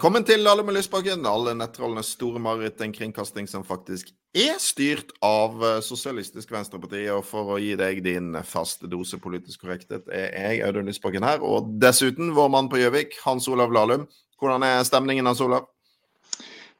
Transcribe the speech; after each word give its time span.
Velkommen 0.00 0.24
til 0.24 0.48
Alle 0.48 0.62
med 0.64 0.72
Lysbakken, 0.72 1.26
alle 1.28 1.52
nettrollenes 1.52 2.14
store 2.14 2.40
mareritt. 2.40 2.78
En 2.80 2.92
kringkasting 2.96 3.44
som 3.44 3.60
faktisk 3.68 4.08
er 4.32 4.54
styrt 4.56 5.10
av 5.20 5.60
eh, 5.60 5.82
Sosialistisk 5.84 6.54
Venstreparti. 6.54 7.02
Og 7.12 7.20
for 7.28 7.50
å 7.52 7.58
gi 7.60 7.74
deg 7.76 8.00
din 8.06 8.30
faste 8.48 8.88
dose 8.88 9.18
politisk 9.20 9.66
korrekthet, 9.66 10.08
er 10.08 10.32
jeg 10.32 10.62
Audun 10.64 10.88
Lysbakken 10.88 11.26
her. 11.28 11.44
Og 11.44 11.68
dessuten 11.84 12.32
vår 12.32 12.48
mann 12.48 12.72
på 12.72 12.80
Gjøvik, 12.80 13.18
Hans 13.26 13.44
Olav 13.52 13.76
Lahlum. 13.76 14.08
Hvordan 14.40 14.64
er 14.70 14.88
stemningen, 14.88 15.28
Hans 15.28 15.44
Olav? 15.44 15.68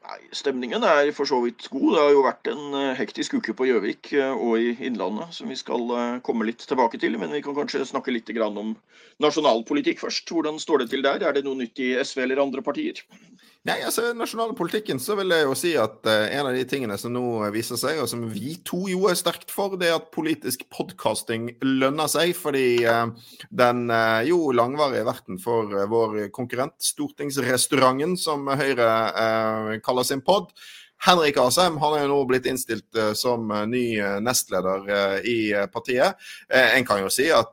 Nei, 0.01 0.17
Stemningen 0.33 0.81
er 0.87 1.11
for 1.13 1.29
så 1.29 1.37
vidt 1.43 1.67
god. 1.69 1.91
Det 1.93 2.01
har 2.01 2.13
jo 2.15 2.23
vært 2.25 2.47
en 2.49 2.77
eh, 2.77 2.93
hektisk 2.97 3.35
uke 3.37 3.53
på 3.57 3.67
Gjøvik 3.69 4.09
eh, 4.17 4.31
og 4.33 4.57
i 4.57 4.71
Innlandet, 4.87 5.35
som 5.37 5.51
vi 5.51 5.57
skal 5.59 5.83
eh, 5.93 6.15
komme 6.25 6.47
litt 6.47 6.65
tilbake 6.65 6.97
til. 7.01 7.19
Men 7.21 7.35
vi 7.35 7.43
kan 7.45 7.53
kanskje 7.57 7.83
snakke 7.85 8.13
litt 8.15 8.31
om 8.47 8.73
nasjonalpolitikk 9.21 10.01
først. 10.01 10.25
Hvordan 10.33 10.57
står 10.63 10.83
det 10.83 10.89
til 10.95 11.05
der? 11.05 11.21
Er 11.21 11.37
det 11.37 11.45
noe 11.45 11.59
nytt 11.59 11.77
i 11.85 11.93
SV 12.01 12.23
eller 12.25 12.41
andre 12.41 12.65
partier? 12.65 13.03
Nei, 13.61 13.75
altså 13.85 14.07
nasjonale 14.17 14.55
politikken 14.57 14.97
så 14.97 15.13
vil 15.19 15.29
jeg 15.35 15.45
jo 15.45 15.51
si 15.53 15.71
at 15.77 15.99
uh, 16.09 16.23
en 16.33 16.47
av 16.49 16.55
de 16.57 16.63
tingene 16.65 16.95
som 16.97 17.13
nå 17.13 17.21
viser 17.53 17.77
seg, 17.77 17.99
og 18.01 18.07
som 18.09 18.23
vi 18.33 18.55
to 18.65 18.79
jo 18.89 19.03
er 19.05 19.19
sterkt 19.19 19.53
for, 19.53 19.75
det 19.77 19.91
er 19.91 19.99
at 19.99 20.07
politisk 20.15 20.63
podkasting 20.73 21.51
lønner 21.61 22.09
seg. 22.09 22.33
Fordi 22.33 22.81
uh, 22.89 23.13
den 23.53 23.83
uh, 23.93 24.25
jo 24.25 24.49
langvarige 24.57 25.05
verten 25.05 25.37
for 25.43 25.69
vår 25.93 26.31
konkurrent, 26.33 26.73
Stortingsrestauranten, 26.81 28.17
som 28.17 28.49
Høyre 28.49 28.89
kaller 29.85 30.09
sin 30.09 30.25
pod, 30.25 30.49
Henrik 31.01 31.37
Asheim 31.41 31.79
han 31.81 31.95
er 31.97 32.03
jo 32.03 32.11
nå 32.11 32.19
blitt 32.29 32.45
innstilt 32.49 32.97
uh, 32.97 33.11
som 33.17 33.49
uh, 33.49 33.63
ny 33.69 33.83
uh, 33.97 34.19
nestleder 34.21 34.85
i 35.25 35.37
partiet. 35.73 36.17
en 36.51 36.85
kan 36.85 37.01
jo 37.01 37.09
si 37.11 37.27
at 37.33 37.51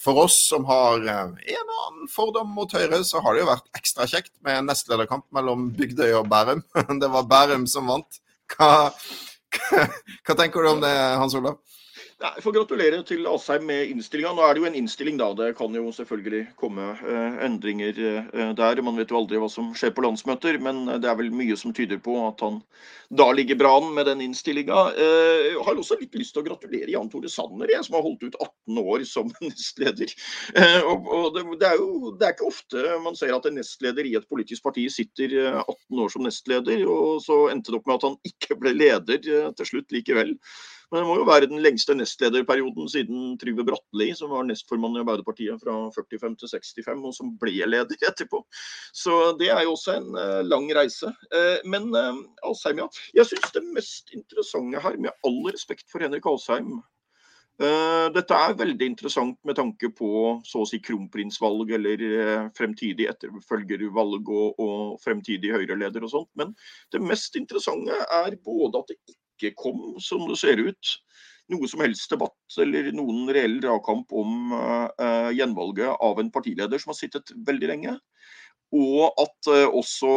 for 0.00 0.18
oss 0.24 0.36
som 0.48 0.64
har 0.68 0.98
en 1.00 1.34
eller 1.38 1.80
annen 1.86 2.10
fordom 2.10 2.50
mot 2.54 2.72
Høyre, 2.72 3.02
så 3.04 3.22
har 3.24 3.34
det 3.34 3.42
jo 3.42 3.50
vært 3.50 3.68
ekstra 3.78 4.06
kjekt 4.10 4.32
med 4.44 4.58
en 4.58 4.70
nestlederkamp 4.70 5.26
mellom 5.34 5.68
Bygdøy 5.76 6.12
og 6.20 6.28
Bærum. 6.30 6.62
det 7.02 7.10
var 7.12 7.28
Bærum 7.30 7.66
som 7.70 7.90
vant. 7.90 8.20
Hva, 8.54 8.90
hva, 9.56 9.86
hva 10.26 10.38
tenker 10.38 10.62
du 10.62 10.72
om 10.72 10.82
det, 10.84 10.94
Hans 11.20 11.36
Olav? 11.38 11.58
Jeg 12.20 12.42
får 12.44 12.52
gratulere 12.52 12.98
til 13.08 13.24
Asheim 13.30 13.62
med 13.64 13.94
innstillinga. 13.94 14.34
Nå 14.36 14.44
er 14.44 14.52
det 14.52 14.60
jo 14.60 14.66
en 14.68 14.74
innstilling, 14.76 15.16
da. 15.16 15.30
Det 15.38 15.54
kan 15.56 15.72
jo 15.72 15.86
selvfølgelig 15.96 16.42
komme 16.60 16.90
eh, 17.00 17.38
endringer 17.46 17.96
eh, 17.96 18.50
der. 18.58 18.82
Man 18.84 19.00
vet 19.00 19.12
jo 19.14 19.22
aldri 19.22 19.40
hva 19.40 19.48
som 19.48 19.70
skjer 19.72 19.94
på 19.96 20.04
landsmøter, 20.04 20.58
men 20.60 20.82
det 21.00 21.08
er 21.08 21.16
vel 21.16 21.30
mye 21.32 21.56
som 21.56 21.72
tyder 21.72 21.96
på 22.04 22.18
at 22.26 22.44
han 22.44 22.60
da 23.10 23.32
ligger 23.32 23.56
bra 23.58 23.72
an 23.78 23.88
med 23.94 24.06
den 24.06 24.20
innstillinga. 24.22 24.82
Eh, 24.94 25.46
jeg 25.48 25.62
har 25.66 25.78
også 25.80 25.96
litt 25.98 26.14
lyst 26.14 26.36
til 26.36 26.44
å 26.44 26.46
gratulere 26.46 26.92
Jan 26.92 27.08
Tore 27.10 27.30
Sanner, 27.32 27.72
jeg, 27.72 27.82
som 27.86 27.96
har 27.96 28.04
holdt 28.04 28.22
ut 28.22 28.36
18 28.36 28.82
år 28.84 29.04
som 29.08 29.32
nestleder. 29.48 30.12
Eh, 30.54 30.90
og, 30.92 31.38
det, 31.56 31.66
er 31.66 31.80
jo 31.80 32.12
det 32.20 32.28
er 32.28 32.36
ikke 32.36 32.50
ofte 32.52 32.98
man 33.02 33.18
ser 33.18 33.32
at 33.34 33.48
en 33.48 33.56
nestleder 33.58 34.06
i 34.06 34.14
et 34.20 34.28
politisk 34.30 34.68
parti 34.68 34.84
sitter 34.92 35.32
18 35.40 35.64
eh, 35.64 36.04
år 36.04 36.12
som 36.12 36.28
nestleder, 36.28 36.84
og 36.86 37.24
så 37.24 37.46
endte 37.50 37.72
det 37.72 37.80
opp 37.80 37.90
med 37.90 37.98
at 37.98 38.06
han 38.10 38.20
ikke 38.30 38.60
ble 38.60 38.76
leder 38.76 39.18
eh, 39.24 39.50
til 39.58 39.72
slutt 39.72 39.96
likevel. 39.96 40.36
Men 40.90 41.04
det 41.04 41.06
må 41.06 41.16
jo 41.20 41.26
være 41.28 41.46
den 41.50 41.62
lengste 41.62 41.94
nestlederperioden 41.94 42.88
siden 42.90 43.34
Trygve 43.38 43.62
Bratteli, 43.68 44.08
som 44.18 44.32
var 44.34 44.46
nestformann 44.48 44.98
i 44.98 45.02
Arbeiderpartiet 45.04 45.62
fra 45.62 45.76
45 45.94 46.34
til 46.40 46.50
65, 46.50 47.04
og 47.06 47.14
som 47.14 47.34
ble 47.38 47.68
leder 47.70 48.06
etterpå. 48.10 48.42
Så 48.90 49.36
det 49.38 49.52
er 49.54 49.62
jo 49.66 49.76
også 49.76 50.00
en 50.00 50.08
uh, 50.18 50.40
lang 50.46 50.66
reise. 50.74 51.12
Uh, 51.30 51.58
men 51.70 51.92
uh, 51.94 52.18
Alsheim, 52.46 52.82
ja. 52.82 52.88
Jeg 53.14 53.30
syns 53.30 53.54
det 53.54 53.66
mest 53.70 54.10
interessante 54.16 54.82
her, 54.82 54.98
med 54.98 55.14
all 55.26 55.44
respekt 55.52 55.86
for 55.92 56.02
Henrik 56.02 56.26
Alsheim, 56.26 56.80
dette 57.60 58.32
er 58.32 58.54
veldig 58.56 58.86
interessant 58.88 59.34
med 59.44 59.58
tanke 59.58 59.90
på 59.92 60.08
så 60.48 60.62
å 60.62 60.68
si 60.68 60.78
kronprinsvalg 60.80 61.74
eller 61.76 62.04
fremtidig 62.56 63.04
etterfølgervalg 63.10 64.30
og, 64.32 64.62
og 64.64 64.94
fremtidig 65.04 65.52
Høyre-leder 65.52 66.06
og 66.06 66.12
sånt. 66.14 66.30
Men 66.40 66.54
det 66.88 67.02
mest 67.04 67.36
interessante 67.36 67.98
er 68.16 68.38
både 68.48 68.80
at 68.80 68.94
det 68.94 68.96
ikke 69.40 69.56
kom, 69.58 69.80
som 70.02 70.26
det 70.28 70.38
ser 70.40 70.60
ut, 70.60 70.92
noe 71.50 71.70
som 71.70 71.82
helst 71.82 72.12
debatt 72.12 72.60
eller 72.62 72.92
noen 72.94 73.30
reell 73.34 73.58
dragkamp 73.62 74.12
om 74.14 74.52
uh, 74.54 75.30
gjenvalget 75.34 75.96
av 75.98 76.20
en 76.22 76.30
partileder 76.30 76.78
som 76.78 76.92
har 76.92 77.00
sittet 77.00 77.32
veldig 77.46 77.70
lenge. 77.72 77.96
Og 78.76 79.18
at 79.18 79.50
uh, 79.50 79.66
også 79.74 80.12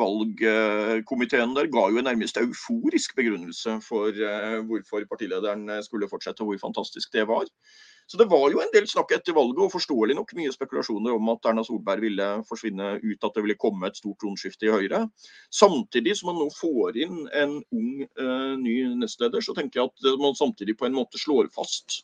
valgkomiteen 0.00 1.52
der 1.58 1.68
ga 1.74 1.84
jo 1.92 2.00
en 2.00 2.08
nærmest 2.08 2.40
euforisk 2.40 3.18
begrunnelse 3.18 3.76
for 3.84 4.16
uh, 4.16 4.62
hvorfor 4.70 5.04
partilederen 5.10 5.68
skulle 5.84 6.08
fortsette, 6.08 6.40
og 6.40 6.54
hvor 6.54 6.64
fantastisk 6.70 7.12
det 7.12 7.28
var. 7.28 7.44
Så 8.08 8.16
det 8.16 8.24
var 8.30 8.46
jo 8.48 8.60
en 8.62 8.70
del 8.72 8.86
snakk 8.88 9.10
etter 9.12 9.34
valget, 9.36 9.58
og 9.60 9.72
forståelig 9.74 10.14
nok 10.16 10.30
mye 10.38 10.52
spekulasjoner 10.54 11.12
om 11.12 11.28
at 11.34 11.48
Erna 11.50 11.60
Solberg 11.66 12.06
ville 12.06 12.28
forsvinne 12.48 12.94
ut, 13.02 13.24
at 13.26 13.34
det 13.34 13.42
ville 13.44 13.58
komme 13.60 13.90
et 13.90 13.98
stort 14.00 14.16
tronskifte 14.22 14.64
i 14.64 14.72
Høyre. 14.72 15.02
Samtidig 15.52 16.14
som 16.16 16.30
man 16.30 16.38
nå 16.40 16.46
får 16.56 16.96
inn 17.04 17.18
en 17.36 17.58
ung 17.60 17.90
uh, 18.16 18.54
ny 18.56 18.78
nestleder, 19.02 19.44
så 19.44 19.52
tenker 19.56 19.82
jeg 19.82 19.90
at 19.92 20.20
man 20.22 20.38
samtidig 20.38 20.78
på 20.80 20.88
en 20.88 20.96
måte 20.96 21.20
slår 21.20 21.50
fast 21.52 22.00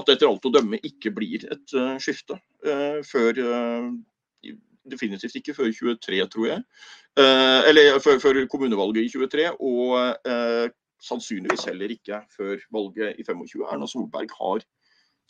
at 0.00 0.08
etter 0.14 0.30
alt 0.30 0.48
å 0.48 0.52
dømme 0.54 0.80
ikke 0.80 1.12
blir 1.14 1.44
et 1.52 1.76
uh, 1.76 1.94
skifte 2.02 2.40
uh, 2.40 3.04
før 3.04 3.44
Definitivt 4.84 5.38
ikke 5.38 5.54
før 5.56 5.70
23, 5.72 6.18
tror 6.28 6.44
jeg. 6.44 6.60
eller 7.16 7.94
før, 8.04 8.18
før, 8.20 8.40
kommunevalget 8.52 9.06
i 9.06 9.12
23. 9.14 9.46
Og 9.64 10.68
sannsynligvis 11.00 11.64
heller 11.70 11.94
ikke 11.94 12.18
før 12.36 12.60
valget 12.76 13.16
i 13.16 13.24
25. 13.24 13.64
Erna 13.64 13.88
Solberg 13.88 14.34
har 14.36 14.66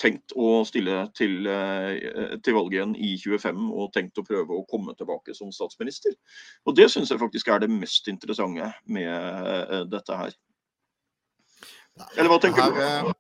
tenkt 0.01 0.35
å 0.37 0.65
stille 0.67 1.05
til, 1.15 1.47
eh, 1.47 2.37
til 2.43 2.57
valget 2.57 2.79
igjen 2.79 2.95
i 2.97 3.15
25 3.21 3.69
og 3.73 3.93
tenkt 3.95 4.19
å 4.19 4.27
prøve 4.27 4.57
å 4.57 4.67
komme 4.71 4.95
tilbake 4.99 5.35
som 5.37 5.53
statsminister. 5.55 6.15
Og 6.67 6.77
Det 6.77 6.91
syns 6.91 7.11
jeg 7.11 7.21
faktisk 7.21 7.49
er 7.49 7.61
det 7.61 7.71
mest 7.71 8.09
interessante 8.09 8.73
med 8.87 9.09
eh, 9.09 9.85
dette 9.91 10.19
her. 10.19 10.35
Eller 12.19 12.29
hva 12.33 12.41
tenker 12.43 12.75
du? 12.75 13.13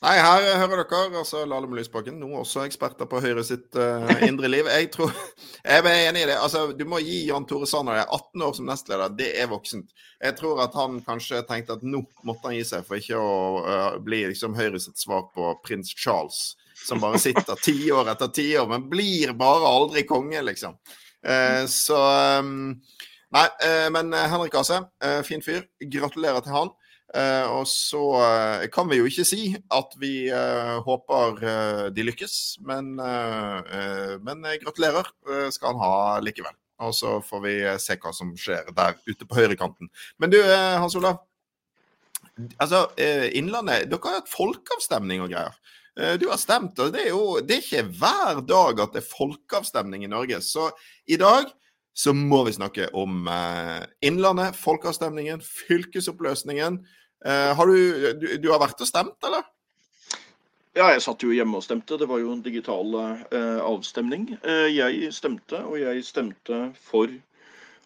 Eh, 0.00 0.06
Nei, 0.08 0.16
her 0.16 0.56
hører 0.56 0.84
dere. 0.88 1.18
altså 1.18 1.44
Lahlum 1.44 1.74
Lysbakken, 1.76 2.16
nå 2.20 2.30
også 2.40 2.62
eksperter 2.64 3.04
på 3.04 3.20
Høyre 3.20 3.42
sitt 3.44 3.76
uh, 3.76 4.08
indre 4.24 4.48
liv. 4.48 4.64
Jeg 4.66 4.90
tror, 4.94 5.12
jeg 5.64 5.84
er 5.84 6.08
enig 6.08 6.22
i 6.22 6.28
det. 6.30 6.38
altså 6.40 6.72
Du 6.72 6.86
må 6.88 7.02
gi 7.04 7.26
Jan 7.28 7.44
Tore 7.44 7.66
Sanner 7.66 8.06
18 8.06 8.42
år 8.42 8.54
som 8.56 8.66
nestleder. 8.70 9.12
Det 9.12 9.34
er 9.42 9.50
voksent. 9.50 9.90
Jeg 10.20 10.36
tror 10.38 10.62
at 10.64 10.74
han 10.74 11.02
kanskje 11.04 11.42
tenkte 11.48 11.76
at 11.76 11.84
nå 11.84 12.00
måtte 12.24 12.48
han 12.48 12.56
gi 12.56 12.64
seg 12.64 12.86
for 12.88 12.96
ikke 12.96 13.20
å 13.20 13.34
uh, 13.66 13.98
bli 14.00 14.22
liksom 14.30 14.56
Høyre 14.56 14.80
sitt 14.80 14.96
svar 14.96 15.28
på 15.34 15.52
prins 15.66 15.92
Charles, 15.92 16.56
som 16.86 17.00
bare 17.02 17.20
sitter 17.20 17.60
tiår 17.60 18.08
etter 18.14 18.32
tiår, 18.32 18.72
men 18.72 18.88
blir 18.88 19.36
bare 19.36 19.68
aldri 19.68 20.06
konge, 20.08 20.40
liksom. 20.48 20.80
Uh, 21.20 21.68
så 21.68 22.00
um, 22.40 22.80
Nei, 23.30 23.46
men 23.94 24.08
Henrik 24.10 24.56
Asheim, 24.58 24.88
fin 25.22 25.38
fyr. 25.38 25.60
Gratulerer 25.86 26.42
til 26.42 26.50
han. 26.50 26.72
Uh, 27.10 27.46
og 27.58 27.64
så 27.66 28.00
uh, 28.22 28.64
kan 28.70 28.86
vi 28.86 29.00
jo 29.00 29.08
ikke 29.08 29.24
si 29.26 29.48
at 29.74 29.94
vi 29.98 30.28
uh, 30.30 30.78
håper 30.86 31.40
de 31.90 32.04
lykkes, 32.06 32.34
men, 32.66 32.92
men 34.22 34.46
gratulerer 34.62 35.08
skal 35.50 35.74
han 35.74 35.82
ha 35.82 36.20
likevel. 36.22 36.54
Og 36.80 36.94
så 36.96 37.16
får 37.24 37.42
vi 37.44 37.54
se 37.82 37.96
hva 38.00 38.12
som 38.16 38.30
skjer 38.38 38.70
der 38.76 38.94
ute 39.08 39.26
på 39.28 39.36
høyrekanten. 39.36 39.90
Men 40.22 40.32
du, 40.32 40.38
Hans 40.40 40.94
Olav. 40.96 41.18
Altså, 42.56 42.86
Innlandet 43.36 43.90
Dere 43.90 44.00
har 44.06 44.22
hatt 44.22 44.32
folkeavstemning 44.32 45.20
og 45.24 45.34
greier. 45.34 45.58
Du 46.16 46.30
har 46.30 46.40
stemt, 46.40 46.78
og 46.80 46.94
det 46.94 47.02
er 47.04 47.10
jo 47.12 47.42
det 47.44 47.58
er 47.58 47.66
ikke 47.66 47.98
hver 48.00 48.40
dag 48.48 48.80
at 48.86 48.94
det 48.96 49.02
er 49.02 49.10
folkeavstemning 49.10 50.06
i 50.06 50.12
Norge. 50.12 50.40
Så 50.46 50.70
i 51.04 51.18
dag 51.20 51.50
så 51.92 52.14
må 52.16 52.46
vi 52.48 52.56
snakke 52.56 52.88
om 52.96 53.28
Innlandet, 54.00 54.56
folkeavstemningen, 54.56 55.44
fylkesoppløsningen. 55.44 56.80
Uh, 57.20 57.52
har 57.56 57.66
du, 57.66 58.12
du, 58.16 58.38
du, 58.40 58.48
har 58.52 58.60
vært 58.62 58.80
og 58.80 58.88
stemt, 58.88 59.24
eller? 59.26 59.42
Ja, 60.76 60.86
jeg 60.94 61.02
satt 61.04 61.22
jo 61.24 61.32
hjemme 61.34 61.56
og 61.58 61.64
stemte. 61.66 61.98
Det 62.00 62.08
var 62.08 62.18
jo 62.22 62.32
en 62.32 62.44
digital 62.44 62.94
eh, 63.02 63.58
avstemning. 63.58 64.38
Eh, 64.38 64.68
jeg 64.70 65.12
stemte, 65.12 65.58
og 65.66 65.78
jeg 65.80 66.04
stemte 66.06 66.72
for 66.78 67.08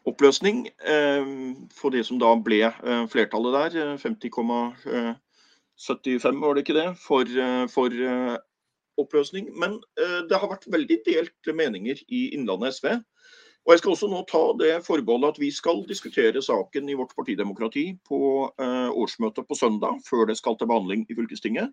oppløsning. 0.04 0.69
for 1.72 1.90
det 1.90 2.04
som 2.04 2.19
da 2.20 2.36
ble 2.36 2.69
flertallet 3.08 3.54
der, 3.56 3.96
50,75 4.02 6.42
var 6.42 6.52
det 6.52 6.60
ikke 6.60 6.76
det, 6.76 6.92
for, 7.00 7.25
for 7.72 7.88
oppløsning. 9.00 9.48
Men 9.56 9.81
det 10.28 10.36
har 10.36 10.52
vært 10.52 10.69
veldig 10.69 11.00
delte 11.08 11.56
meninger 11.56 11.96
i 12.04 12.36
Innlandet 12.36 12.76
SV. 12.76 13.00
Og 13.64 13.72
Jeg 13.72 13.81
skal 13.81 13.94
også 13.94 14.08
nå 14.12 14.19
ta 14.28 14.40
det 14.61 14.72
forbeholdet 14.84 15.31
at 15.32 15.38
vi 15.40 15.49
skal 15.56 15.78
diskutere 15.88 16.43
saken 16.44 16.88
i 16.93 16.96
vårt 16.99 17.14
partidemokrati 17.16 17.84
på 18.05 18.19
eh, 18.61 18.90
årsmøtet 18.93 19.46
på 19.49 19.56
søndag, 19.56 20.02
før 20.05 20.26
det 20.28 20.37
skal 20.37 20.58
til 20.61 20.69
behandling 20.69 21.06
i 21.08 21.16
fylkestinget. 21.16 21.72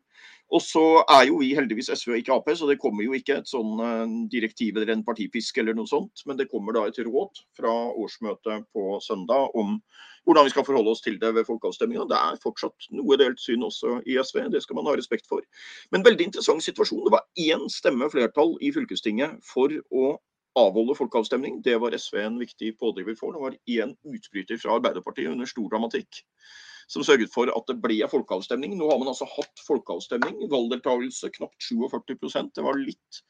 Og 0.55 0.63
så 0.63 0.85
er 1.03 1.25
jo 1.27 1.41
vi 1.41 1.49
heldigvis 1.57 1.91
SV 1.91 2.13
og 2.13 2.21
ikke 2.21 2.37
Ap, 2.37 2.47
så 2.55 2.69
det 2.69 2.79
kommer 2.79 3.03
jo 3.03 3.17
ikke 3.19 3.41
et 3.41 3.51
sånn 3.51 3.83
eh, 3.83 4.15
direktiv 4.31 4.79
eller 4.79 4.93
en 4.95 5.03
partipisk 5.03 5.59
eller 5.59 5.75
noe 5.75 5.91
sånt. 5.91 6.23
Men 6.31 6.39
det 6.39 6.47
kommer 6.53 6.79
da 6.79 6.85
et 6.87 7.01
råd 7.03 7.43
fra 7.59 7.75
årsmøtet 7.91 8.71
på 8.71 8.95
søndag 9.03 9.51
om 9.59 9.75
hvordan 10.23 10.47
vi 10.47 10.55
skal 10.55 10.63
forholde 10.63 10.95
oss 10.95 11.03
til 11.03 11.19
det 11.19 11.35
ved 11.35 11.43
folkeavstemninga. 11.43 12.07
Det 12.07 12.23
er 12.23 12.39
fortsatt 12.39 12.91
noe 12.95 13.19
delt 13.19 13.43
syn 13.43 13.67
også 13.67 13.99
i 14.07 14.15
SV, 14.15 14.45
det 14.53 14.63
skal 14.63 14.79
man 14.79 14.87
ha 14.87 14.95
respekt 14.95 15.27
for. 15.27 15.43
Men 15.91 16.07
veldig 16.07 16.31
interessant 16.31 16.63
situasjon. 16.63 17.03
Det 17.09 17.17
var 17.19 17.27
én 17.35 17.67
stemme 17.73 18.07
flertall 18.13 18.55
i 18.63 18.71
fylkestinget 18.71 19.41
for 19.43 19.75
å 19.91 20.13
avholde 20.59 20.97
folkeavstemning. 20.97 21.61
Det 21.63 21.77
var 21.81 21.95
SV 21.97 22.17
en 22.25 22.41
viktig 22.41 22.73
pådriver 22.79 23.15
for. 23.19 23.35
Det 23.35 23.45
var 23.45 23.57
én 23.77 23.95
utbryter 24.03 24.59
fra 24.61 24.75
Arbeiderpartiet 24.79 25.31
under 25.31 25.49
stor 25.49 25.69
dramatikk 25.71 26.23
som 26.91 27.03
sørget 27.07 27.31
for 27.31 27.47
at 27.47 27.69
det 27.69 27.77
ble 27.79 27.99
folkeavstemning. 28.11 28.75
Nå 28.75 28.89
har 28.89 28.99
man 28.99 29.11
altså 29.13 29.27
hatt 29.31 29.63
folkeavstemning. 29.63 30.41
Valgdeltakelse 30.51 31.31
knapt 31.37 31.63
47% 31.63 32.51
Det 32.57 32.65
var 32.65 32.79
litt 32.79 33.21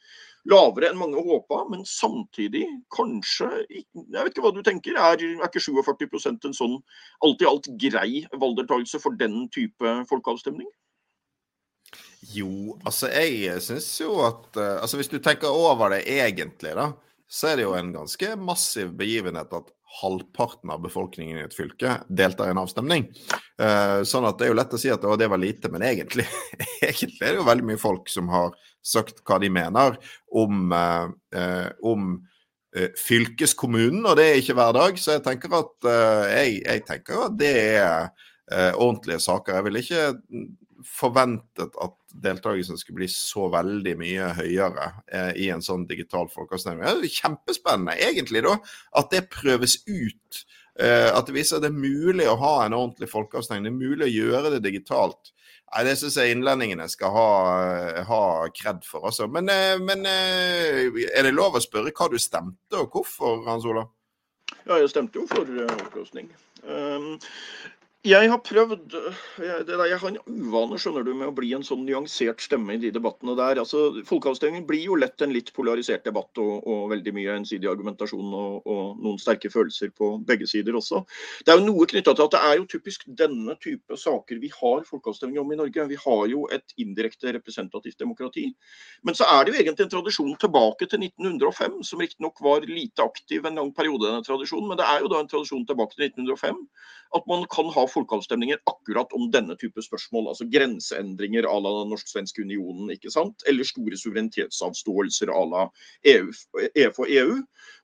lavere 0.50 0.90
enn 0.90 0.98
mange 0.98 1.22
håpa, 1.22 1.62
men 1.70 1.86
samtidig 1.86 2.66
kanskje 2.96 3.50
Jeg 3.70 3.86
vet 3.94 4.32
ikke 4.34 4.46
hva 4.48 4.54
du 4.56 4.64
tenker. 4.66 4.98
Er, 4.98 5.22
er 5.22 5.46
ikke 5.46 5.62
47% 5.62 6.50
en 6.50 6.58
sånn 6.58 6.80
alt 7.26 7.46
i 7.46 7.50
alt 7.50 7.70
grei 7.82 8.24
valgdeltakelse 8.34 9.02
for 9.04 9.18
den 9.20 9.46
type 9.54 9.98
folkeavstemning? 10.10 10.70
Jo, 12.32 12.80
altså 12.86 13.10
jeg 13.12 13.62
syns 13.66 13.88
jo 14.00 14.14
at 14.24 14.58
eh, 14.62 14.78
Altså 14.80 15.00
hvis 15.00 15.10
du 15.12 15.18
tenker 15.20 15.50
over 15.52 15.90
det 15.92 16.04
egentlig, 16.08 16.76
da 16.78 16.92
så 17.32 17.52
er 17.52 17.60
det 17.60 17.64
jo 17.64 17.76
en 17.78 17.94
ganske 17.96 18.34
massiv 18.44 18.92
begivenhet 19.00 19.54
at 19.56 19.70
halvparten 20.02 20.72
av 20.72 20.82
befolkningen 20.84 21.40
i 21.40 21.44
et 21.46 21.56
fylke 21.56 21.98
deltar 22.08 22.50
i 22.50 22.54
en 22.54 22.60
avstemning. 22.62 23.06
Uh, 23.60 24.04
sånn 24.08 24.28
at 24.28 24.40
det 24.40 24.48
er 24.48 24.52
jo 24.52 24.58
lett 24.60 24.76
å 24.76 24.80
si 24.80 24.92
at 24.92 25.04
det 25.20 25.30
var 25.32 25.40
lite, 25.40 25.72
men 25.72 25.84
egentlig, 25.88 26.26
egentlig, 26.90 27.20
er 27.22 27.34
det 27.34 27.40
jo 27.40 27.48
veldig 27.48 27.68
mye 27.72 27.82
folk 27.82 28.12
som 28.12 28.32
har 28.32 28.52
sagt 28.84 29.24
hva 29.28 29.40
de 29.44 29.52
mener 29.54 29.96
om, 30.28 30.76
uh, 30.76 31.68
om 31.88 32.14
uh, 32.20 32.90
fylkeskommunen, 33.00 34.04
og 34.06 34.20
det 34.20 34.28
er 34.28 34.42
ikke 34.42 34.58
hver 34.60 34.76
dag. 34.80 35.00
Så 35.00 35.16
jeg 35.18 35.26
tenker 35.28 35.56
at, 35.60 35.92
jeg, 36.36 36.60
jeg 36.66 36.86
tenker 36.88 37.28
at 37.28 37.40
det 37.40 37.56
er 37.80 38.76
ordentlige 38.76 39.22
saker. 39.24 39.56
Jeg 39.56 39.68
vil 39.70 39.80
ikke 39.80 40.06
forventet 40.88 41.76
at 41.82 41.98
deltakelsen 42.24 42.80
skulle 42.80 43.02
bli 43.02 43.10
så 43.12 43.48
veldig 43.54 43.94
mye 44.00 44.32
høyere 44.38 44.88
eh, 45.12 45.32
i 45.46 45.50
en 45.54 45.64
sånn 45.66 45.86
digital 45.90 46.30
folkeavstemning. 46.32 46.84
Det 46.84 47.10
er 47.10 47.20
kjempespennende, 47.22 47.98
egentlig, 48.08 48.44
da, 48.48 48.58
at 49.02 49.14
det 49.14 49.30
prøves 49.34 49.80
ut. 49.88 50.42
Eh, 50.80 51.10
at 51.12 51.28
det 51.28 51.36
viser 51.36 51.60
at 51.60 51.66
det 51.66 51.72
er 51.72 51.84
mulig 51.84 52.28
å 52.30 52.40
ha 52.40 52.54
en 52.66 52.76
ordentlig 52.78 53.12
folkeavstemning. 53.12 53.68
Det 53.68 53.74
er 53.74 53.92
mulig 53.92 54.08
å 54.08 54.16
gjøre 54.16 54.54
det 54.56 54.64
digitalt. 54.68 55.34
Nei, 55.72 55.84
Det 55.88 55.96
syns 56.00 56.18
jeg 56.20 56.36
innlendingene 56.36 56.88
skal 56.92 57.14
ha, 57.16 57.28
ha 58.08 58.24
kred 58.56 58.84
for. 58.88 59.08
Altså. 59.08 59.28
Men, 59.32 59.50
eh, 59.50 59.78
men, 59.80 60.06
eh, 60.06 60.88
er 61.16 61.28
det 61.28 61.36
lov 61.36 61.56
å 61.56 61.64
spørre 61.64 61.94
hva 61.96 62.10
du 62.12 62.20
stemte, 62.20 62.76
og 62.80 62.92
hvorfor, 62.92 63.46
Hans 63.48 63.68
Ola? 63.68 63.86
Ja, 64.66 64.76
jeg 64.78 64.92
stemte 64.92 65.22
jo 65.22 65.28
for 65.32 65.48
oppløsning. 65.48 66.28
Um, 66.68 67.16
jeg 68.02 68.30
har 68.32 68.40
prøvd 68.42 68.96
jeg, 69.38 69.66
der, 69.68 69.82
jeg 69.86 69.98
har 70.02 70.10
en 70.10 70.18
uvane 70.26 70.78
skjønner 70.82 71.04
du, 71.06 71.12
med 71.14 71.30
å 71.30 71.34
bli 71.38 71.52
en 71.54 71.66
sånn 71.66 71.84
nyansert 71.86 72.42
stemme 72.42 72.74
i 72.74 72.80
de 72.82 72.90
debattene 72.96 73.36
der. 73.38 73.60
Altså, 73.62 74.02
Folkeavstemning 74.10 74.64
blir 74.66 74.88
jo 74.88 74.96
lett 74.98 75.22
en 75.22 75.34
litt 75.36 75.52
polarisert 75.54 76.08
debatt 76.08 76.42
og, 76.42 76.66
og 76.66 76.88
veldig 76.96 77.14
mye 77.14 77.36
ensidig 77.38 77.70
argumentasjon 77.70 78.32
og, 78.34 78.56
og, 78.66 78.96
noen 79.02 79.20
sterke 79.22 79.52
følelser 79.54 79.92
på 79.94 80.16
begge 80.26 80.50
sider 80.50 80.80
også. 80.80 81.04
Det 81.46 81.54
er 81.54 81.60
jo 81.62 81.68
noe 81.68 81.86
knytta 81.92 82.16
til 82.18 82.26
at 82.26 82.34
det 82.34 82.42
er 82.48 82.56
jo 82.58 82.66
typisk 82.74 83.06
denne 83.22 83.58
type 83.62 84.00
saker 84.02 84.42
vi 84.42 84.50
har 84.56 84.82
folkeavstemning 84.90 85.44
om 85.44 85.54
i 85.54 85.60
Norge. 85.62 85.86
Vi 85.92 86.02
har 86.02 86.24
jo 86.32 86.48
et 86.58 86.74
indirekte 86.82 87.36
representativt 87.38 88.02
demokrati. 88.02 88.48
Men 89.06 89.20
så 89.20 89.30
er 89.30 89.46
det 89.46 89.54
jo 89.54 89.62
egentlig 89.62 89.86
en 89.86 89.94
tradisjon 89.94 90.34
tilbake 90.42 90.90
til 90.90 91.06
1905, 91.06 91.78
som 91.86 92.02
riktignok 92.02 92.42
var 92.42 92.66
lite 92.66 93.06
aktiv 93.06 93.46
en 93.46 93.62
lang 93.62 93.70
periode, 93.78 94.08
denne 94.10 94.26
tradisjonen, 94.26 94.74
men 94.74 94.82
det 94.82 94.90
er 94.90 95.06
jo 95.06 95.14
da 95.14 95.22
en 95.22 95.30
tradisjon 95.30 95.70
tilbake 95.70 96.00
til 96.00 96.10
1905 96.10 96.66
at 97.16 97.28
man 97.28 97.44
kan 97.52 97.68
ha 97.76 97.84
folkeavstemninger 97.90 98.62
akkurat 98.70 99.12
om 99.14 99.28
denne 99.34 99.56
type 99.60 99.84
spørsmål. 99.84 100.30
Altså 100.32 100.48
grenseendringer 100.52 101.48
à 101.50 101.56
la 101.60 101.74
den 101.82 101.92
norsk-svenske 101.92 102.46
unionen, 102.46 102.92
ikke 102.94 103.12
sant? 103.12 103.44
eller 103.50 103.68
store 103.68 104.00
suverenitetsavståelser 104.00 105.32
à 105.34 105.42
la 105.52 105.66
EF 106.08 107.00
og 107.00 107.10
EU. 107.10 107.40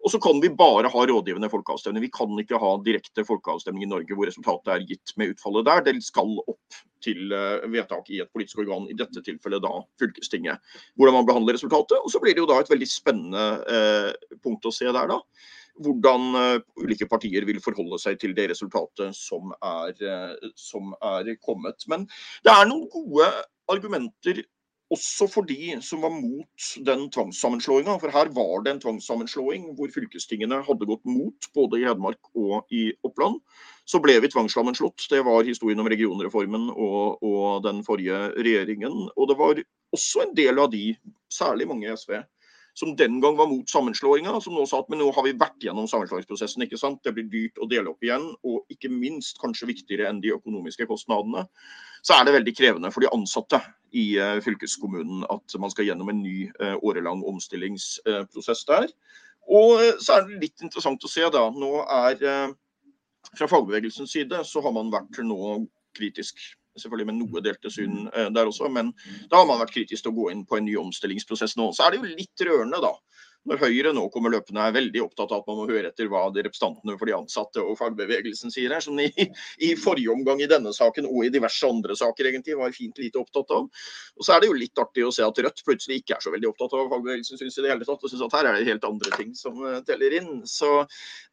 Og 0.06 0.14
så 0.14 0.22
kan 0.24 0.40
vi 0.44 0.54
bare 0.54 0.92
ha 0.94 1.06
rådgivende 1.12 1.52
folkeavstemning. 1.52 2.06
Vi 2.08 2.14
kan 2.14 2.32
ikke 2.40 2.60
ha 2.62 2.76
direkte 2.86 3.26
folkeavstemning 3.28 3.84
i 3.84 3.92
Norge 3.92 4.16
hvor 4.16 4.30
resultatet 4.30 4.74
er 4.74 4.88
gitt 4.88 5.16
med 5.18 5.36
utfallet 5.36 5.68
der. 5.68 5.84
Det 5.90 5.98
skal 6.06 6.38
opp 6.48 6.82
til 7.04 7.34
eh, 7.36 7.68
vedtak 7.70 8.10
i 8.10 8.22
et 8.24 8.32
politisk 8.34 8.64
organ, 8.64 8.88
i 8.90 8.96
dette 8.98 9.22
tilfellet 9.26 9.64
da 9.64 9.74
fylkestinget. 10.02 10.64
Hvordan 10.96 11.20
man 11.20 11.28
behandler 11.28 11.58
resultatet. 11.58 12.00
Og 12.00 12.12
så 12.14 12.24
blir 12.24 12.34
det 12.36 12.46
jo 12.46 12.50
da 12.50 12.62
et 12.62 12.72
veldig 12.72 12.90
spennende 12.90 13.46
eh, 13.68 14.38
punkt 14.44 14.66
å 14.66 14.74
se 14.74 14.88
der, 14.88 15.12
da 15.12 15.22
hvordan 15.84 16.28
eh, 16.42 16.60
ulike 16.84 17.08
partier 17.10 17.46
vil 17.48 17.62
forholde 17.64 18.00
seg 18.02 18.20
til 18.22 18.36
det 18.38 18.50
resultatet 18.54 19.16
som 19.18 19.54
er, 19.58 19.96
eh, 20.02 20.52
som 20.58 20.94
er 20.98 21.34
kommet. 21.44 21.88
Men 21.92 22.08
det 22.46 22.54
er 22.54 22.70
noen 22.70 22.88
gode 22.94 23.30
argumenter 23.72 24.44
også 24.94 25.28
for 25.28 25.48
de 25.48 25.76
som 25.84 26.04
var 26.06 26.14
mot 26.16 26.68
den 26.88 27.08
tvangssammenslåinga. 27.12 27.98
For 28.00 28.14
her 28.14 28.32
var 28.36 28.64
det 28.64 28.74
en 28.74 28.82
tvangssammenslåing 28.84 29.72
hvor 29.76 29.92
fylkestingene 29.94 30.62
hadde 30.68 30.88
gått 30.88 31.04
mot 31.08 31.50
både 31.56 31.82
i 31.82 31.88
Hedmark 31.88 32.32
og 32.36 32.72
i 32.72 32.90
Oppland. 33.08 33.42
Så 33.88 34.00
ble 34.04 34.18
vi 34.24 34.32
tvangssammenslått. 34.32 35.10
Det 35.12 35.24
var 35.28 35.48
historien 35.48 35.84
om 35.84 35.90
regionreformen 35.92 36.70
og, 36.72 37.20
og 37.24 37.64
den 37.68 37.84
forrige 37.88 38.30
regjeringen. 38.38 39.10
Og 39.16 39.30
det 39.32 39.38
var 39.40 39.62
også 39.96 40.24
en 40.24 40.34
del 40.38 40.60
av 40.60 40.72
de, 40.72 40.92
særlig 41.32 41.68
mange 41.68 41.88
i 41.88 41.96
SV, 41.96 42.22
som 42.78 42.96
den 42.96 43.18
gang 43.22 43.38
var 43.38 43.48
mot 43.50 43.70
sammenslåinga, 43.70 44.36
som 44.42 44.54
nå 44.54 44.66
sa 44.70 44.84
at 44.84 44.90
men 44.92 45.00
nå 45.02 45.08
har 45.16 45.26
vi 45.26 45.34
vært 45.34 45.64
gjennom 45.66 45.88
sammenslåingsprosessen. 45.90 46.62
ikke 46.62 46.78
sant? 46.78 47.00
Det 47.04 47.14
blir 47.16 47.26
dyrt 47.32 47.58
å 47.58 47.66
dele 47.70 47.90
opp 47.90 48.06
igjen, 48.06 48.28
og 48.46 48.70
ikke 48.74 48.92
minst, 48.94 49.40
kanskje 49.42 49.72
viktigere 49.72 50.06
enn 50.12 50.20
de 50.22 50.36
økonomiske 50.36 50.86
kostnadene, 50.86 51.48
så 52.06 52.14
er 52.14 52.28
det 52.28 52.36
veldig 52.36 52.54
krevende 52.54 52.92
for 52.94 53.02
de 53.02 53.10
ansatte 53.10 53.60
i 53.98 54.06
uh, 54.22 54.38
fylkeskommunen 54.46 55.26
at 55.34 55.58
man 55.58 55.74
skal 55.74 55.90
gjennom 55.90 56.12
en 56.14 56.22
ny 56.22 56.52
uh, 56.62 56.76
årelang 56.86 57.26
omstillingsprosess 57.26 58.62
der. 58.70 58.94
Og 59.50 59.82
så 60.04 60.20
er 60.20 60.28
det 60.28 60.42
litt 60.44 60.62
interessant 60.62 61.02
å 61.02 61.10
se, 61.10 61.26
da. 61.34 61.48
Nå 61.56 61.74
er 61.82 62.54
Fra 63.36 63.48
fagbevegelsens 63.52 64.14
side 64.14 64.38
så 64.48 64.62
har 64.64 64.72
man 64.72 64.92
vært 64.94 65.18
nå 65.26 65.66
kritisk 65.98 66.40
selvfølgelig 66.82 67.10
med 67.12 67.20
noe 67.22 67.44
delte 67.46 67.72
syn 67.74 68.08
eh, 68.14 68.30
der 68.34 68.50
også. 68.50 68.70
Men 68.74 68.94
da 69.32 69.42
har 69.42 69.50
man 69.50 69.62
vært 69.64 69.76
kritisk 69.76 70.06
til 70.06 70.14
å 70.14 70.18
gå 70.18 70.32
inn 70.34 70.46
på 70.48 70.60
en 70.60 70.68
ny 70.68 70.78
omstillingsprosess 70.82 71.58
nå. 71.60 71.72
Så 71.76 71.86
er 71.86 71.96
det 71.96 72.02
jo 72.02 72.18
litt 72.18 72.48
rørende, 72.48 72.82
da 72.84 72.94
når 73.48 73.62
Høyre 73.62 73.94
nå 73.96 74.04
kommer 74.12 74.34
løpende, 74.34 74.64
er 74.64 74.76
veldig 74.76 75.02
opptatt 75.06 75.32
av 75.32 75.42
at 75.42 75.50
man 75.50 75.60
må 75.62 75.68
høre 75.70 75.92
etter 75.92 76.10
hva 76.12 76.26
de 76.34 76.44
representantene 76.46 76.98
for 77.00 77.10
de 77.10 77.16
ansatte 77.16 77.64
og 77.64 77.78
fagbevegelsen 77.80 78.52
sier 78.54 78.74
her, 78.76 78.84
som 78.84 78.98
i, 79.00 79.08
i, 79.64 79.74
forrige 79.80 80.12
omgang 80.14 80.42
i 80.44 80.50
denne 80.52 80.74
saken 80.76 81.08
og 81.10 81.26
i 81.26 81.32
diverse 81.34 81.68
andre 81.68 81.96
saker 81.98 82.32
egentlig 82.32 82.58
var 82.60 82.76
fint 82.76 83.00
lite 83.02 83.22
opptatt 83.22 83.54
av. 83.56 83.68
Og 84.18 84.28
Så 84.28 84.36
er 84.36 84.44
det 84.44 84.52
jo 84.52 84.58
litt 84.58 84.82
artig 84.82 85.06
å 85.08 85.14
se 85.16 85.26
at 85.26 85.44
Rødt 85.48 85.64
plutselig 85.68 86.02
ikke 86.02 86.18
er 86.18 86.26
så 86.26 86.34
veldig 86.34 86.50
opptatt 86.52 86.76
av 86.76 86.90
fagbevegelsen 86.92 87.40
synes 87.40 87.60
i 87.60 87.66
det 87.66 87.72
hele 87.72 87.88
tatt, 87.88 88.04
og 88.04 88.12
syns 88.12 88.26
at 88.28 88.38
her 88.40 88.50
er 88.50 88.58
det 88.58 88.72
helt 88.72 88.88
andre 88.90 89.14
ting 89.16 89.36
som 89.38 89.62
uh, 89.64 89.80
teller 89.88 90.18
inn. 90.20 90.34
Så 90.50 90.72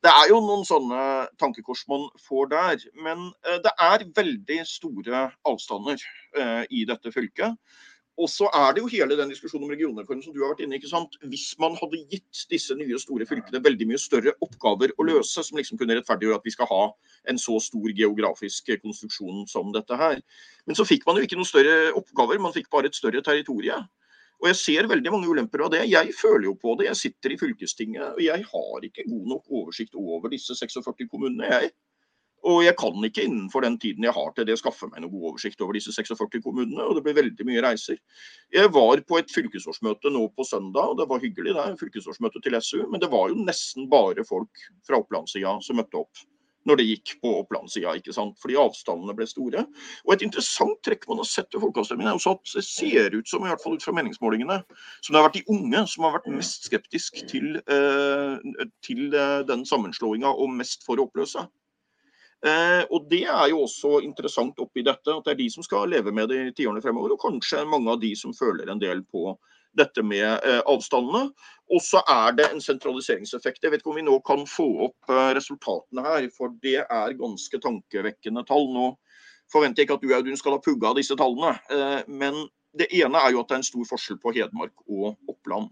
det 0.04 0.12
er 0.12 0.30
jo 0.30 0.42
noen 0.44 0.66
sånne 0.68 1.00
tankekors 1.40 1.86
man 1.90 2.06
får 2.28 2.52
der. 2.52 2.86
Men 3.06 3.30
uh, 3.48 3.58
det 3.64 3.74
er 3.88 4.06
veldig 4.14 4.60
store 4.68 5.26
avstander 5.48 5.98
uh, 6.38 6.62
i 6.70 6.84
dette 6.88 7.14
fylket. 7.14 7.58
Og 8.14 8.28
så 8.30 8.46
er 8.54 8.74
det 8.74 8.82
jo 8.84 8.90
hele 8.92 9.16
den 9.18 9.32
diskusjonen 9.32 9.66
om 9.66 9.72
regionreformen 9.74 10.22
som 10.22 10.34
du 10.34 10.38
har 10.44 10.52
vært 10.52 10.62
inne 10.62 10.78
ikke 10.78 10.90
sant? 10.90 11.16
Hvis 11.26 11.48
man 11.58 11.74
hadde 11.80 11.98
gitt 12.12 12.44
disse 12.50 12.76
nye 12.78 12.98
store 13.02 13.26
fylkene 13.26 13.62
veldig 13.64 13.88
mye 13.90 13.98
større 13.98 14.36
oppgaver 14.44 14.92
å 14.94 15.06
løse, 15.08 15.42
som 15.42 15.58
liksom 15.58 15.80
kunne 15.80 15.96
rettferdiggjøre 15.98 16.38
at 16.38 16.46
vi 16.46 16.54
skal 16.54 16.70
ha 16.70 16.84
en 17.32 17.40
så 17.42 17.58
stor 17.64 17.90
geografisk 17.90 18.70
konstruksjon 18.84 19.48
som 19.50 19.74
dette 19.74 19.98
her. 19.98 20.22
Men 20.68 20.78
så 20.78 20.86
fikk 20.86 21.08
man 21.08 21.18
jo 21.18 21.26
ikke 21.26 21.40
noen 21.40 21.50
større 21.50 21.90
oppgaver, 21.98 22.38
man 22.38 22.54
fikk 22.54 22.70
bare 22.70 22.92
et 22.92 22.98
større 22.98 23.24
territorie. 23.26 23.80
Og 24.42 24.50
jeg 24.50 24.60
ser 24.60 24.90
veldig 24.90 25.10
mange 25.10 25.30
ulemper 25.30 25.64
av 25.66 25.72
det. 25.74 25.82
Jeg 25.90 26.14
føler 26.18 26.50
jo 26.50 26.54
på 26.60 26.74
det. 26.78 26.90
Jeg 26.90 27.00
sitter 27.00 27.34
i 27.34 27.38
fylkestinget, 27.40 28.14
og 28.14 28.22
jeg 28.22 28.46
har 28.46 28.86
ikke 28.86 29.06
god 29.08 29.26
nok 29.34 29.50
oversikt 29.50 29.98
over 29.98 30.30
disse 30.30 30.54
46 30.58 31.08
kommunene, 31.10 31.50
jeg. 31.50 31.74
Og 32.44 32.60
jeg 32.64 32.76
kan 32.76 33.06
ikke 33.08 33.24
innenfor 33.24 33.64
den 33.64 33.78
tiden 33.80 34.04
jeg 34.04 34.12
har 34.16 34.34
til 34.36 34.46
det 34.48 34.58
skaffe 34.60 34.88
meg 34.90 35.00
noe 35.00 35.12
god 35.12 35.30
oversikt 35.30 35.62
over 35.64 35.78
disse 35.78 35.94
46 35.96 36.42
kommunene, 36.44 36.84
og 36.84 36.98
det 36.98 37.04
blir 37.06 37.16
veldig 37.16 37.46
mye 37.48 37.62
reiser. 37.64 37.96
Jeg 38.52 38.72
var 38.74 39.00
på 39.08 39.20
et 39.20 39.32
fylkesårsmøte 39.32 40.12
nå 40.12 40.26
på 40.36 40.46
søndag, 40.48 40.92
og 40.92 41.00
det 41.00 41.08
var 41.08 41.24
hyggelig, 41.24 41.56
det. 41.56 41.66
Fylkesårsmøte 41.80 42.44
til 42.44 42.60
SU. 42.60 42.84
Men 42.90 43.00
det 43.00 43.10
var 43.12 43.32
jo 43.32 43.40
nesten 43.40 43.88
bare 43.92 44.26
folk 44.28 44.68
fra 44.86 45.00
Opplandssida 45.00 45.56
som 45.64 45.80
møtte 45.80 46.04
opp 46.04 46.24
når 46.64 46.80
det 46.80 46.86
gikk 46.88 47.10
på 47.20 47.32
Opplandssida, 47.42 47.94
ikke 47.98 48.14
sant? 48.16 48.38
fordi 48.40 48.56
avstandene 48.60 49.14
ble 49.16 49.26
store. 49.28 49.64
Og 50.06 50.14
Et 50.14 50.24
interessant 50.26 50.78
trekk 50.86 51.04
man 51.10 51.20
har 51.20 51.28
sett 51.28 51.50
ved 51.52 51.60
folkeavstemningen, 51.64 52.12
er 52.12 52.20
også 52.20 52.36
at 52.38 52.54
det 52.54 52.64
ser 52.64 53.18
ut 53.18 53.28
som, 53.28 53.44
i 53.44 53.52
hvert 53.52 53.60
fall 53.62 53.76
ut 53.76 53.84
fra 53.84 53.92
meningsmålingene, 53.96 54.60
som 55.04 55.12
det 55.12 55.20
har 55.20 55.28
vært 55.28 55.40
de 55.40 55.44
unge 55.52 55.84
som 55.92 56.06
har 56.06 56.16
vært 56.16 56.30
mest 56.32 56.70
skeptisk 56.70 57.20
til, 57.30 57.58
eh, 57.68 58.64
til 58.86 59.12
eh, 59.12 59.42
den 59.48 59.66
sammenslåinga 59.68 60.32
og 60.32 60.56
mest 60.56 60.86
for 60.88 61.00
å 61.00 61.08
oppløse. 61.08 61.44
Eh, 62.44 62.84
og 62.90 63.08
Det 63.08 63.22
er 63.24 63.48
jo 63.48 63.62
også 63.64 64.02
interessant 64.04 64.58
oppi 64.60 64.84
dette, 64.84 65.08
at 65.08 65.24
det 65.24 65.32
er 65.32 65.40
de 65.40 65.48
som 65.50 65.64
skal 65.64 65.88
leve 65.88 66.12
med 66.12 66.28
det 66.28 66.40
i 66.42 66.54
tiårene 66.58 66.82
fremover. 66.84 67.14
Og 67.14 67.22
kanskje 67.22 67.64
mange 67.68 67.90
av 67.90 68.00
de 68.02 68.12
som 68.16 68.34
føler 68.36 68.68
en 68.68 68.82
del 68.82 69.00
på 69.08 69.32
dette 69.74 70.04
med 70.06 70.44
eh, 70.44 70.60
avstandene. 70.70 71.30
Og 71.72 71.80
så 71.82 72.02
er 72.10 72.36
det 72.36 72.50
en 72.50 72.60
sentraliseringseffekt. 72.62 73.64
Jeg 73.64 73.72
vet 73.72 73.80
ikke 73.80 73.94
om 73.94 73.98
vi 73.98 74.04
nå 74.06 74.18
kan 74.26 74.44
få 74.48 74.68
opp 74.90 75.08
eh, 75.14 75.30
resultatene 75.38 76.04
her, 76.04 76.28
for 76.36 76.52
det 76.62 76.82
er 76.84 77.16
ganske 77.18 77.62
tankevekkende 77.64 78.44
tall. 78.50 78.68
Nå 78.76 78.90
forventer 79.52 79.82
jeg 79.82 79.88
ikke 79.88 79.96
at 79.98 80.04
du 80.04 80.12
Audun, 80.16 80.36
skal 80.40 80.58
ha 80.58 80.60
pugga 80.64 80.92
disse 80.96 81.16
tallene, 81.20 81.52
men 82.08 82.46
det 82.74 82.88
ene 82.96 83.20
er 83.20 83.34
jo 83.34 83.42
at 83.42 83.50
det 83.50 83.58
er 83.58 83.60
en 83.60 83.66
stor 83.68 83.84
forskjell 83.90 84.16
på 84.22 84.32
Hedmark 84.34 84.72
og 84.88 85.12
Oppland. 85.30 85.68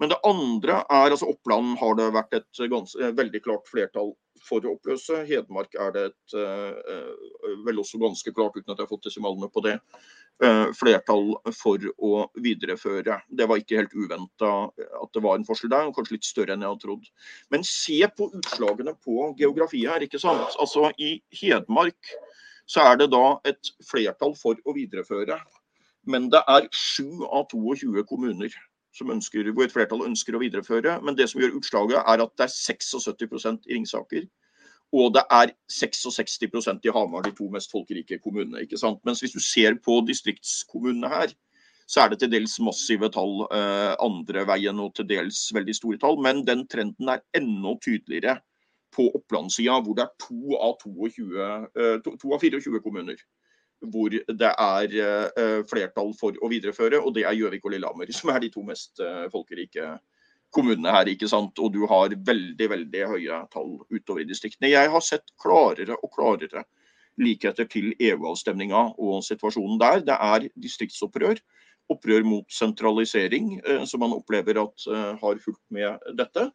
Men 0.00 0.12
det 0.12 0.20
andre 0.28 0.82
er 0.92 1.10
altså 1.14 1.30
Oppland 1.32 1.78
har 1.80 1.96
det 1.96 2.12
vært 2.12 2.36
et 2.36 2.62
ganske, 2.70 3.10
veldig 3.16 3.40
klart 3.44 3.68
flertall 3.70 4.12
for 4.44 4.64
å 4.66 4.74
oppløse. 4.76 5.22
Hedmark 5.28 5.74
er 5.80 5.94
det 5.94 6.04
et 6.10 6.36
uh, 6.36 7.56
vel 7.64 7.80
også 7.80 8.00
ganske 8.02 8.32
klart, 8.36 8.58
uten 8.58 8.74
at 8.74 8.76
jeg 8.76 8.84
har 8.84 8.92
fått 8.92 9.08
desimalene 9.08 9.48
på 9.52 9.64
det, 9.64 9.78
flertall 10.76 11.30
for 11.56 11.80
å 12.04 12.26
videreføre. 12.44 13.14
Det 13.32 13.46
var 13.48 13.56
ikke 13.56 13.78
helt 13.78 13.94
uventa 13.96 14.50
at 14.68 15.14
det 15.16 15.22
var 15.24 15.38
en 15.38 15.46
forskjell 15.48 15.72
der, 15.72 15.88
kanskje 15.96 16.18
litt 16.18 16.28
større 16.28 16.52
enn 16.52 16.60
jeg 16.60 16.74
hadde 16.74 16.82
trodd. 16.82 17.06
Men 17.54 17.64
se 17.64 17.96
på 18.18 18.28
utslagene 18.36 18.92
på 19.00 19.30
geografi 19.40 19.86
her. 19.88 20.04
ikke 20.04 20.20
sant? 20.20 20.52
Altså 20.60 20.90
I 21.00 21.14
Hedmark 21.40 22.12
så 22.68 22.84
er 22.90 23.00
det 23.00 23.08
da 23.14 23.38
et 23.48 23.72
flertall 23.88 24.36
for 24.36 24.60
å 24.66 24.76
videreføre. 24.76 25.38
Men 26.06 26.28
det 26.30 26.42
er 26.52 26.68
7 26.68 27.24
av 27.26 27.48
22 27.50 28.04
kommuner 28.06 28.52
som 28.96 29.12
ønsker, 29.12 29.52
hvor 29.52 29.66
et 29.66 29.74
flertall 29.74 30.06
ønsker 30.06 30.36
å 30.36 30.40
videreføre. 30.42 30.98
Men 31.04 31.16
det 31.18 31.28
som 31.30 31.42
gjør 31.42 31.58
utslaget, 31.60 32.00
er 32.00 32.24
at 32.24 32.34
det 32.38 32.46
er 32.46 32.54
76 32.54 33.68
i 33.68 33.76
Ringsaker. 33.76 34.26
Og 34.94 35.12
det 35.16 35.24
er 35.34 35.52
66% 35.72 36.86
i 36.86 36.92
Hamar, 36.94 37.26
de 37.26 37.34
to 37.34 37.48
mest 37.52 37.72
folkerike 37.74 38.20
kommunene. 38.22 38.62
ikke 38.62 38.78
sant? 38.78 39.02
Mens 39.04 39.20
hvis 39.20 39.34
du 39.34 39.42
ser 39.42 39.76
på 39.82 39.98
distriktskommunene 40.06 41.10
her, 41.10 41.34
så 41.86 42.02
er 42.02 42.10
det 42.10 42.20
til 42.22 42.32
dels 42.32 42.56
massive 42.62 43.10
tall 43.14 43.44
eh, 43.54 43.94
andre 44.02 44.42
veien 44.48 44.78
og 44.82 44.94
til 44.96 45.06
dels 45.10 45.44
veldig 45.54 45.74
store 45.74 45.98
tall. 46.02 46.18
Men 46.22 46.44
den 46.46 46.64
trenden 46.70 47.10
er 47.10 47.22
enda 47.36 47.74
tydeligere 47.82 48.38
på 48.94 49.10
Oppland-sida, 49.14 49.80
hvor 49.84 49.98
det 49.98 50.06
er 50.06 50.14
to 50.22 50.56
av, 50.58 50.78
22, 50.82 51.26
eh, 51.36 51.98
to, 52.02 52.16
to 52.22 52.32
av 52.34 52.42
24 52.42 52.82
kommuner 52.82 53.20
hvor 53.84 54.10
det 54.10 54.52
er 54.52 54.94
uh, 55.36 55.64
flertall 55.68 56.12
for 56.18 56.36
å 56.40 56.50
videreføre, 56.50 57.00
og 57.00 57.14
det 57.16 57.26
er 57.26 57.36
Gjøvik 57.36 57.66
og 57.66 57.74
Lillehammer, 57.74 58.12
som 58.14 58.32
er 58.32 58.40
de 58.44 58.52
to 58.52 58.64
mest 58.66 59.02
uh, 59.02 59.26
folkerike 59.32 59.96
kommunene 60.54 60.94
her. 60.94 61.10
ikke 61.10 61.28
sant? 61.28 61.58
Og 61.58 61.74
du 61.74 61.84
har 61.90 62.14
veldig 62.14 62.70
veldig 62.72 63.04
høye 63.12 63.42
tall 63.52 63.76
utover 63.90 64.22
i 64.22 64.28
distriktene. 64.28 64.72
Jeg 64.72 64.92
har 64.92 65.04
sett 65.04 65.34
klarere 65.42 65.98
og 65.98 66.12
klarere 66.14 66.64
likheter 67.20 67.68
til 67.68 67.92
EU-avstemninga 67.98 68.82
og 68.96 69.22
situasjonen 69.24 69.78
der. 69.80 70.02
Det 70.06 70.16
er 70.16 70.48
distriktsopprør. 70.54 71.40
Opprør 71.92 72.24
mot 72.26 72.48
sentralisering, 72.50 73.58
uh, 73.66 73.84
som 73.86 74.02
man 74.02 74.16
opplever 74.16 74.58
at 74.62 74.88
har 75.20 75.40
fulgt 75.42 75.62
med 75.70 76.02
dette. 76.18 76.48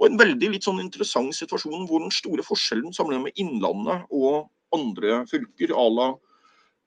Og 0.00 0.08
en 0.08 0.18
veldig 0.18 0.54
litt 0.54 0.66
sånn 0.66 0.80
interessant 0.82 1.34
situasjon 1.36 1.86
hvor 1.86 2.02
den 2.02 2.14
store 2.14 2.42
forskjellen 2.46 2.94
sammenlignet 2.96 3.28
med 3.28 3.42
Innlandet 3.44 4.08
og 4.10 4.48
andre 4.72 5.22
fylker, 5.28 5.74
à 5.76 5.84
la 5.92 6.08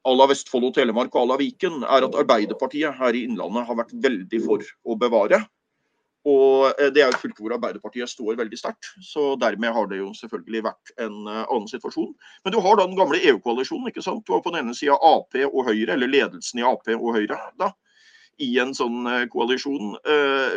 à 0.05 0.13
la 0.13 0.27
Vestfold 0.29 0.69
og 0.69 0.75
Telemark 0.77 1.15
og 1.15 1.23
à 1.23 1.29
la 1.31 1.37
Viken, 1.41 1.81
er 1.83 2.05
at 2.05 2.17
Arbeiderpartiet 2.21 2.93
her 2.99 3.17
i 3.17 3.25
Innlandet 3.25 3.65
har 3.65 3.77
vært 3.79 3.93
veldig 4.05 4.41
for 4.43 4.65
å 4.85 4.97
bevare. 5.01 5.41
Og 6.29 6.73
eh, 6.79 6.91
Det 6.93 7.01
er 7.03 7.13
et 7.13 7.21
fylke 7.21 7.41
hvor 7.41 7.55
Arbeiderpartiet 7.55 8.09
står 8.09 8.37
veldig 8.37 8.59
sterkt. 8.59 8.91
så 9.01 9.33
Dermed 9.41 9.73
har 9.73 9.89
det 9.89 10.01
jo 10.01 10.11
selvfølgelig 10.17 10.63
vært 10.67 10.93
en 11.01 11.17
eh, 11.29 11.41
annen 11.45 11.69
situasjon. 11.69 12.13
Men 12.43 12.53
du 12.53 12.59
har 12.61 12.77
da 12.77 12.85
den 12.85 12.97
gamle 12.97 13.21
EU-koalisjonen. 13.21 13.89
ikke 13.89 14.05
sant? 14.05 14.25
Du 14.25 14.33
har 14.33 14.43
på 14.45 14.53
den 14.53 14.65
ene 14.65 14.77
sida 14.77 14.97
Ap 14.97 15.33
og 15.51 15.65
Høyre, 15.69 15.93
eller 15.93 16.11
ledelsen 16.11 16.61
i 16.61 16.67
Ap 16.67 16.85
og 16.97 17.11
Høyre, 17.17 17.39
da, 17.61 17.71
i 18.41 18.51
en 18.61 18.73
sånn 18.77 19.05
eh, 19.09 19.27
koalisjon 19.31 19.95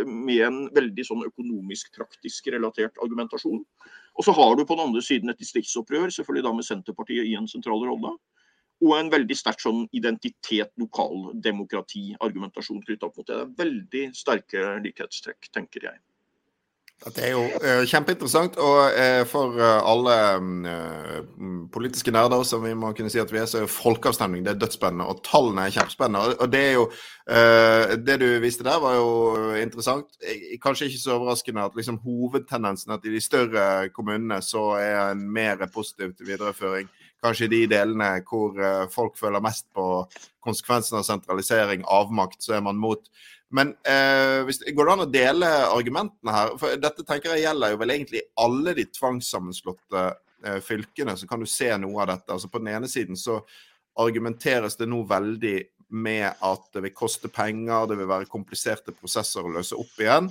med 0.09 0.41
en 0.45 0.65
veldig 0.75 1.05
sånn 1.07 1.25
økonomisk, 1.29 1.93
praktisk 1.97 2.49
relatert 2.53 2.97
argumentasjon. 3.05 3.63
Og 4.19 4.27
så 4.27 4.35
har 4.35 4.57
du 4.59 4.65
på 4.67 4.75
den 4.75 4.89
andre 4.89 5.05
siden 5.05 5.31
et 5.31 5.41
distriktsopprør, 5.41 6.11
selvfølgelig 6.11 6.45
da 6.45 6.53
med 6.57 6.67
Senterpartiet 6.67 7.29
i 7.29 7.37
en 7.39 7.47
sentral 7.49 7.85
rolle 7.87 8.17
og 8.85 8.93
en 8.99 9.11
veldig 9.11 9.37
sterk 9.37 9.63
sånn 9.63 9.87
identitet, 9.97 10.71
lokaldemokrati-argumentasjon 10.79 12.85
knytta 12.85 13.09
opp 13.09 13.17
mot 13.19 13.31
det. 13.31 13.41
Veldig 13.59 14.05
sterke 14.17 14.77
likhetstrekk, 14.85 15.51
tenker 15.55 15.91
jeg. 15.91 15.99
Det 16.99 17.29
er 17.29 17.31
jo 17.31 17.45
uh, 17.47 17.85
kjempeinteressant, 17.87 18.57
og 18.59 18.79
uh, 18.91 19.23
for 19.31 19.55
uh, 19.55 19.87
alle 19.87 20.15
politiske 21.71 22.11
nerder 22.11 22.43
som 22.43 22.65
vi 22.65 22.73
må 22.75 22.91
kunne 22.97 23.13
si 23.13 23.21
at 23.23 23.31
vi 23.31 23.39
er, 23.39 23.47
så 23.47 23.61
er 23.63 23.71
folkeavstemning 23.71 24.43
det 24.43 24.57
er 24.57 24.59
dødsspennende, 24.65 25.07
og 25.07 25.21
tallene 25.27 25.69
er 25.69 25.77
kjempespennende. 25.77 26.25
Og, 26.25 26.43
og 26.43 26.53
det 26.53 26.65
er 26.65 26.75
jo 26.79 26.89
Det 28.09 28.15
du 28.23 28.27
viste 28.41 28.65
der, 28.65 28.79
var 28.81 28.95
jo 28.97 29.09
interessant. 29.61 30.07
Kanskje 30.63 30.87
ikke 30.89 31.01
så 31.03 31.19
overraskende 31.19 31.67
at 31.69 31.77
liksom 31.77 31.99
hovedtendensen 32.01 32.95
at 32.95 33.05
i 33.05 33.13
de 33.13 33.21
større 33.21 33.91
kommunene 33.93 34.41
så 34.43 34.71
er 34.81 35.11
en 35.11 35.27
mer 35.31 35.61
positiv 35.75 36.15
til 36.17 36.33
videreføring 36.33 36.89
kanskje 37.25 37.51
de 37.51 37.65
delene 37.71 38.11
hvor 38.29 38.59
eh, 38.63 38.85
folk 38.93 39.19
føler 39.19 39.43
mest 39.45 39.67
på 39.75 39.87
konsekvensen 40.45 41.01
av 41.01 41.07
sentralisering, 41.07 41.85
avmakt, 41.85 42.41
så 42.45 42.57
er 42.59 42.65
man 42.65 42.79
mot. 42.81 43.11
Men 43.55 43.73
eh, 43.89 44.43
hvis, 44.47 44.61
går 44.77 44.89
det 44.89 44.95
an 44.95 45.05
å 45.07 45.11
dele 45.13 45.49
argumentene 45.71 46.35
her? 46.35 46.53
For 46.61 46.81
dette 46.81 47.05
tenker 47.07 47.35
jeg 47.35 47.47
gjelder 47.47 47.73
jo 47.73 47.81
vel 47.81 47.95
egentlig 47.95 48.25
alle 48.41 48.75
de 48.77 48.85
tvangssammenslåtte 48.93 50.05
eh, 50.45 50.61
fylkene. 50.65 51.17
Så 51.17 51.29
kan 51.31 51.41
du 51.41 51.49
se 51.49 51.71
noe 51.81 52.05
av 52.05 52.13
dette. 52.13 52.35
Altså 52.35 52.51
På 52.53 52.61
den 52.63 52.75
ene 52.77 52.91
siden 52.91 53.19
så 53.19 53.41
argumenteres 53.99 54.77
det 54.79 54.87
nå 54.91 55.01
veldig 55.09 55.57
med 55.89 56.29
at 56.45 56.67
det 56.75 56.85
vil 56.85 56.95
koste 56.97 57.31
penger, 57.33 57.89
det 57.89 57.97
vil 57.99 58.11
være 58.11 58.29
kompliserte 58.29 58.93
prosesser 58.93 59.47
å 59.47 59.55
løse 59.57 59.79
opp 59.81 60.03
igjen. 60.05 60.29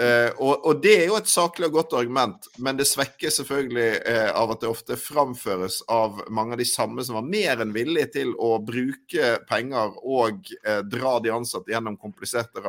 Uh, 0.00 0.30
og, 0.40 0.62
og, 0.64 0.78
det 0.80 0.94
er 0.96 1.10
jo 1.10 1.16
et 1.18 1.28
saklig 1.28 1.66
og 1.68 1.74
godt 1.74 1.94
argument, 1.98 2.46
men 2.64 2.78
det 2.78 2.86
svekkes 2.88 3.36
selvfølgelig 3.42 3.88
uh, 4.06 4.30
av 4.38 4.54
at 4.54 4.62
det 4.62 4.70
ofte 4.70 4.96
framføres 4.96 5.82
av 5.92 6.22
mange 6.32 6.56
av 6.56 6.62
de 6.62 6.66
samme 6.68 7.04
som 7.04 7.18
var 7.18 7.26
mer 7.28 7.60
enn 7.60 7.74
villige 7.74 8.08
til 8.14 8.30
å 8.40 8.54
bruke 8.64 9.34
penger 9.50 9.92
og 10.00 10.48
uh, 10.64 10.80
dra 10.88 11.18
de 11.20 11.34
ansatte 11.34 11.74
gjennom 11.74 12.00
kompliserte 12.00 12.64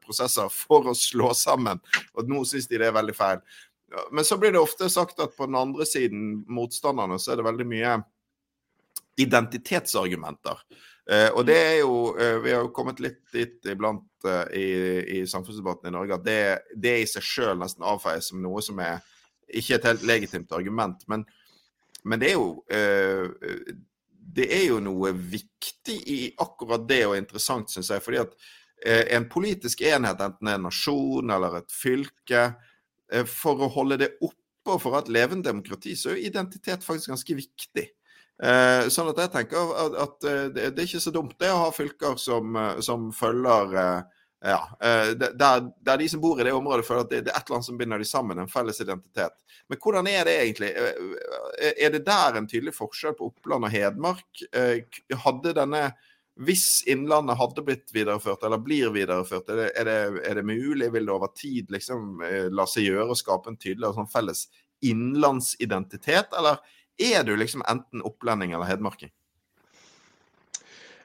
prosesser 0.00 0.48
for 0.54 0.88
å 0.88 0.96
slå 0.96 1.34
sammen. 1.36 1.82
Og 2.16 2.32
nå 2.32 2.40
syns 2.48 2.70
de 2.70 2.80
det 2.80 2.88
er 2.88 2.96
veldig 2.96 3.18
feil. 3.18 3.44
Men 4.10 4.24
så 4.24 4.40
blir 4.40 4.56
det 4.56 4.62
ofte 4.62 4.88
sagt 4.92 5.20
at 5.20 5.36
på 5.36 5.50
den 5.50 5.60
andre 5.60 5.84
siden, 5.86 6.40
motstanderne, 6.48 7.20
så 7.20 7.34
er 7.34 7.40
det 7.42 7.50
veldig 7.50 7.68
mye 7.68 7.98
identitetsargumenter. 9.20 10.64
Uh, 11.06 11.30
og 11.38 11.44
det 11.46 11.54
er 11.54 11.76
jo 11.84 11.90
uh, 12.18 12.40
Vi 12.42 12.50
har 12.50 12.64
jo 12.64 12.72
kommet 12.74 12.98
litt 12.98 13.20
dit 13.30 13.68
iblant 13.70 14.08
uh, 14.26 14.48
i, 14.50 14.64
i, 15.14 15.18
samfunnsdebatten 15.30 15.86
i 15.86 15.94
Norge 15.94 16.16
at 16.16 16.24
det, 16.26 16.40
det 16.74 16.94
i 16.98 17.04
seg 17.06 17.22
sjøl 17.22 17.60
nesten 17.60 17.86
avfeies 17.86 18.32
som 18.32 18.40
noe 18.42 18.62
som 18.64 18.80
er 18.82 18.98
ikke 19.46 19.76
et 19.76 19.86
helt 19.86 20.02
legitimt 20.02 20.50
argument. 20.56 21.04
Men, 21.06 21.22
men 22.02 22.18
det 22.18 22.32
er 22.32 22.40
jo 22.40 22.64
Det 24.36 24.46
er 24.50 24.64
jo 24.66 24.80
noe 24.82 25.12
viktig 25.14 25.96
i 26.10 26.18
akkurat 26.42 26.82
det, 26.88 27.04
og 27.06 27.14
interessant, 27.14 27.70
syns 27.70 27.92
jeg. 27.94 28.02
fordi 28.02 28.18
at 28.24 28.34
en 29.14 29.28
politisk 29.30 29.84
enhet, 29.86 30.18
enten 30.20 30.50
en 30.50 30.66
nasjon 30.66 31.30
eller 31.30 31.60
et 31.60 31.70
fylke, 31.72 32.42
for 33.30 33.62
å 33.62 33.70
holde 33.70 34.00
det 34.02 34.10
oppe 34.18 34.74
og 34.74 34.82
for 34.82 34.90
å 34.90 34.96
ha 34.98 35.04
et 35.04 35.12
levende 35.14 35.46
demokrati, 35.46 35.94
så 35.94 36.10
er 36.10 36.18
jo 36.18 36.26
identitet 36.32 36.84
faktisk 36.84 37.14
ganske 37.14 37.38
viktig. 37.38 37.86
Eh, 38.36 38.88
sånn 38.92 39.08
at 39.14 39.20
jeg 39.22 39.32
tenker 39.32 39.70
at, 39.80 39.94
at 39.96 40.24
eh, 40.28 40.42
det, 40.52 40.64
det, 40.76 40.82
er 40.82 40.88
ikke 40.90 41.00
så 41.00 41.12
dumt 41.14 41.38
det 41.40 41.48
å 41.54 41.62
ha 41.62 41.70
fylker 41.72 42.18
som, 42.20 42.50
eh, 42.60 42.82
som 42.84 43.06
følger 43.16 43.76
eh, 43.80 44.02
ja, 44.44 44.58
eh, 44.84 45.12
der, 45.16 45.62
der, 45.80 45.96
de 45.96 46.08
som 46.12 46.20
bor 46.20 46.42
i 46.42 46.44
det 46.44 46.52
området 46.52 46.84
føler 46.84 47.06
at 47.06 47.14
det, 47.14 47.22
det, 47.24 47.32
er 47.32 47.40
et 47.40 47.48
eller 47.48 47.56
annet 47.56 47.68
som 47.70 47.78
binder 47.80 48.02
de 48.02 48.08
sammen, 48.08 48.42
en 48.42 48.50
felles 48.52 48.82
identitet. 48.84 49.38
Men 49.72 49.80
hvordan 49.80 50.10
er 50.10 50.28
det 50.28 50.34
egentlig? 50.42 50.68
Er 50.76 51.94
det 51.94 52.02
der 52.06 52.36
en 52.36 52.50
tydelig 52.50 52.76
forskjell 52.76 53.16
på 53.16 53.30
Oppland 53.32 53.66
og 53.66 53.72
Hedmark? 53.72 54.44
Hadde 55.24 55.56
denne 55.56 55.88
hvis 56.44 56.84
Innlandet 56.92 57.40
hadde 57.40 57.64
blitt 57.64 57.90
videreført, 57.96 58.44
eller 58.44 58.60
blir 58.62 58.92
videreført, 58.94 59.48
er 59.48 59.62
det, 59.62 59.70
er 59.80 59.88
det, 59.88 59.98
er 60.28 60.38
det 60.38 60.44
mulig? 60.46 60.92
Vil 60.92 61.08
det 61.08 61.14
over 61.16 61.32
tid 61.32 61.72
liksom 61.72 62.20
la 62.52 62.68
seg 62.68 62.90
gjøre 62.90 63.16
å 63.16 63.18
skape 63.18 63.50
en 63.50 63.56
tydeligere 63.56 63.96
sånn 63.96 64.12
felles 64.12 64.44
innlandsidentitet, 64.84 66.36
eller 66.36 66.60
er 66.98 67.24
du 67.24 67.36
liksom 67.36 67.62
enten 67.68 68.02
opplending 68.02 68.52
eller 68.52 68.68
hedmarking? 68.68 69.12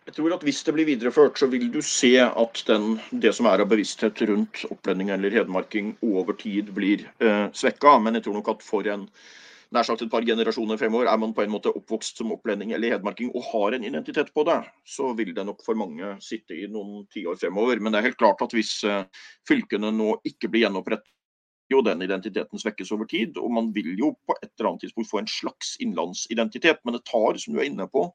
Jeg 0.06 0.16
tror 0.16 0.34
at 0.34 0.44
Hvis 0.44 0.64
det 0.66 0.74
blir 0.74 0.90
videreført, 0.90 1.38
så 1.38 1.48
vil 1.48 1.68
du 1.72 1.82
se 1.86 2.16
at 2.20 2.64
den, 2.68 2.98
det 3.12 3.36
som 3.38 3.46
er 3.46 3.62
av 3.62 3.70
bevissthet 3.70 4.24
rundt 4.28 4.66
opplending 4.74 5.12
eller 5.14 5.30
hedmarking 5.30 5.94
over 6.02 6.34
tid 6.34 6.74
blir 6.74 7.06
eh, 7.22 7.48
svekka. 7.54 8.00
Men 8.02 8.18
jeg 8.18 8.26
tror 8.26 8.40
nok 8.40 8.50
at 8.56 8.66
for 8.66 8.90
en 8.90 9.06
nær 9.72 9.88
sagt 9.88 10.02
et 10.02 10.12
par 10.12 10.26
generasjoner 10.28 10.80
fremover, 10.82 11.08
er 11.08 11.22
man 11.22 11.36
på 11.38 11.46
en 11.46 11.54
måte 11.54 11.72
oppvokst 11.72 12.18
som 12.20 12.34
opplending 12.34 12.74
eller 12.76 12.98
hedmarking 12.98 13.30
og 13.32 13.46
har 13.54 13.78
en 13.78 13.86
identitet 13.88 14.34
på 14.34 14.44
det, 14.50 14.58
så 14.84 15.14
vil 15.16 15.36
det 15.38 15.46
nok 15.48 15.62
for 15.64 15.80
mange 15.80 16.16
sitte 16.24 16.58
i 16.58 16.68
noen 16.68 17.06
tiår 17.14 17.38
fremover. 17.40 17.80
Men 17.80 17.94
det 17.94 18.02
er 18.02 18.10
helt 18.10 18.20
klart 18.20 18.42
at 18.44 18.58
hvis 18.58 18.80
eh, 18.84 19.06
fylkene 19.48 19.94
nå 19.96 20.16
ikke 20.28 20.50
blir 20.50 20.66
gjenopprettet 20.66 21.14
jo 21.72 21.82
den 21.86 22.04
identiteten 22.06 22.62
svekkes 22.62 22.92
over 22.96 23.08
tid. 23.10 23.40
Og 23.42 23.52
man 23.54 23.72
vil 23.76 23.94
jo 24.00 24.14
på 24.28 24.36
et 24.42 24.52
eller 24.52 24.74
annet 24.74 24.86
tidspunkt 24.86 25.10
få 25.12 25.22
en 25.22 25.32
slags 25.32 25.76
innlandsidentitet. 25.84 26.84
Men 26.86 26.98
det 26.98 27.06
tar, 27.10 27.40
som 27.42 27.56
du 27.56 27.62
er 27.62 27.70
inne 27.70 27.88
på, 27.92 28.08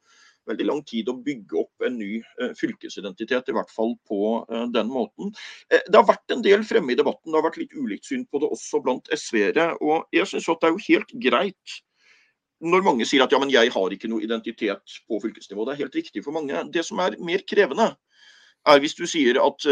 veldig 0.46 0.66
lang 0.66 0.82
tid 0.86 1.08
å 1.10 1.16
bygge 1.26 1.58
opp 1.62 1.86
en 1.86 1.98
ny 1.98 2.10
eh, 2.20 2.52
fylkesidentitet, 2.58 3.50
i 3.50 3.56
hvert 3.56 3.72
fall 3.72 3.96
på 4.08 4.20
eh, 4.44 4.66
den 4.74 4.90
måten. 4.92 5.32
Eh, 5.72 5.82
det 5.88 5.98
har 5.98 6.06
vært 6.08 6.34
en 6.34 6.44
del 6.44 6.64
fremme 6.66 6.94
i 6.94 6.98
debatten, 6.98 7.32
det 7.32 7.40
har 7.40 7.46
vært 7.48 7.60
litt 7.62 7.74
ulikt 7.74 8.08
syn 8.08 8.24
på 8.30 8.42
det 8.42 8.50
også 8.54 8.82
blant 8.84 9.10
SV-ere. 9.14 9.72
Og 9.82 10.06
jeg 10.14 10.30
syns 10.30 10.48
det 10.48 10.70
er 10.70 10.74
jo 10.74 10.84
helt 10.88 11.16
greit 11.26 11.80
når 12.64 12.86
mange 12.86 13.04
sier 13.04 13.20
at 13.20 13.34
ja, 13.34 13.40
men 13.42 13.52
jeg 13.52 13.68
har 13.74 13.92
ikke 13.92 14.08
noe 14.08 14.24
identitet 14.24 15.00
på 15.04 15.18
fylkesnivå. 15.20 15.66
Det 15.66 15.74
er 15.74 15.82
helt 15.82 15.98
riktig 15.98 16.22
for 16.24 16.36
mange. 16.36 16.62
Det 16.72 16.86
som 16.86 17.02
er 17.04 17.18
mer 17.20 17.42
krevende, 17.44 17.90
er 18.66 18.80
hvis 18.82 18.96
du 18.98 19.04
sier 19.06 19.36
at 19.42 19.66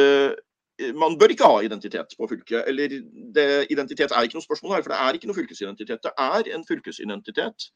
man 0.95 1.19
bør 1.19 1.31
ikke 1.31 1.47
ha 1.47 1.61
identitet 1.63 2.15
på 2.19 2.27
fylket. 2.31 2.65
Eller 2.67 2.89
det, 3.35 3.67
identitet 3.71 4.11
er 4.11 4.27
ikke 4.27 4.39
noe 4.41 4.47
spørsmål 4.47 4.75
her, 4.75 4.83
for 4.83 4.95
det 4.95 5.01
er 5.01 5.19
ikke 5.19 5.31
noe 5.31 5.39
fylkesidentitet. 5.39 6.03
Det 6.03 6.13
er 6.19 6.51
en 6.57 6.65
fylkesidentitet 6.67 7.69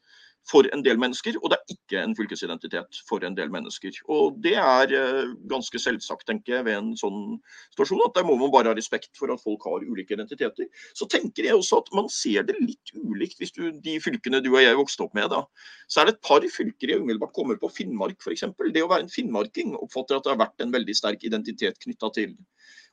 for 0.47 0.67
en 0.73 0.81
del 0.83 0.97
mennesker, 0.99 1.35
og 1.43 1.51
det 1.51 1.57
er 1.59 1.73
ikke 1.75 2.01
en 2.01 2.15
fylkesidentitet 2.17 2.99
for 3.09 3.23
en 3.27 3.35
del 3.37 3.51
mennesker. 3.53 3.95
Og 4.09 4.39
Det 4.43 4.55
er 4.55 4.93
eh, 4.95 5.33
ganske 5.51 5.79
selvsagt, 5.79 6.25
tenker 6.27 6.55
jeg, 6.55 6.65
ved 6.65 6.77
en 6.77 6.91
sånn 6.97 7.37
situasjon, 7.73 8.03
at 8.07 8.15
der 8.17 8.27
må 8.27 8.37
man 8.39 8.51
bare 8.53 8.71
ha 8.71 8.77
respekt 8.77 9.11
for 9.19 9.31
at 9.33 9.43
folk 9.43 9.67
har 9.67 9.85
ulike 9.85 10.15
identiteter. 10.15 10.67
Så 10.97 11.07
tenker 11.11 11.45
jeg 11.45 11.59
også 11.59 11.83
at 11.83 11.91
man 11.95 12.09
ser 12.13 12.47
det 12.47 12.57
litt 12.59 12.93
ulikt 12.95 13.39
hvis 13.39 13.53
du, 13.55 13.69
de 13.83 13.97
fylkene 14.03 14.41
du 14.43 14.51
og 14.53 14.63
jeg 14.63 14.79
vokste 14.79 15.05
opp 15.05 15.15
med. 15.17 15.29
da, 15.29 15.43
Så 15.87 16.01
er 16.01 16.09
det 16.09 16.17
et 16.17 16.25
par 16.25 16.47
fylker 16.49 16.95
jeg 16.95 17.03
umiddelbart 17.03 17.35
kommer 17.35 17.59
på, 17.59 17.69
Finnmark 17.69 18.19
f.eks. 18.23 18.47
Det 18.73 18.83
å 18.83 18.91
være 18.91 19.05
en 19.05 19.13
finnmarking 19.13 19.75
oppfatter 19.77 20.17
at 20.17 20.25
det 20.25 20.33
har 20.33 20.43
vært 20.47 20.65
en 20.65 20.73
veldig 20.73 20.95
sterk 20.97 21.23
identitet 21.27 21.79
knytta 21.83 22.11
til. 22.15 22.37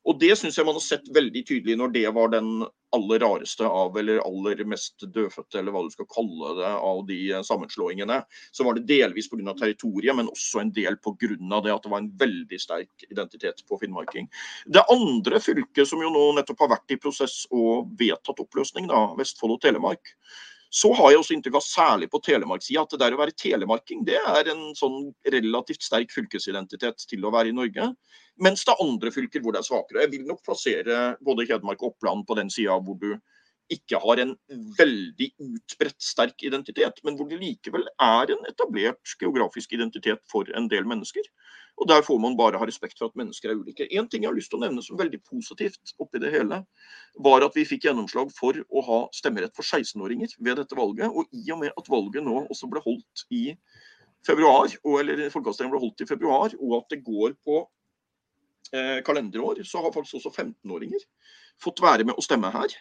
Og 0.07 0.19
det 0.23 0.33
syns 0.39 0.57
jeg 0.59 0.67
man 0.67 0.77
har 0.79 0.85
sett 0.85 1.09
veldig 1.15 1.43
tydelig 1.49 1.75
når 1.81 1.95
det 1.97 2.05
var 2.15 2.31
den 2.31 2.61
aller 2.95 3.21
rareste 3.21 3.67
av, 3.67 3.97
eller 3.99 4.23
aller 4.23 4.63
mest 4.69 5.03
dødfødte, 5.03 5.59
eller 5.59 5.75
hva 5.75 5.83
du 5.85 5.91
skal 5.93 6.09
kalle 6.13 6.53
det, 6.61 6.71
av 6.89 7.03
de 7.09 7.19
sammenslåingene. 7.45 8.21
Så 8.55 8.65
var 8.65 8.79
det 8.79 8.87
delvis 8.89 9.29
pga. 9.33 9.55
territoriet, 9.59 10.15
men 10.17 10.31
også 10.31 10.63
en 10.63 10.73
del 10.73 10.97
pga. 11.03 11.61
det 11.65 11.75
at 11.75 11.83
det 11.83 11.93
var 11.93 12.05
en 12.05 12.13
veldig 12.23 12.61
sterk 12.63 13.07
identitet 13.11 13.65
på 13.69 13.81
finnmarking. 13.83 14.31
Det 14.67 14.87
andre 14.93 15.41
fylket 15.43 15.89
som 15.89 16.03
jo 16.03 16.13
nå 16.15 16.27
nettopp 16.39 16.65
har 16.65 16.77
vært 16.77 16.95
i 16.95 17.01
prosess 17.03 17.45
og 17.51 17.91
vedtatt 17.99 18.41
oppløsning, 18.41 18.87
da, 18.89 19.09
Vestfold 19.19 19.59
og 19.59 19.63
Telemark, 19.67 20.15
så 20.71 20.91
har 20.99 21.13
jeg 21.13 21.21
også 21.21 21.35
inntrykk 21.37 21.59
av, 21.59 21.65
særlig 21.65 22.09
på 22.13 22.21
telemarkssida, 22.27 22.83
at 22.83 22.95
det 22.95 23.01
der 23.03 23.15
å 23.15 23.21
være 23.21 23.37
telemarking 23.39 24.03
det 24.07 24.19
er 24.19 24.51
en 24.53 24.65
sånn 24.77 25.13
relativt 25.33 25.87
sterk 25.87 26.13
fylkesidentitet 26.15 27.07
til 27.11 27.25
å 27.25 27.33
være 27.35 27.53
i 27.53 27.57
Norge. 27.57 27.93
Mens 28.43 28.67
det 28.67 28.75
er 28.75 28.83
andre 28.85 29.13
fylker 29.15 29.45
hvor 29.45 29.55
det 29.55 29.63
er 29.63 29.69
svakere. 29.69 30.05
Jeg 30.05 30.13
vil 30.17 30.27
nok 30.29 30.43
plassere 30.45 31.01
både 31.25 31.47
Hedmark 31.49 31.83
og 31.83 31.95
Oppland 31.95 32.27
på 32.29 32.37
den 32.39 32.53
sida 32.53 32.77
hvor 32.83 32.99
du 33.01 33.15
ikke 33.73 33.99
har 34.03 34.21
en 34.23 34.33
veldig 34.79 35.29
utbredt 35.43 35.99
sterk 36.03 36.43
identitet, 36.47 37.01
men 37.05 37.17
hvor 37.19 37.29
det 37.31 37.41
likevel 37.41 37.87
er 38.03 38.33
en 38.35 38.49
etablert 38.51 39.15
geografisk 39.21 39.75
identitet 39.75 40.23
for 40.31 40.49
en 40.59 40.69
del 40.71 40.87
mennesker. 40.87 41.27
Og 41.77 41.89
Der 41.89 42.03
får 42.03 42.19
man 42.19 42.37
bare 42.37 42.59
ha 42.59 42.67
respekt 42.67 42.99
for 42.99 43.11
at 43.11 43.19
mennesker 43.19 43.51
er 43.51 43.59
ulike. 43.59 43.89
En 43.91 44.09
ting 44.09 44.23
jeg 44.25 44.31
har 44.31 44.37
lyst 44.37 44.49
til 44.53 44.61
å 44.61 44.65
nevne 44.65 44.85
som 44.85 44.97
veldig 44.97 45.21
positivt 45.29 45.93
oppi 46.01 46.23
det 46.23 46.33
hele, 46.33 46.63
var 47.21 47.45
at 47.45 47.59
vi 47.59 47.67
fikk 47.69 47.85
gjennomslag 47.85 48.33
for 48.33 48.57
å 48.71 48.85
ha 48.87 49.01
stemmerett 49.13 49.53
for 49.57 49.67
16-åringer 49.67 50.39
ved 50.39 50.63
dette 50.63 50.79
valget. 50.79 51.13
Og 51.13 51.29
i 51.37 51.45
og 51.53 51.61
med 51.65 51.77
at 51.77 51.91
valget 51.93 52.25
nå 52.25 52.47
også 52.47 52.71
ble 52.73 52.81
holdt 52.87 53.27
i 53.29 53.45
februar, 54.27 54.73
og, 54.85 54.95
eller 55.03 55.29
folkeavstemningen 55.31 55.77
ble 55.77 55.85
holdt 55.85 56.03
i 56.03 56.09
februar, 56.09 56.57
og 56.57 56.79
at 56.81 56.95
det 56.95 57.05
går 57.05 57.37
på 57.45 57.61
kalenderår, 59.07 59.63
så 59.65 59.83
har 59.85 59.95
faktisk 59.95 60.19
også 60.19 60.33
15-åringer 60.33 61.05
fått 61.63 61.83
være 61.85 62.07
med 62.09 62.17
å 62.19 62.25
stemme 62.25 62.51
her. 62.55 62.77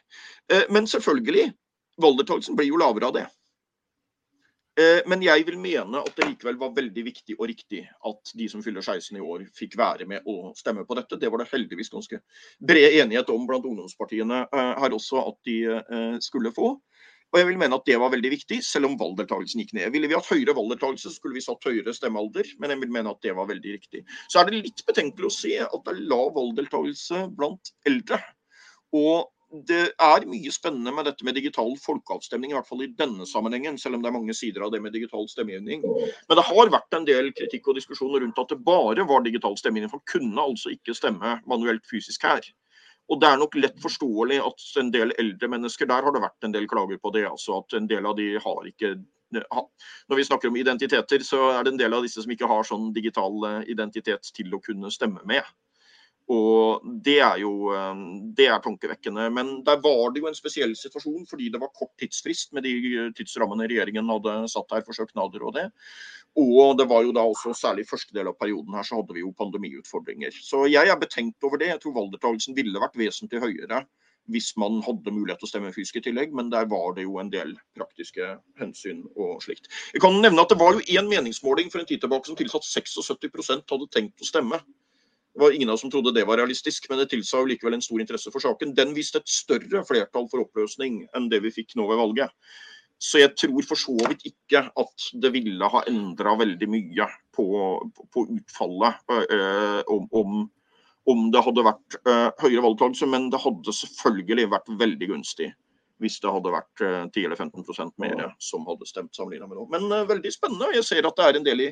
Eh, 0.51 0.67
men 0.73 0.87
selvfølgelig, 0.89 1.49
valgdeltakelsen 2.01 2.57
blir 2.57 2.71
jo 2.71 2.79
lavere 2.81 3.09
av 3.09 3.17
det. 3.17 3.25
Eh, 4.75 5.01
men 5.07 5.21
jeg 5.23 5.45
vil 5.47 5.55
mene 5.61 6.01
at 6.03 6.17
det 6.17 6.27
likevel 6.27 6.57
var 6.59 6.73
veldig 6.75 7.03
viktig 7.05 7.37
og 7.37 7.47
riktig 7.47 7.85
at 7.85 8.33
de 8.35 8.47
som 8.51 8.63
fyller 8.63 8.83
16 8.83 9.15
i 9.15 9.23
år, 9.23 9.45
fikk 9.55 9.77
være 9.79 10.07
med 10.09 10.25
å 10.27 10.51
stemme 10.57 10.83
på 10.87 10.97
dette. 10.99 11.19
Det 11.21 11.31
var 11.31 11.41
det 11.41 11.51
heldigvis 11.53 11.93
ganske 11.93 12.19
bred 12.59 12.99
enighet 12.99 13.31
om 13.31 13.47
blant 13.47 13.67
ungdomspartiene 13.67 14.43
eh, 14.43 14.73
her 14.83 14.97
også 14.97 15.23
at 15.31 15.39
de 15.47 15.61
eh, 15.77 16.17
skulle 16.23 16.51
få. 16.55 16.75
Og 17.35 17.41
jeg 17.41 17.49
vil 17.49 17.57
mene 17.59 17.75
at 17.75 17.83
det 17.83 17.97
var 17.99 18.13
veldig 18.13 18.29
viktig, 18.31 18.61
selv 18.63 18.87
om 18.87 18.93
valgdeltakelsen 18.95 19.59
gikk 19.59 19.73
ned. 19.75 19.89
Ville 19.91 20.07
vi 20.07 20.15
hatt 20.15 20.29
høyere 20.31 20.55
valgdeltakelse, 20.55 21.11
skulle 21.17 21.35
vi 21.35 21.43
satt 21.43 21.67
høyere 21.67 21.91
stemmealder, 21.91 22.47
men 22.63 22.71
jeg 22.71 22.79
vil 22.85 22.93
mene 22.95 23.11
at 23.11 23.19
det 23.27 23.33
var 23.35 23.49
veldig 23.49 23.73
riktig. 23.75 24.05
Så 24.31 24.39
er 24.39 24.47
det 24.47 24.61
litt 24.69 24.83
betenkelig 24.87 25.27
å 25.27 25.35
se 25.35 25.51
at 25.65 25.75
det 25.83 25.97
er 25.97 26.05
lav 26.07 26.31
valgdeltakelse 26.37 27.25
blant 27.35 27.73
eldre. 27.91 28.21
Og 28.95 29.27
det 29.67 29.81
er 29.99 30.25
mye 30.31 30.51
spennende 30.55 30.95
med 30.95 31.09
dette 31.09 31.27
med 31.27 31.35
digital 31.35 31.75
folkeavstemning, 31.83 32.53
i 32.53 32.57
hvert 32.57 32.71
fall 32.71 32.87
i 32.87 32.91
denne 33.03 33.27
sammenhengen, 33.27 33.77
selv 33.83 33.99
om 33.99 34.03
det 34.03 34.09
er 34.09 34.15
mange 34.15 34.35
sider 34.35 34.63
av 34.63 34.71
det 34.71 34.79
med 34.83 34.95
digital 34.95 35.27
stemmegivning. 35.31 35.83
Men 35.83 36.39
det 36.39 36.47
har 36.47 36.71
vært 36.71 36.97
en 36.97 37.07
del 37.07 37.33
kritikk 37.35 37.67
og 37.67 37.79
diskusjoner 37.81 38.23
rundt 38.23 38.39
at 38.39 38.55
det 38.55 38.63
bare 38.63 39.03
var 39.11 39.27
digital 39.27 39.59
stemmegivning. 39.59 39.91
For 39.91 40.07
kunne 40.07 40.39
altså 40.39 40.71
ikke 40.71 40.95
stemme 40.95 41.37
manuelt 41.51 41.83
fysisk 41.91 42.23
her. 42.31 42.47
Og 43.11 43.19
det 43.21 43.29
er 43.29 43.37
nok 43.37 43.57
lett 43.59 43.75
forståelig 43.81 44.39
at 44.41 44.63
en 44.81 44.89
del 44.93 45.13
eldre 45.21 45.49
mennesker, 45.51 45.89
der 45.89 46.05
har 46.05 46.15
det 46.15 46.23
vært 46.23 46.47
en 46.47 46.55
del 46.55 46.65
klager 46.69 46.97
på 47.01 47.11
det. 47.13 47.25
altså 47.29 47.59
At 47.59 47.77
en 47.77 47.89
del 47.91 48.05
av 48.05 48.17
de 48.17 48.31
har 48.41 48.71
ikke 48.71 48.95
Når 49.35 50.15
vi 50.15 50.23
snakker 50.23 50.47
om 50.47 50.55
identiteter, 50.55 51.19
så 51.25 51.49
er 51.51 51.63
det 51.63 51.73
en 51.73 51.79
del 51.81 51.93
av 51.93 52.05
disse 52.05 52.21
som 52.23 52.31
ikke 52.31 52.47
har 52.47 52.63
sånn 52.63 52.93
digital 52.95 53.33
eh, 53.49 53.63
identitet 53.73 54.29
til 54.31 54.53
å 54.53 54.61
kunne 54.63 54.91
stemme 54.93 55.19
med. 55.27 55.43
Og 56.33 56.81
det 57.05 57.19
er 57.21 57.37
jo 57.43 57.69
eh, 57.75 58.03
det 58.37 58.47
er 58.49 58.61
tankevekkende. 58.63 59.27
Men 59.33 59.51
der 59.67 59.77
var 59.83 60.13
det 60.13 60.23
jo 60.23 60.29
en 60.31 60.37
spesiell 60.37 60.73
situasjon 60.77 61.27
fordi 61.29 61.51
det 61.53 61.61
var 61.61 61.73
kort 61.75 61.93
tidsfrist 62.01 62.55
med 62.57 62.65
de 62.65 63.09
tidsrammene 63.17 63.67
regjeringen 63.69 64.09
hadde 64.09 64.37
satt 64.51 64.73
her 64.73 64.85
for 64.87 64.97
søknader 64.97 65.45
og 65.45 65.53
det. 65.59 65.67
Og 66.35 66.73
det 66.79 66.87
var 66.91 67.05
jo 67.05 67.13
da 67.15 67.23
også, 67.23 67.53
særlig 67.55 67.85
i 67.85 67.89
første 67.89 68.15
del 68.15 68.27
av 68.27 68.35
perioden 68.35 68.73
her, 68.75 68.83
så 68.83 68.97
hadde 68.99 69.15
vi 69.15 69.21
jo 69.23 69.35
pandemiutfordringer. 69.39 70.35
Så 70.43 70.65
jeg 70.67 70.89
er 70.91 70.97
betenkt 70.99 71.45
over 71.47 71.61
det. 71.61 71.69
Jeg 71.71 71.83
tror 71.83 71.95
valgdeltakelsen 72.01 72.57
ville 72.57 72.81
vært 72.81 72.97
vesentlig 72.99 73.43
høyere 73.43 73.85
hvis 74.33 74.55
man 74.57 74.79
hadde 74.81 75.13
mulighet 75.13 75.37
til 75.41 75.45
å 75.45 75.51
stemme 75.51 75.73
fysisk 75.73 75.99
i 75.99 76.01
tillegg, 76.07 76.31
men 76.33 76.47
der 76.49 76.65
var 76.69 76.95
det 76.97 77.05
jo 77.05 77.19
en 77.21 77.29
del 77.29 77.51
praktiske 77.77 78.31
hensyn 78.57 79.03
og 79.13 79.43
slikt. 79.45 79.69
Jeg 79.93 80.01
kan 80.01 80.17
nevne 80.17 80.41
at 80.41 80.49
Det 80.49 80.57
var 80.57 80.73
jo 80.73 80.81
én 80.81 81.09
meningsmåling 81.09 81.69
for 81.69 81.79
en 81.79 81.85
tid 81.85 82.01
tilbake 82.01 82.25
som 82.25 82.35
tilsa 82.35 82.57
at 82.57 82.65
76% 82.65 83.69
hadde 83.69 83.91
tenkt 83.93 84.21
å 84.21 84.25
stemme. 84.25 84.59
Det 85.35 85.41
var 85.41 85.51
ingen 85.51 85.69
av 85.69 85.75
oss 85.75 85.81
som 85.83 85.91
trodde 85.91 86.13
det 86.15 86.23
var 86.23 86.39
realistisk, 86.39 86.85
men 86.89 87.01
det 87.01 87.09
tilsa 87.11 87.41
jo 87.41 87.49
likevel 87.49 87.75
en 87.75 87.83
stor 87.83 87.99
interesse 87.99 88.31
for 88.31 88.39
saken. 88.39 88.71
Den 88.77 88.93
viste 88.95 89.19
et 89.19 89.27
større 89.27 89.81
flertall 89.83 90.29
for 90.31 90.45
oppløsning 90.45 91.01
enn 91.17 91.27
det 91.31 91.41
vi 91.43 91.51
fikk 91.51 91.75
nå 91.75 91.89
ved 91.89 91.99
valget. 91.99 92.31
Så 93.03 93.19
jeg 93.19 93.33
tror 93.35 93.67
for 93.67 93.79
så 93.79 93.95
vidt 94.07 94.23
ikke 94.29 94.61
at 94.71 95.07
det 95.19 95.33
ville 95.35 95.67
ha 95.73 95.81
endra 95.91 96.37
veldig 96.39 96.69
mye 96.71 97.09
på, 97.35 97.47
på 98.15 98.23
utfallet 98.37 99.17
eh, 99.27 99.81
om, 99.91 100.07
om, 100.15 100.39
om, 101.11 101.27
det 101.35 101.43
hadde 101.43 101.67
vært 101.67 101.99
eh, 102.07 102.29
høyere 102.39 102.63
valgtakelse, 102.69 103.11
men 103.11 103.27
det 103.33 103.43
hadde 103.43 103.75
selvfølgelig 103.75 104.47
vært 104.55 104.71
veldig 104.79 105.11
gunstig 105.11 105.51
hvis 106.03 106.17
det 106.19 106.31
hadde 106.31 106.51
vært 106.51 106.81
10 106.81 106.85
eh, 106.85 107.25
eller 107.25 107.39
15% 107.39 107.93
mer 108.03 108.23
som 108.43 108.65
hadde 108.67 108.87
stemt 108.89 109.15
sammenlignet 109.15 109.47
med 109.47 109.59
nå. 109.59 109.65
Men 109.71 109.85
uh, 109.93 110.07
veldig 110.09 110.31
spennende. 110.33 110.73
Jeg 110.75 110.87
ser 110.87 111.07
at 111.07 111.15
det 111.15 111.27
er 111.27 111.39
en 111.39 111.47
del 111.47 111.63
i 111.63 111.69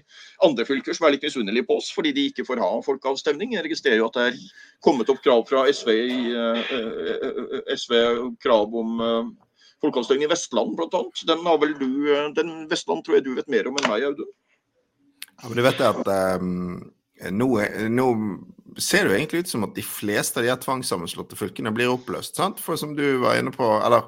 andre 0.48 0.66
fylker 0.68 0.96
som 0.96 1.08
er 1.08 1.16
litt 1.16 1.26
misunnelige 1.28 1.68
på 1.68 1.78
oss 1.82 1.90
fordi 1.96 2.14
de 2.16 2.28
ikke 2.32 2.46
får 2.48 2.62
ha 2.64 2.70
folkeavstemning. 2.86 3.58
Jeg 3.58 3.66
registrerer 3.68 4.00
jo 4.00 4.08
at 4.08 4.20
det 4.20 4.28
er 4.30 4.40
kommet 4.86 5.12
opp 5.12 5.20
krav 5.26 5.44
fra 5.50 5.66
SV, 5.68 5.92
uh, 6.32 6.64
uh, 6.72 7.60
SV 7.76 7.98
krav 8.44 8.80
om 8.80 9.04
folkeavstemning 9.84 10.30
i 10.30 10.32
Vestland 10.32 10.78
bl.a. 10.80 11.04
Den 11.28 11.44
har 11.44 11.60
vel 11.60 11.76
du, 11.80 11.92
den 12.38 12.56
Vestland 12.72 13.04
tror 13.04 13.20
jeg 13.20 13.28
du 13.28 13.34
vet 13.36 13.52
mer 13.52 13.68
om 13.68 13.80
enn 13.80 13.92
meg, 13.92 14.08
Audun? 14.08 14.32
Ja, 15.34 15.50
men 15.50 15.60
du 15.60 15.66
vet 15.66 15.82
at 15.84 16.08
um, 16.40 16.78
nå, 17.36 17.48
nå 17.92 18.08
ser 18.78 19.06
det 19.06 19.12
jo 19.12 19.18
egentlig 19.18 19.44
ut 19.44 19.52
som 19.52 19.66
at 19.68 19.76
de 19.76 19.84
fleste 19.86 20.40
av 20.40 20.46
de 20.46 20.52
her 20.52 20.62
tvangssammenslåtte 20.62 21.38
fylkene 21.40 21.74
blir 21.76 21.92
oppløst. 21.94 22.38
sant? 22.38 22.62
For 22.62 22.80
som 22.80 22.96
du 22.98 23.06
var 23.24 23.40
inne 23.40 23.54
på, 23.54 23.68
eller 23.86 24.08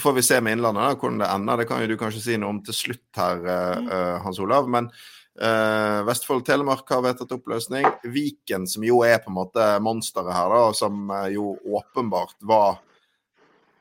får 0.00 0.12
vi 0.16 0.24
se 0.24 0.40
med 0.40 0.56
Innlandet 0.56 0.84
da, 0.84 0.94
hvordan 0.98 1.20
det 1.22 1.32
ender. 1.32 1.60
Det 1.60 1.68
kan 1.68 1.82
jo 1.82 1.90
du 1.90 1.98
kanskje 2.00 2.22
si 2.24 2.38
noe 2.40 2.54
om 2.54 2.62
til 2.64 2.76
slutt 2.76 3.20
her, 3.20 3.44
uh, 3.44 4.16
Hans 4.24 4.40
Olav. 4.42 4.68
Men 4.70 4.88
uh, 4.88 6.00
Vestfold 6.08 6.42
og 6.42 6.48
Telemark 6.48 6.88
har 6.94 7.04
vedtatt 7.04 7.36
oppløsning. 7.36 7.86
Viken, 8.14 8.68
som 8.70 8.86
jo 8.86 9.02
er 9.06 9.20
på 9.22 9.32
en 9.32 9.38
måte 9.42 9.68
monsteret 9.84 10.34
her, 10.36 10.56
da, 10.56 10.72
som 10.76 11.12
jo 11.32 11.54
åpenbart 11.80 12.36
var 12.48 12.80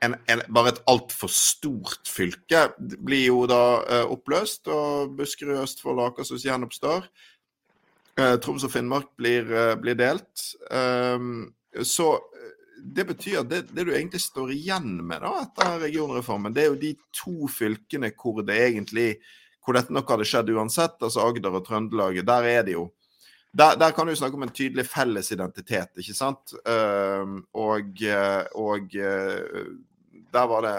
en, 0.04 0.18
en, 0.28 0.42
bare 0.52 0.74
et 0.74 0.82
altfor 0.92 1.32
stort 1.32 2.10
fylke, 2.12 2.66
blir 2.78 3.30
jo 3.30 3.44
da 3.48 3.64
uh, 3.84 4.06
oppløst. 4.12 4.68
Og 4.68 5.16
Buskerud, 5.18 5.62
Østfold 5.64 6.02
og 6.02 6.12
Akershus 6.12 6.44
gjenoppstår. 6.48 7.08
Eh, 8.20 8.36
Troms 8.38 8.64
og 8.68 8.70
Finnmark 8.72 9.16
blir, 9.18 9.48
eh, 9.50 9.76
blir 9.76 9.98
delt. 9.98 10.44
Um, 10.70 11.54
så 11.82 12.14
eh, 12.14 12.52
det 12.78 13.08
betyr 13.10 13.40
at 13.42 13.50
det, 13.50 13.62
det, 13.72 13.88
du 13.88 13.94
egentlig 13.94 14.22
står 14.22 14.52
igjen 14.54 15.00
med 15.02 15.24
da, 15.26 15.32
etter 15.42 15.80
regionreformen, 15.82 16.54
det 16.54 16.66
er 16.66 16.70
jo 16.70 16.82
de 16.82 16.92
to 17.16 17.50
fylkene 17.50 18.12
hvor 18.14 18.44
det 18.46 18.60
egentlig 18.68 19.16
hvor 19.64 19.78
dette 19.78 19.96
nok 19.96 20.12
hadde 20.12 20.28
skjedd 20.28 20.52
uansett, 20.54 21.00
altså 21.00 21.24
Agder 21.24 21.58
og 21.58 21.66
Trøndelag. 21.66 22.20
Der 22.28 22.50
er 22.52 22.68
det 22.68 22.76
jo 22.76 22.92
der, 23.54 23.78
der, 23.80 23.94
kan 23.94 24.10
du 24.10 24.16
snakke 24.18 24.36
om 24.36 24.44
en 24.44 24.54
tydelig 24.54 24.88
felles 24.90 25.30
identitet, 25.32 25.92
ikke 26.02 26.16
sant? 26.18 26.56
Uh, 26.68 27.38
og, 27.54 28.02
og 28.58 28.96
der 30.34 30.48
var 30.50 30.66
det 30.66 30.78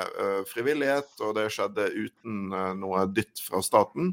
frivillighet, 0.50 1.14
og 1.22 1.36
det 1.38 1.46
skjedde 1.54 1.86
uten 1.94 2.50
noe 2.82 3.06
dytt 3.14 3.42
fra 3.46 3.62
staten. 3.62 4.12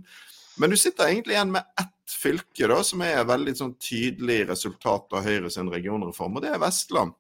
Men 0.62 0.72
du 0.72 0.78
sitter 0.78 1.10
egentlig 1.10 1.36
igjen 1.36 1.54
med 1.58 1.66
ett 1.82 1.91
fylke 2.10 2.70
da, 2.70 2.82
som 2.86 3.04
er 3.06 3.28
veldig 3.28 3.56
sånn 3.58 3.76
tydelig 3.82 4.46
resultat 4.50 5.14
av 5.18 5.26
Høyre 5.28 5.52
sin 5.54 5.70
regionreform, 5.72 6.38
og 6.38 6.46
det 6.46 6.54
er 6.56 6.62
Vestland. 6.62 7.16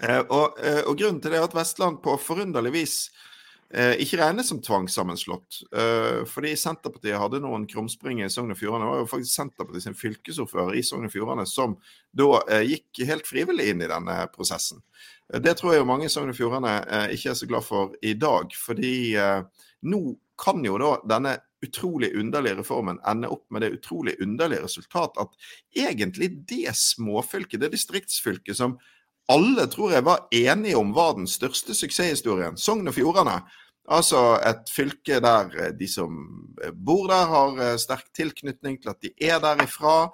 Eh, 0.00 0.22
og, 0.22 0.58
eh, 0.62 0.82
og, 0.86 0.96
grunnen 0.96 1.20
til 1.20 1.34
det 1.34 1.40
er 1.42 1.48
at 1.48 1.56
Vestland 1.56 2.00
på 2.04 2.16
forunderlig 2.20 2.72
vis 2.72 2.96
eh, 3.72 3.98
ikke 4.02 4.20
regnes 4.20 4.48
som 4.48 4.60
tvangssammenslått. 4.62 5.62
Eh, 5.72 6.22
fordi 6.28 6.52
Senterpartiet 6.58 7.20
hadde 7.20 7.42
noen 7.44 7.66
krumspringer 7.68 8.28
i 8.28 8.32
Sogn 8.32 8.54
og 8.54 8.60
Fjordane. 8.60 8.86
Det 8.86 8.92
var 8.92 9.02
jo 9.02 9.10
faktisk 9.10 9.36
Senterpartiet 9.36 9.86
sin 9.86 9.98
fylkesordfører 9.98 10.78
i 10.78 10.84
Sogn 10.86 11.08
og 11.08 11.14
Fjordane 11.14 11.46
som 11.48 11.76
da 12.16 12.30
eh, 12.46 12.66
gikk 12.74 13.04
helt 13.08 13.28
frivillig 13.28 13.70
inn 13.72 13.84
i 13.84 13.90
denne 13.90 14.18
prosessen. 14.34 14.82
Eh, 15.32 15.40
det 15.44 15.56
tror 15.58 15.74
jeg 15.74 15.82
jo 15.82 15.88
mange 15.92 16.08
i 16.08 16.12
Sogn 16.12 16.32
og 16.32 16.38
Fjordane 16.38 16.76
ikke 17.14 17.32
er 17.32 17.38
så 17.38 17.48
glad 17.50 17.68
for 17.68 17.96
i 18.02 18.14
dag. 18.18 18.52
Fordi 18.56 18.94
nå 19.88 20.02
kan 20.40 20.64
jo 20.64 20.76
da 20.80 20.96
denne 21.16 21.38
utrolig 21.62 22.12
underlige 22.18 22.58
reformen 22.60 23.00
ende 23.08 23.30
opp 23.32 23.44
med 23.50 23.62
det 23.62 23.72
utrolig 23.78 24.16
underlige 24.22 24.64
resultat 24.64 25.18
at 25.20 25.34
egentlig 25.76 26.30
det 26.48 26.74
småfylket, 26.76 27.60
det 27.60 27.72
distriktsfylket 27.76 28.58
som 28.58 28.78
alle 29.30 29.68
tror 29.70 29.92
jeg 29.94 30.04
var 30.04 30.26
enige 30.34 30.76
om 30.76 30.94
var 30.94 31.14
den 31.16 31.28
største 31.30 31.74
suksesshistorien, 31.78 32.56
Sogn 32.58 32.88
og 32.90 32.96
Fjordane, 32.96 33.38
Altså 33.90 34.36
et 34.46 34.68
fylke 34.70 35.16
der 35.18 35.48
eh, 35.58 35.70
de 35.74 35.88
som 35.90 36.18
eh, 36.62 36.70
bor 36.70 37.08
der, 37.10 37.26
har 37.26 37.56
eh, 37.58 37.78
sterk 37.82 38.12
tilknytning 38.14 38.76
til 38.78 38.92
at 38.92 39.00
de 39.02 39.10
er 39.18 39.40
derifra. 39.42 40.12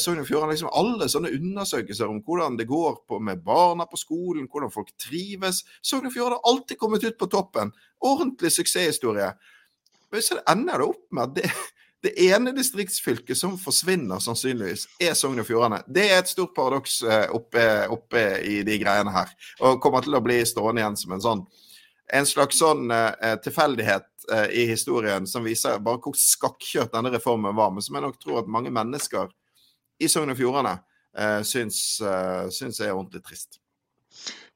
Sogn 0.00 0.22
og 0.22 0.26
Fjordane, 0.28 0.52
liksom 0.52 0.72
alle 0.72 1.08
sånne 1.12 1.32
undersøkelser 1.36 2.08
om 2.08 2.22
hvordan 2.24 2.56
det 2.56 2.68
går 2.70 3.02
med 3.20 3.44
barna 3.44 3.84
på 3.88 4.00
skolen, 4.00 4.48
hvordan 4.48 4.72
folk 4.72 4.94
trives. 5.00 5.62
Sogn 5.84 6.08
og 6.08 6.14
Fjordane 6.14 6.40
har 6.40 6.52
alltid 6.52 6.80
kommet 6.80 7.04
ut 7.04 7.18
på 7.20 7.28
toppen. 7.28 7.72
Ordentlig 8.00 8.52
suksesshistorie. 8.52 9.32
Men 10.12 10.24
så 10.24 10.40
ender 10.50 10.82
det 10.82 10.90
opp 10.92 11.06
med 11.10 11.24
at 11.24 11.34
det, 11.38 11.50
det 12.04 12.12
ene 12.28 12.52
distriktsfylket 12.56 13.38
som 13.38 13.56
forsvinner, 13.60 14.20
sannsynligvis, 14.22 14.86
er 15.00 15.16
Sogn 15.18 15.40
og 15.40 15.48
Fjordane. 15.48 15.80
Det 15.88 16.06
er 16.10 16.20
et 16.20 16.30
stort 16.30 16.54
paradoks 16.56 17.00
oppe, 17.32 17.66
oppe, 17.94 18.24
i 18.44 18.60
de 18.66 18.78
greiene 18.82 19.14
her, 19.14 19.32
og 19.62 19.80
kommer 19.82 20.04
til 20.04 20.18
å 20.18 20.24
bli 20.24 20.40
stående 20.48 20.82
igjen 20.82 20.98
som 21.00 21.16
en 21.16 21.24
sånn 21.24 21.44
en 22.12 22.26
slags 22.28 22.58
sånn 22.60 22.90
eh, 22.92 23.36
tilfeldighet 23.42 24.08
eh, 24.32 24.48
i 24.62 24.66
historien 24.68 25.26
som 25.28 25.44
viser 25.46 25.80
bare 25.84 26.00
hvor 26.02 26.16
skakkjørt 26.18 26.92
denne 26.92 27.12
reformen 27.14 27.56
var, 27.56 27.72
men 27.72 27.84
som 27.84 27.96
jeg 27.96 28.04
nok 28.04 28.18
tror 28.20 28.42
at 28.42 28.50
mange 28.52 28.72
mennesker 28.74 29.30
i 30.02 30.10
Sogn 30.12 30.34
og 30.34 30.38
Fjordane 30.38 30.76
eh, 31.16 31.40
syns, 31.46 31.80
syns, 32.52 32.80
er 32.80 32.92
ordentlig 32.92 33.24
trist. 33.24 33.60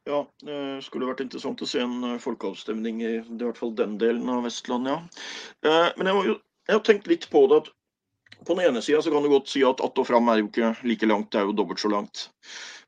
Ja, 0.07 0.21
det 0.47 0.59
skulle 0.87 1.09
vært 1.09 1.25
interessant 1.25 1.62
å 1.62 1.66
se 1.66 1.81
en 1.83 2.21
folkeavstemning 2.23 3.01
i, 3.03 3.14
i 3.21 3.38
hvert 3.40 3.59
fall 3.59 3.75
den 3.75 3.97
delen 3.99 4.29
av 4.31 4.45
Vestlandet, 4.47 4.95
ja. 4.95 5.81
Men 5.99 6.11
jeg, 6.11 6.21
jo, 6.29 6.37
jeg 6.69 6.79
har 6.79 6.85
tenkt 6.87 7.11
litt 7.11 7.27
på 7.33 7.42
det 7.51 7.64
at 7.64 7.73
på 8.47 8.55
den 8.55 8.69
ene 8.69 8.83
sida 8.85 9.03
kan 9.03 9.25
du 9.25 9.31
godt 9.33 9.51
si 9.51 9.64
at 9.66 9.81
att 9.81 9.99
og 9.99 10.07
fram 10.07 10.29
er 10.29 10.40
jo 10.40 10.49
ikke 10.51 10.75
like 10.87 11.09
langt, 11.11 11.33
det 11.33 11.40
er 11.40 11.49
jo 11.49 11.57
dobbelt 11.57 11.83
så 11.83 11.90
langt 11.90 12.29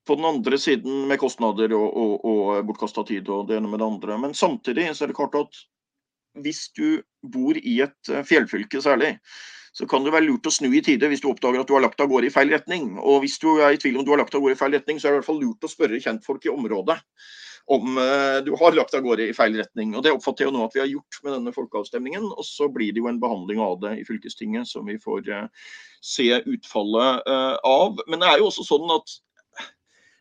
på 0.08 0.14
den 0.16 0.24
andre 0.24 0.58
siden 0.58 1.08
med 1.08 1.20
kostnader 1.20 1.72
og, 1.76 1.88
og, 1.96 2.24
og 2.24 2.66
bortkasta 2.70 3.04
tid 3.04 3.28
og 3.28 3.48
det 3.48 3.58
ene 3.58 3.68
med 3.68 3.82
det 3.82 3.88
andre. 3.90 4.16
Men 4.22 4.34
samtidig 4.34 4.86
så 4.96 5.04
er 5.04 5.12
det 5.12 5.18
klart 5.18 5.36
at 5.36 5.58
hvis 6.44 6.68
du 6.78 7.02
bor 7.28 7.58
i 7.58 7.74
et 7.84 8.12
eh, 8.12 8.24
fjellfylke 8.24 8.80
særlig, 8.84 9.16
så 9.76 9.86
kan 9.88 10.04
det 10.04 10.14
være 10.14 10.28
lurt 10.28 10.48
å 10.48 10.52
snu 10.54 10.68
i 10.70 10.82
tide 10.84 11.10
hvis 11.10 11.22
du 11.24 11.28
oppdager 11.30 11.62
at 11.62 11.68
du 11.68 11.74
har 11.76 11.84
lagt 11.84 12.00
av 12.00 12.10
gårde 12.10 12.30
i 12.30 12.34
feil 12.34 12.52
retning. 12.54 12.94
Og 12.98 13.22
hvis 13.24 13.38
du 13.42 13.50
er 13.56 13.74
i 13.74 13.80
tvil 13.80 13.98
om 14.00 14.06
du 14.06 14.12
har 14.14 14.22
lagt 14.22 14.34
av 14.34 14.44
gårde 14.44 14.56
i 14.56 14.60
feil 14.60 14.76
retning, 14.76 15.00
så 15.00 15.08
er 15.08 15.12
det 15.12 15.18
i 15.18 15.20
hvert 15.22 15.30
fall 15.30 15.42
lurt 15.42 15.68
å 15.68 15.72
spørre 15.72 16.00
kjentfolk 16.04 16.48
i 16.48 16.54
området 16.54 16.98
om 17.68 17.98
uh, 18.00 18.38
du 18.44 18.54
har 18.56 18.72
lagt 18.72 18.94
av 18.96 19.04
gårde 19.04 19.26
i 19.28 19.36
feil 19.36 19.58
retning. 19.60 19.92
Og 19.92 20.04
Det 20.04 20.12
oppfatter 20.14 20.46
jeg 20.46 20.48
jo 20.48 20.56
nå 20.56 20.64
at 20.64 20.76
vi 20.76 20.80
har 20.80 20.88
gjort 20.88 21.20
med 21.24 21.34
denne 21.36 21.52
folkeavstemningen. 21.52 22.30
Og 22.32 22.46
så 22.48 22.70
blir 22.72 22.94
det 22.94 23.02
jo 23.02 23.10
en 23.10 23.20
behandling 23.20 23.60
av 23.60 23.76
det 23.82 23.98
i 24.00 24.06
fylkestinget 24.08 24.70
som 24.70 24.88
vi 24.88 24.96
får 25.02 25.28
uh, 25.28 25.72
se 26.00 26.30
utfallet 26.40 27.28
uh, 27.28 27.56
av. 27.68 28.00
Men 28.08 28.24
det 28.24 28.30
er 28.30 28.40
jo 28.40 28.48
også 28.48 28.64
sånn 28.70 28.88
at 28.96 29.18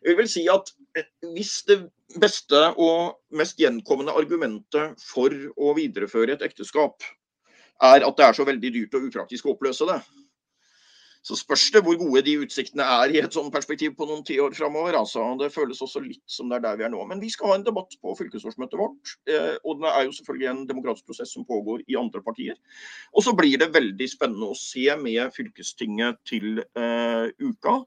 jeg 0.04 0.18
vil 0.18 0.28
si 0.30 0.44
at 0.50 0.70
eh, 0.96 1.08
hvis 1.34 1.54
det 1.68 1.80
beste 2.20 2.60
og 2.80 3.18
mest 3.36 3.58
gjenkommende 3.60 4.14
argumentet 4.16 5.00
for 5.02 5.32
å 5.58 5.72
videreføre 5.76 6.36
et 6.36 6.44
ekteskap 6.46 7.04
er 7.82 8.06
at 8.06 8.16
det 8.18 8.26
er 8.26 8.36
så 8.36 8.46
veldig 8.48 8.72
dyrt 8.74 8.96
og 8.98 9.08
upraktisk 9.08 9.46
å 9.46 9.54
oppløse 9.54 9.86
det, 9.88 10.00
så 11.28 11.36
spørs 11.36 11.66
det 11.74 11.82
hvor 11.84 11.98
gode 12.00 12.22
de 12.24 12.36
utsiktene 12.40 12.84
er 13.02 13.12
i 13.12 13.18
et 13.20 13.34
sånt 13.34 13.52
perspektiv 13.52 13.92
på 13.98 14.06
noen 14.08 14.22
tiår 14.24 14.54
framover. 14.56 14.96
Altså. 14.96 15.24
Det 15.40 15.50
føles 15.52 15.82
også 15.84 16.00
litt 16.04 16.22
som 16.30 16.48
det 16.48 16.58
er 16.58 16.64
der 16.64 16.78
vi 16.80 16.86
er 16.86 16.92
nå. 16.94 17.02
Men 17.10 17.20
vi 17.20 17.30
skal 17.32 17.52
ha 17.52 17.58
en 17.58 17.66
debatt 17.66 17.96
på 18.00 18.14
fylkesårsmøtet 18.16 18.80
vårt. 18.80 19.12
Eh, 19.28 19.56
og 19.64 19.82
det 19.82 19.90
er 19.92 20.06
jo 20.06 20.14
selvfølgelig 20.16 20.50
en 20.52 20.64
demokratisk 20.70 21.10
prosess 21.10 21.34
som 21.36 21.46
pågår 21.48 21.84
i 21.84 21.98
andre 22.00 22.22
partier. 22.24 22.56
Og 23.12 23.26
så 23.26 23.34
blir 23.36 23.60
det 23.60 23.74
veldig 23.74 24.08
spennende 24.08 24.52
å 24.52 24.58
se 24.58 24.86
med 25.02 25.34
fylkestinget 25.36 26.22
til 26.28 26.62
uh, 26.78 27.28
uka 27.42 27.80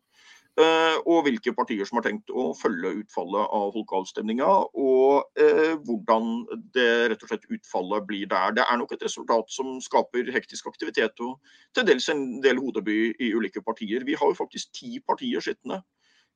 og 0.60 1.24
hvilke 1.26 1.54
partier 1.56 1.88
som 1.88 1.98
har 1.98 2.04
tenkt 2.06 2.32
å 2.34 2.50
følge 2.58 2.92
utfallet 3.02 3.54
av 3.56 3.70
folkeavstemninga, 3.76 4.50
og 4.76 5.40
eh, 5.40 5.78
hvordan 5.88 6.44
det 6.76 6.90
rett 7.12 7.24
og 7.24 7.32
slett 7.32 7.48
utfallet 7.50 8.08
blir 8.10 8.28
der. 8.32 8.58
Det 8.58 8.66
er 8.66 8.82
nok 8.82 8.92
et 8.96 9.06
resultat 9.08 9.50
som 9.54 9.80
skaper 9.84 10.32
hektisk 10.36 10.68
aktivitet 10.68 11.24
og 11.24 11.40
til 11.76 11.88
dels 11.88 12.10
en 12.12 12.42
del 12.44 12.60
hodeby 12.60 13.00
i 13.16 13.32
ulike 13.34 13.64
partier. 13.64 14.06
Vi 14.08 14.18
har 14.20 14.34
jo 14.34 14.38
faktisk 14.38 14.74
ti 14.76 15.00
partier 15.08 15.44
sittende 15.44 15.82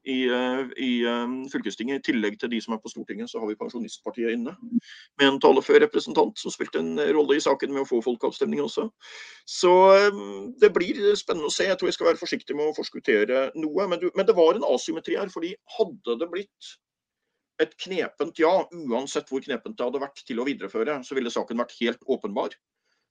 i, 0.05 0.17
eh, 0.29 0.61
i 0.81 0.91
uh, 1.07 1.33
fylkestinget. 1.51 1.99
I 1.99 2.05
tillegg 2.11 2.37
til 2.39 2.51
de 2.53 2.61
som 2.63 2.75
er 2.75 2.81
på 2.83 2.91
Stortinget, 2.91 3.31
så 3.31 3.41
har 3.41 3.49
vi 3.49 3.57
Pensjonistpartiet 3.59 4.37
inne. 4.37 4.55
Med 5.19 5.27
en 5.27 5.41
talefør 5.41 5.81
representant 5.83 6.37
som 6.39 6.53
spilte 6.53 6.81
en 6.81 6.99
rolle 7.17 7.39
i 7.39 7.43
saken 7.43 7.73
med 7.73 7.83
å 7.83 7.89
få 7.89 8.01
folkeavstemning 8.05 8.63
også. 8.63 8.87
Så 9.49 9.73
um, 10.13 10.53
det 10.61 10.71
blir 10.75 11.01
spennende 11.19 11.49
å 11.51 11.53
se. 11.53 11.67
Jeg 11.69 11.79
tror 11.81 11.91
jeg 11.91 11.99
skal 11.99 12.11
være 12.11 12.21
forsiktig 12.21 12.57
med 12.57 12.71
å 12.71 12.77
forskuttere 12.77 13.49
noe. 13.57 13.89
Men, 13.91 14.09
men 14.15 14.29
det 14.29 14.37
var 14.37 14.57
en 14.57 14.67
asymmetri 14.69 15.17
her. 15.19 15.31
fordi 15.33 15.55
hadde 15.77 16.19
det 16.21 16.31
blitt 16.31 16.75
et 17.63 17.75
knepent 17.79 18.39
ja, 18.39 18.53
uansett 18.91 19.29
hvor 19.31 19.43
knepent 19.43 19.77
det 19.77 19.85
hadde 19.85 20.01
vært 20.03 20.23
til 20.27 20.41
å 20.41 20.47
videreføre, 20.47 20.99
så 21.07 21.15
ville 21.15 21.31
saken 21.31 21.61
vært 21.61 21.77
helt 21.79 22.01
åpenbar. 22.11 22.55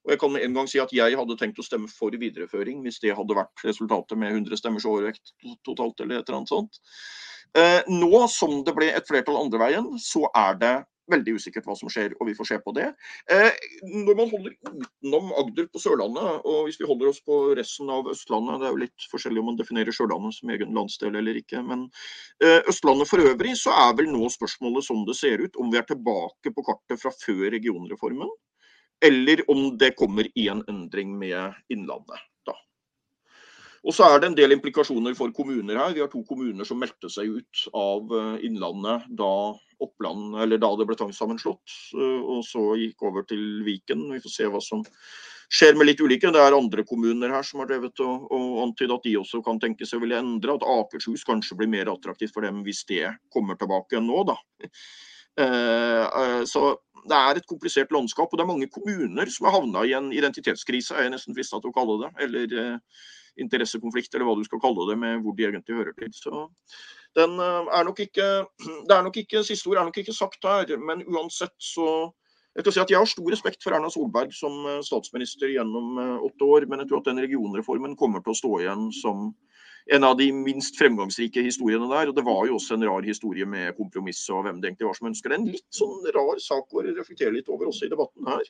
Og 0.05 0.15
jeg 0.15 0.21
kan 0.21 0.33
med 0.35 0.45
en 0.45 0.57
gang 0.59 0.71
si 0.71 0.81
at 0.83 0.93
jeg 0.95 1.17
hadde 1.19 1.37
tenkt 1.41 1.61
å 1.61 1.67
stemme 1.67 1.91
for 1.91 2.15
videreføring 2.21 2.83
hvis 2.85 3.01
det 3.05 3.15
hadde 3.17 3.37
vært 3.39 3.67
resultatet 3.67 4.21
med 4.21 4.35
100 4.37 4.61
stemmers 4.61 4.89
overvekt 4.89 5.33
totalt 5.67 6.01
eller 6.05 6.21
et 6.21 6.29
eller 6.29 6.43
annet 6.43 6.53
sånt. 6.53 6.81
Eh, 7.55 7.81
nå 7.89 8.27
som 8.33 8.59
det 8.67 8.75
ble 8.77 8.91
et 8.91 9.07
flertall 9.09 9.39
andre 9.41 9.63
veien, 9.63 9.89
så 10.03 10.27
er 10.35 10.59
det 10.61 10.75
veldig 11.13 11.35
usikkert 11.37 11.67
hva 11.69 11.75
som 11.77 11.91
skjer, 11.93 12.15
og 12.17 12.29
vi 12.29 12.35
får 12.37 12.49
se 12.49 12.59
på 12.65 12.73
det. 12.77 12.87
Eh, 13.33 13.51
når 13.85 14.17
man 14.21 14.31
holder 14.31 14.55
utenom 14.65 15.35
Agder 15.41 15.69
på 15.73 15.83
Sørlandet, 15.83 16.47
og 16.49 16.65
hvis 16.67 16.81
vi 16.81 16.89
holder 16.89 17.11
oss 17.11 17.21
på 17.25 17.41
resten 17.59 17.93
av 17.93 18.09
Østlandet, 18.13 18.63
det 18.63 18.69
er 18.69 18.75
jo 18.75 18.83
litt 18.85 19.07
forskjellig 19.13 19.43
om 19.43 19.51
man 19.53 19.61
definerer 19.61 19.97
Sørlandet 19.97 20.39
som 20.39 20.55
egen 20.55 20.73
landsdel 20.77 21.21
eller 21.21 21.41
ikke, 21.41 21.61
men 21.67 21.87
eh, 22.41 22.61
Østlandet 22.73 23.11
for 23.11 23.25
øvrig, 23.25 23.53
så 23.61 23.77
er 23.85 23.95
vel 24.01 24.11
nå 24.13 24.33
spørsmålet 24.33 24.89
som 24.89 25.05
det 25.09 25.19
ser 25.21 25.45
ut, 25.45 25.61
om 25.61 25.73
vi 25.73 25.81
er 25.81 25.87
tilbake 25.89 26.55
på 26.57 26.67
kartet 26.67 27.03
fra 27.03 27.13
før 27.21 27.47
regionreformen 27.55 28.33
eller 29.05 29.43
om 29.51 29.67
det 29.79 29.95
kommer 29.99 30.29
i 30.35 30.49
en 30.53 30.63
endring 30.71 31.19
med 31.19 31.57
Innlandet. 31.73 32.23
Og 33.85 33.93
så 33.93 34.07
er 34.09 34.21
det 34.21 34.31
en 34.31 34.37
del 34.39 34.55
implikasjoner 34.57 35.13
for 35.17 35.33
kommuner 35.37 35.77
her. 35.77 35.93
Vi 35.93 36.01
har 36.01 36.09
to 36.13 36.23
kommuner 36.25 36.65
som 36.65 36.81
meldte 36.81 37.11
seg 37.13 37.37
ut 37.37 37.65
av 37.77 38.15
eh, 38.17 38.47
Innlandet 38.49 39.05
da, 39.13 39.29
Oppland, 39.85 40.39
da 40.41 40.71
det 40.79 40.87
ble 40.89 40.97
tvangssammenslått, 40.97 41.75
eh, 41.99 42.23
og 42.23 42.41
så 42.49 42.71
gikk 42.81 43.05
over 43.05 43.27
til 43.29 43.61
Viken. 43.67 44.07
Vi 44.15 44.23
får 44.25 44.33
se 44.33 44.49
hva 44.49 44.63
som 44.65 44.87
skjer 45.53 45.77
med 45.77 45.91
litt 45.91 46.01
ulike. 46.01 46.33
Det 46.33 46.41
er 46.41 46.57
andre 46.57 46.87
kommuner 46.89 47.35
her 47.37 47.45
som 47.45 47.61
har 47.61 47.69
drevet 47.69 48.01
og, 48.07 48.25
og 48.33 48.63
antydet 48.65 48.97
at 48.97 49.05
de 49.05 49.19
også 49.21 49.43
kan 49.45 49.61
tenke 49.61 49.85
seg 49.85 50.01
å 50.01 50.07
ville 50.07 50.23
endre. 50.23 50.57
At 50.57 50.65
Akershus 50.79 51.27
kanskje 51.29 51.61
blir 51.61 51.73
mer 51.77 51.93
attraktivt 51.93 52.33
for 52.33 52.47
dem 52.47 52.65
hvis 52.65 52.87
det 52.89 53.13
kommer 53.37 53.61
tilbake 53.61 54.01
nå, 54.01 54.25
da. 54.33 54.41
Eh, 55.45 56.41
så 56.49 56.71
det 57.09 57.19
er 57.19 57.39
et 57.41 57.49
komplisert 57.51 57.93
landskap, 57.93 58.31
og 58.33 58.39
det 58.39 58.45
er 58.45 58.51
mange 58.53 58.71
kommuner 58.73 59.31
som 59.33 59.49
har 59.49 59.59
havna 59.59 59.85
i 59.85 59.93
en 59.97 60.11
identitetskrise, 60.15 60.97
er 60.97 61.09
jeg 61.09 61.15
nesten 61.15 61.37
frista 61.37 61.61
til 61.61 61.73
å 61.73 61.77
kalle 61.77 61.99
det. 62.05 62.11
Eller 62.25 62.59
eh, 62.63 63.05
interessekonflikt, 63.45 64.15
eller 64.15 64.29
hva 64.29 64.37
du 64.39 64.45
skal 64.47 64.63
kalle 64.63 64.89
det, 64.91 64.99
med 65.01 65.23
hvor 65.25 65.37
de 65.37 65.49
egentlig 65.49 65.79
hører 65.79 65.97
til. 65.99 66.13
Så 66.17 66.45
den 67.19 67.39
eh, 67.39 67.73
er 67.79 67.87
nok 67.87 68.05
ikke 68.05 68.29
Det 68.89 68.97
er 68.97 69.07
nok 69.07 69.17
ikke 69.23 69.45
Siste 69.47 69.71
ord 69.71 69.81
er 69.81 69.89
nok 69.89 70.03
ikke 70.03 70.17
sagt 70.17 70.47
her, 70.49 70.77
men 70.81 71.05
uansett 71.07 71.55
så 71.63 71.89
jeg, 72.55 72.71
si 72.71 72.79
jeg 72.79 73.01
har 73.01 73.09
stor 73.11 73.33
respekt 73.35 73.65
for 73.67 73.75
Erna 73.75 73.89
Solberg 73.91 74.35
som 74.35 74.61
eh, 74.71 74.83
statsminister 74.87 75.51
gjennom 75.51 75.99
eh, 75.99 76.27
åtte 76.29 76.47
år, 76.47 76.69
men 76.71 76.83
jeg 76.83 76.91
tror 76.91 77.03
at 77.03 77.11
den 77.11 77.23
regionreformen 77.25 77.97
kommer 77.99 78.23
til 78.23 78.35
å 78.35 78.39
stå 78.39 78.53
igjen 78.61 78.87
som 78.95 79.33
en 79.93 80.05
av 80.05 80.17
de 80.17 80.31
minst 80.33 80.79
fremgangsrike 80.81 81.43
historiene 81.45 81.89
der. 81.91 82.11
Og 82.11 82.17
det 82.17 82.25
var 82.27 82.47
jo 82.49 82.59
også 82.59 82.77
en 82.77 82.87
rar 82.89 83.05
historie 83.07 83.47
med 83.49 83.77
kompromiss 83.79 84.23
og 84.33 84.47
hvem 84.47 84.61
det 84.61 84.71
egentlig 84.71 84.89
var 84.89 84.99
som 84.99 85.11
ønsker 85.11 85.33
det. 85.33 85.41
En 85.41 85.51
litt 85.53 85.69
sånn 85.75 86.09
rar 86.17 86.41
sak 86.43 86.73
å 86.73 86.85
reflektere 86.87 87.35
litt 87.37 87.51
over 87.53 87.71
også 87.71 87.89
i 87.89 87.93
debatten 87.93 88.31
her, 88.31 88.49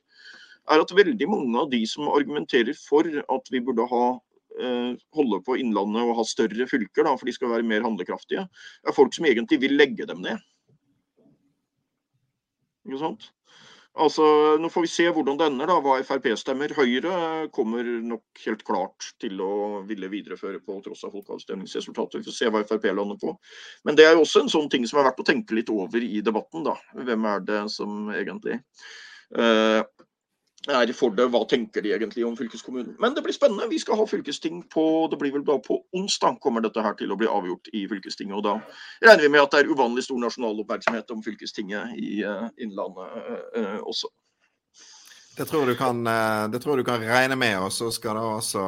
er 0.73 0.81
at 0.81 0.95
veldig 0.97 1.29
mange 1.29 1.61
av 1.61 1.69
de 1.73 1.83
som 1.89 2.09
argumenterer 2.09 2.77
for 2.79 3.09
at 3.09 3.53
vi 3.53 3.61
burde 3.65 3.85
ha 3.91 4.05
eh, 4.61 4.95
holde 5.17 5.41
på 5.45 5.59
Innlandet 5.61 6.07
og 6.07 6.19
ha 6.21 6.25
større 6.29 6.69
fylker, 6.71 7.05
da, 7.05 7.15
for 7.19 7.29
de 7.29 7.37
skal 7.37 7.53
være 7.53 7.69
mer 7.69 7.85
handlekraftige, 7.85 8.47
er 8.49 8.97
folk 8.97 9.13
som 9.17 9.29
egentlig 9.29 9.61
vil 9.67 9.77
legge 9.77 10.09
dem 10.09 10.23
ned. 10.25 10.41
Ikke 12.85 13.01
sant? 13.01 13.31
Altså, 13.95 14.25
Nå 14.59 14.69
får 14.75 14.83
vi 14.83 14.91
se 14.91 15.05
hvordan 15.15 15.37
det 15.39 15.47
ender, 15.47 15.71
da, 15.71 15.77
hva 15.83 16.01
Frp 16.03 16.27
stemmer. 16.39 16.73
Høyre 16.75 17.47
kommer 17.55 17.87
nok 18.03 18.43
helt 18.43 18.65
klart 18.67 19.13
til 19.23 19.39
å 19.45 19.85
ville 19.87 20.11
videreføre 20.11 20.59
på 20.67 20.81
tross 20.83 21.05
av 21.07 21.15
folkeavstemningsresultatet. 21.15 22.19
Vi 22.21 22.27
får 22.27 22.39
se 22.41 22.51
hva 22.51 22.65
Frp 22.67 22.89
lander 22.91 23.21
på. 23.21 23.37
Men 23.87 23.99
det 23.99 24.09
er 24.09 24.17
jo 24.17 24.25
også 24.25 24.43
en 24.43 24.51
sånn 24.51 24.71
ting 24.73 24.87
som 24.91 24.99
er 24.99 25.09
verdt 25.11 25.23
å 25.23 25.29
tenke 25.29 25.55
litt 25.55 25.71
over 25.71 26.03
i 26.03 26.19
debatten. 26.27 26.67
da. 26.67 26.75
Hvem 27.07 27.31
er 27.31 27.47
det 27.47 27.63
som 27.75 28.11
egentlig 28.11 28.59
er 30.73 30.93
for 30.97 31.13
det. 31.15 31.27
Hva 31.33 31.43
tenker 31.49 31.83
de 31.85 31.93
egentlig 31.93 32.25
om 32.27 32.37
fylkeskommunen? 32.37 32.97
Men 33.01 33.15
det 33.15 33.23
blir 33.25 33.37
spennende. 33.37 33.69
Vi 33.69 33.79
skal 33.83 33.99
ha 34.01 34.07
fylkesting 34.09 34.63
på 34.73 34.85
det 35.11 35.19
blir 35.21 35.35
vel 35.35 35.45
da 35.45 35.59
på 35.61 35.81
onsdag 35.97 36.41
kommer 36.43 36.65
dette 36.65 36.83
her 36.83 36.97
til 36.99 37.13
å 37.13 37.19
bli 37.21 37.29
avgjort 37.29 37.71
i 37.73 37.85
fylkestinget. 37.91 38.37
Og 38.39 38.45
da 38.47 38.57
regner 39.05 39.27
vi 39.27 39.33
med 39.35 39.45
at 39.45 39.55
det 39.55 39.63
er 39.65 39.73
uvanlig 39.73 40.07
stor 40.07 40.21
nasjonal 40.23 40.61
oppmerksomhet 40.65 41.11
om 41.15 41.23
fylkestinget 41.25 41.97
i 42.01 42.25
uh, 42.25 42.47
Innlandet 42.57 43.17
uh, 43.57 43.81
også. 43.85 44.09
Det 45.35 45.49
tror, 45.51 45.73
kan, 45.75 46.05
det 46.53 46.61
tror, 46.63 46.79
du 46.79 46.85
kan, 46.87 47.03
regne 47.03 47.35
med. 47.37 47.59
Og 47.59 47.73
så 47.75 47.91
skal 47.91 48.15
da 48.15 48.29
også 48.37 48.67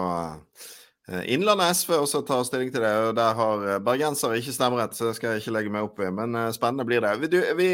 Innlandet 1.31 1.77
SV 1.79 1.93
også 2.01 2.25
ta 2.27 2.41
stilling 2.43 2.73
til 2.75 2.83
det. 2.83 2.91
og 3.07 3.13
Der 3.15 3.37
har 3.39 3.79
bergensere 3.87 4.41
ikke 4.41 4.57
stemmerett, 4.57 4.97
så 4.99 5.07
det 5.07 5.15
skal 5.17 5.37
jeg 5.37 5.45
ikke 5.45 5.55
legge 5.55 5.71
meg 5.71 5.87
opp 5.87 6.03
i. 6.03 6.11
Men 6.11 6.35
spennende 6.53 6.89
blir 6.89 7.05
det. 7.05 7.15
Vi, 7.23 7.31
vi, 7.61 7.69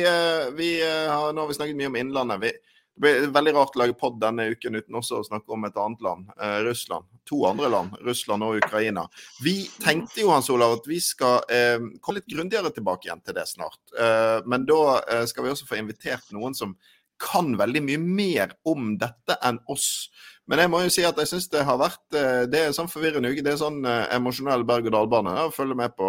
vi 0.58 0.68
har, 0.84 1.32
nå 1.32 1.46
har 1.46 1.48
vi 1.48 1.56
snakket 1.56 1.80
mye 1.80 1.88
om 1.88 1.96
Innlandet. 2.02 2.44
Vi, 2.44 2.52
det 2.94 3.00
blir 3.00 3.30
veldig 3.32 3.52
rart 3.56 3.76
å 3.76 3.80
lage 3.80 3.96
pod 3.96 4.18
denne 4.20 4.50
uken 4.52 4.76
uten 4.76 4.96
også 4.98 5.20
å 5.22 5.24
snakke 5.24 5.54
om 5.54 5.64
et 5.64 5.76
annet 5.80 6.02
land, 6.04 6.32
eh, 6.36 6.58
Russland. 6.66 7.08
To 7.30 7.46
andre 7.48 7.70
land, 7.72 7.96
Russland 8.04 8.44
og 8.44 8.58
Ukraina. 8.60 9.06
Vi 9.42 9.64
tenkte 9.80 10.20
jo 10.20 10.32
Hans 10.32 10.50
Olav, 10.52 10.76
at 10.76 10.88
vi 10.90 11.00
skal 11.00 11.40
eh, 11.48 11.78
komme 12.02 12.20
litt 12.20 12.28
grundigere 12.28 12.72
tilbake 12.74 13.08
igjen 13.08 13.22
til 13.24 13.38
det 13.38 13.46
snart. 13.48 13.80
Eh, 13.96 14.42
men 14.44 14.66
da 14.68 14.98
eh, 15.08 15.24
skal 15.30 15.46
vi 15.46 15.54
også 15.54 15.68
få 15.70 15.80
invitert 15.80 16.34
noen 16.36 16.56
som 16.58 16.76
kan 17.22 17.54
veldig 17.56 17.80
mye 17.86 18.02
mer 18.02 18.52
om 18.68 18.96
dette 19.00 19.38
enn 19.46 19.62
oss. 19.72 20.10
Men 20.50 20.58
jeg 20.58 20.72
må 20.72 20.82
jo 20.82 20.92
si 20.92 21.04
at 21.06 21.16
jeg 21.22 21.30
syns 21.30 21.46
det 21.52 21.62
har 21.64 21.78
vært 21.78 22.16
eh, 22.18 22.42
Det 22.50 22.60
er 22.60 22.72
sånn 22.74 22.90
forvirrende 22.90 23.30
uke. 23.30 23.44
Det 23.46 23.52
er 23.54 23.60
sånn 23.60 23.78
uh, 23.86 24.10
emosjonell 24.12 24.66
berg-og-dal-bane 24.66 25.36
å 25.46 25.52
følge 25.54 25.78
med 25.78 25.94
på 25.96 26.08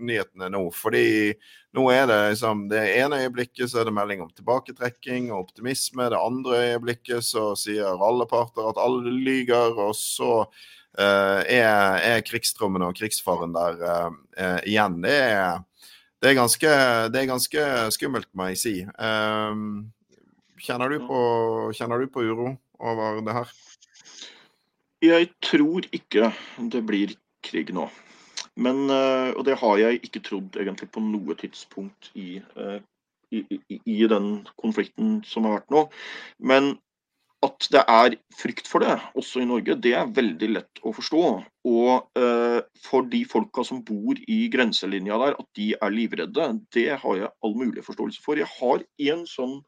nyhetene 0.00 0.48
nå. 0.56 0.64
Fordi 0.74 1.06
nå 1.76 1.84
er 1.92 2.06
det 2.08 2.18
liksom 2.32 2.66
Det 2.72 2.80
ene 2.96 3.20
øyeblikket 3.26 3.70
så 3.70 3.82
er 3.82 3.88
det 3.88 3.94
melding 3.96 4.24
om 4.24 4.32
tilbaketrekking 4.32 5.30
og 5.30 5.46
optimisme. 5.46 6.08
Det 6.10 6.18
andre 6.18 6.62
øyeblikket 6.72 7.24
så 7.26 7.50
sier 7.58 8.00
alle 8.08 8.26
parter 8.30 8.70
at 8.70 8.80
alle 8.80 9.12
lyger. 9.12 9.76
Og 9.76 9.92
så 9.98 10.32
uh, 10.46 11.40
er, 11.44 12.00
er 12.00 12.24
krigstrommene 12.26 12.88
og 12.88 12.96
krigsfaren 12.96 13.52
der 13.56 14.12
igjen. 14.64 15.00
Det 15.04 15.16
er, 15.20 15.64
det 16.22 16.32
er, 16.32 16.38
ganske, 16.40 16.76
det 17.12 17.22
er 17.22 17.32
ganske 17.34 17.66
skummelt, 17.94 18.30
må 18.32 18.48
jeg 18.50 18.62
si. 18.62 18.76
kjenner, 20.64 20.88
du 20.88 21.04
på, 21.04 21.20
kjenner 21.76 22.00
du 22.00 22.08
på 22.08 22.24
uro? 22.24 22.54
over 22.78 23.20
det 23.24 23.36
her? 23.36 23.52
Jeg 25.02 25.30
tror 25.44 25.86
ikke 25.92 26.32
det 26.72 26.82
blir 26.86 27.14
krig 27.44 27.72
nå. 27.74 27.88
Men, 28.56 28.86
eh, 28.90 29.30
og 29.36 29.44
det 29.48 29.58
har 29.60 29.78
jeg 29.82 30.00
ikke 30.06 30.24
trodd 30.24 30.56
egentlig 30.60 30.88
på 30.92 31.02
noe 31.04 31.36
tidspunkt 31.36 32.10
i, 32.16 32.40
eh, 32.56 32.78
i, 33.34 33.44
i, 33.52 33.80
i 33.98 34.00
den 34.08 34.46
konflikten 34.56 35.20
som 35.28 35.48
har 35.48 35.58
vært 35.58 35.74
nå. 35.74 35.86
Men 36.52 36.76
at 37.44 37.68
det 37.72 37.82
er 37.84 38.16
frykt 38.34 38.68
for 38.70 38.82
det, 38.82 38.96
også 39.18 39.42
i 39.42 39.48
Norge, 39.48 39.76
det 39.82 39.92
er 39.98 40.12
veldig 40.16 40.48
lett 40.54 40.80
å 40.86 40.92
forstå. 40.96 41.22
Og 41.68 42.18
uh, 42.18 42.60
for 42.80 43.06
de 43.12 43.20
folka 43.28 43.64
som 43.66 43.82
bor 43.86 44.18
i 44.26 44.38
grenselinja 44.52 45.18
der, 45.20 45.36
at 45.38 45.48
de 45.58 45.68
er 45.76 45.94
livredde, 45.94 46.48
det 46.74 46.88
har 47.02 47.20
jeg 47.20 47.32
all 47.44 47.56
mulig 47.58 47.84
forståelse 47.86 48.24
for. 48.24 48.40
Jeg 48.40 48.50
har 48.56 48.82
en 49.10 49.26
sånn 49.30 49.58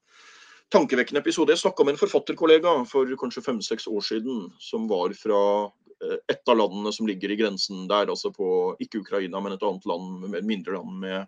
tankevekkende 0.74 1.22
episode. 1.22 1.52
Jeg 1.54 1.62
snakka 1.62 1.84
med 1.84 1.96
en 1.96 2.02
forfatterkollega 2.02 2.74
for 2.88 3.12
kanskje 3.20 3.44
fem-seks 3.44 3.88
år 3.90 4.04
siden, 4.04 4.48
som 4.62 4.88
var 4.90 5.14
fra 5.16 5.42
eh, 5.68 5.87
et 6.00 6.48
av 6.48 6.58
landene 6.58 6.92
som 6.94 7.08
ligger 7.08 7.32
i 7.32 7.38
grensen 7.40 7.86
der, 7.90 8.10
altså 8.10 8.30
på 8.34 8.76
ikke 8.82 9.02
Ukraina, 9.02 9.40
men 9.42 9.54
et 9.54 9.64
annet 9.66 9.86
land, 9.88 10.28
et 10.34 10.46
mindre 10.46 10.78
land 10.78 10.94
med, 11.02 11.26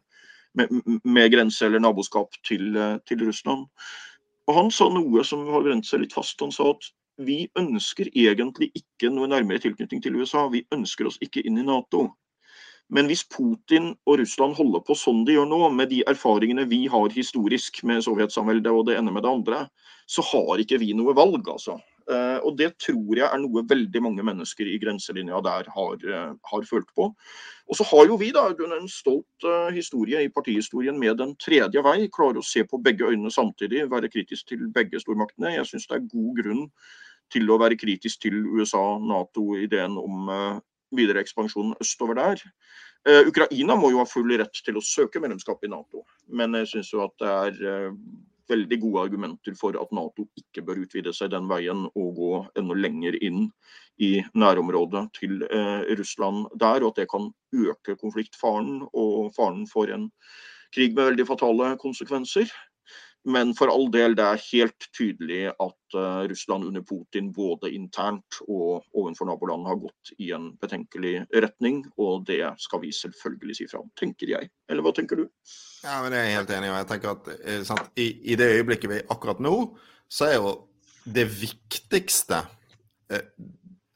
med, 0.54 1.00
med 1.04 1.32
grense 1.32 1.66
eller 1.66 1.82
naboskap 1.82 2.38
til, 2.46 2.76
eh, 2.76 2.96
til, 3.08 3.26
Russland. 3.26 3.66
Og 4.48 4.54
Han 4.54 4.70
sa 4.70 4.88
noe 4.90 5.24
som 5.26 5.46
har 5.50 5.66
brent 5.66 5.86
seg 5.86 6.04
litt 6.04 6.14
fast. 6.14 6.40
Han 6.42 6.54
sa 6.54 6.70
at 6.74 6.88
vi 7.20 7.44
ønsker 7.58 8.08
egentlig 8.16 8.70
ikke 8.74 9.10
noe 9.12 9.28
nærmere 9.28 9.60
tilknytning 9.62 10.02
til 10.02 10.16
USA. 10.16 10.48
Vi 10.48 10.64
ønsker 10.72 11.06
oss 11.06 11.20
ikke 11.22 11.44
inn 11.46 11.60
i 11.60 11.66
Nato. 11.66 12.08
Men 12.90 13.06
hvis 13.06 13.22
Putin 13.30 13.92
og 14.08 14.18
Russland 14.18 14.56
holder 14.58 14.82
på 14.82 14.96
sånn 14.98 15.22
de 15.26 15.36
gjør 15.36 15.46
nå, 15.46 15.60
med 15.70 15.92
de 15.92 16.00
erfaringene 16.10 16.64
vi 16.66 16.86
har 16.90 17.12
historisk 17.14 17.84
med 17.86 18.02
sovjetsamveldet 18.02 18.72
og 18.72 18.88
det 18.88 18.96
ene 18.98 19.14
med 19.14 19.22
det 19.22 19.30
andre, 19.30 19.60
så 20.10 20.24
har 20.26 20.58
ikke 20.58 20.80
vi 20.82 20.90
noe 20.98 21.14
valg, 21.14 21.46
altså. 21.46 21.78
Eh, 22.08 22.38
og 22.46 22.56
det 22.58 22.72
tror 22.80 23.18
jeg 23.18 23.26
er 23.26 23.40
noe 23.42 23.64
veldig 23.68 24.02
mange 24.02 24.24
mennesker 24.26 24.68
i 24.68 24.78
grenselinja 24.82 25.40
der 25.44 25.68
har, 25.74 25.96
eh, 26.06 26.32
har 26.52 26.68
følt 26.68 26.88
på. 26.96 27.10
Og 27.70 27.78
så 27.78 27.86
har 27.90 28.06
jo 28.08 28.16
vi 28.18 28.30
da 28.34 28.48
en 28.50 28.88
stolt 28.90 29.44
uh, 29.46 29.70
historie 29.70 30.24
i 30.24 30.28
partihistorien 30.28 30.98
med 30.98 31.18
den 31.18 31.36
tredje 31.36 31.82
vei. 31.86 32.08
Klarer 32.10 32.40
å 32.40 32.44
se 32.44 32.64
på 32.66 32.80
begge 32.82 33.06
øynene 33.06 33.30
samtidig, 33.30 33.84
være 33.90 34.10
kritisk 34.10 34.48
til 34.48 34.66
begge 34.74 34.98
stormaktene. 34.98 35.54
Jeg 35.54 35.68
syns 35.68 35.86
det 35.86 36.00
er 36.00 36.08
god 36.10 36.42
grunn 36.42 36.64
til 37.30 37.46
å 37.46 37.60
være 37.62 37.78
kritisk 37.78 38.24
til 38.26 38.42
USA, 38.58 38.98
Nato, 38.98 39.54
ideen 39.54 39.94
om 40.00 40.26
videre 40.90 41.22
ekspansjon 41.22 41.76
østover 41.78 42.18
der. 42.18 42.42
Ukraina 43.30 43.76
må 43.78 43.92
jo 43.92 44.02
ha 44.02 44.08
full 44.08 44.34
rett 44.34 44.64
til 44.66 44.74
å 44.74 44.82
søke 44.82 45.22
medlemskap 45.22 45.62
i 45.62 45.70
Nato, 45.70 46.02
men 46.26 46.58
jeg 46.58 46.72
syns 46.72 46.90
jo 46.90 47.04
at 47.06 47.14
det 47.22 47.30
er 47.30 47.94
veldig 48.50 48.80
gode 48.82 49.04
argumenter 49.06 49.56
for 49.58 49.76
at 49.78 49.92
Nato 49.96 50.26
ikke 50.38 50.64
bør 50.66 50.82
utvide 50.84 51.14
seg 51.16 51.32
den 51.34 51.48
veien 51.50 51.86
og 51.90 52.10
gå 52.18 52.32
enda 52.60 52.76
lenger 52.76 53.16
inn 53.22 53.46
i 54.00 54.12
nærområdet 54.34 55.04
til 55.18 55.42
eh, 55.48 55.84
Russland 55.98 56.48
der, 56.60 56.82
og 56.82 56.92
at 56.92 57.02
det 57.02 57.10
kan 57.12 57.28
øke 57.52 57.96
konfliktfaren 58.00 58.80
og 58.90 59.32
faren 59.36 59.66
for 59.70 59.92
en 59.92 60.08
krig 60.74 60.94
med 60.94 61.12
veldig 61.12 61.26
fatale 61.28 61.74
konsekvenser. 61.82 62.50
Men 63.28 63.52
for 63.54 63.68
all 63.68 63.90
del, 63.92 64.14
det 64.16 64.24
er 64.24 64.44
helt 64.46 64.86
tydelig 64.96 65.42
at 65.50 65.96
uh, 65.96 66.22
Russland 66.30 66.64
under 66.64 66.84
Putin 66.86 67.28
både 67.36 67.68
internt 67.76 68.38
og 68.46 68.86
overfor 68.96 69.28
nabolandene 69.28 69.68
har 69.68 69.80
gått 69.82 70.12
i 70.16 70.30
en 70.32 70.50
betenkelig 70.62 71.26
retning. 71.44 71.82
Og 72.00 72.24
det 72.30 72.40
skal 72.64 72.80
vi 72.86 72.94
selvfølgelig 72.96 73.58
si 73.58 73.68
fra 73.68 73.82
om, 73.82 73.90
tenker 74.00 74.32
jeg. 74.32 74.48
Eller 74.72 74.86
hva 74.86 74.94
tenker 74.96 75.20
du? 75.20 75.26
Ja, 75.84 76.00
men 76.00 76.14
Det 76.14 76.22
er 76.22 76.26
jeg 76.30 76.38
helt 76.38 76.54
enig. 76.56 76.70
i. 76.70 76.74
jeg 76.78 76.90
tenker 76.94 77.12
at 77.12 77.30
eh, 77.36 77.62
sant, 77.68 77.92
i, 78.00 78.08
i, 78.32 78.40
det 78.40 78.50
øyeblikket 78.56 78.92
vi 78.92 79.00
er 79.02 79.12
akkurat 79.12 79.44
nå, 79.44 79.54
så 80.08 80.30
er 80.30 80.38
jo 80.38 80.54
det 81.04 81.26
viktigste 81.28 82.40
eh, 83.12 83.26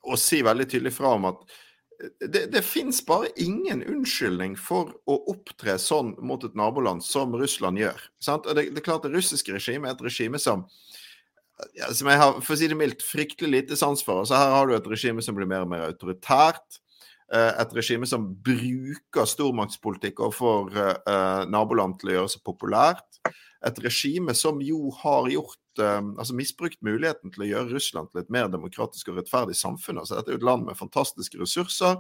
å 0.05 0.21
si 0.21 0.43
veldig 0.45 0.69
tydelig 0.69 0.93
fra 0.93 1.17
om 1.17 1.31
at 1.33 1.49
det, 2.21 2.47
det 2.53 2.63
fins 2.67 3.01
bare 3.07 3.31
ingen 3.41 3.83
unnskyldning 3.83 4.57
for 4.61 4.93
å 5.11 5.19
opptre 5.33 5.77
sånn 5.81 6.15
mot 6.25 6.45
et 6.47 6.57
naboland 6.59 7.05
som 7.05 7.35
Russland 7.39 7.81
gjør. 7.81 8.01
Sant? 8.23 8.49
Og 8.49 8.59
det, 8.59 8.69
det, 8.73 8.83
er 8.83 8.89
klart 8.89 9.07
Det 9.07 9.15
russiske 9.15 9.55
regimet 9.55 9.91
er 9.91 9.97
et 9.97 10.07
regime 10.09 10.41
som 10.43 10.67
som 11.95 12.09
jeg 12.11 12.19
har 12.19 12.41
for 12.43 12.57
å 12.57 12.59
si 12.59 12.67
det 12.67 12.77
mildt, 12.77 13.03
fryktelig 13.07 13.51
lite 13.53 13.77
sans 13.79 14.01
for. 14.03 14.25
Så 14.27 14.35
Her 14.35 14.51
har 14.51 14.67
du 14.67 14.75
et 14.75 14.89
regime 14.91 15.23
som 15.23 15.37
blir 15.37 15.47
mer 15.47 15.63
og 15.63 15.71
mer 15.71 15.85
autoritært. 15.87 16.81
Eh, 17.33 17.61
et 17.63 17.75
regime 17.77 18.07
som 18.09 18.27
bruker 18.45 19.29
stormaktspolitikk 19.29 20.21
overfor 20.21 20.69
uh, 20.77 21.45
naboland 21.49 21.97
til 22.01 22.13
å 22.13 22.17
gjøre 22.19 22.33
seg 22.35 22.45
populært. 22.45 23.21
Et 23.65 23.81
regime 23.81 24.35
som 24.37 24.61
jo 24.61 24.91
har 25.01 25.31
gjort 25.33 25.61
altså 25.75 26.37
misbrukt 26.39 26.79
muligheten 26.87 27.33
til 27.35 27.43
å 27.43 27.47
gjøre 27.49 27.73
Russland 27.73 28.13
til 28.13 28.21
et 28.21 28.29
mer 28.31 28.47
demokratisk 28.47 29.09
og 29.11 29.17
rettferdig 29.19 29.57
samfunn. 29.59 29.97
Altså, 29.99 30.21
dette 30.21 30.31
er 30.31 30.37
jo 30.37 30.39
et 30.39 30.47
land 30.47 30.69
med 30.69 30.79
fantastiske 30.79 31.41
ressurser, 31.41 31.97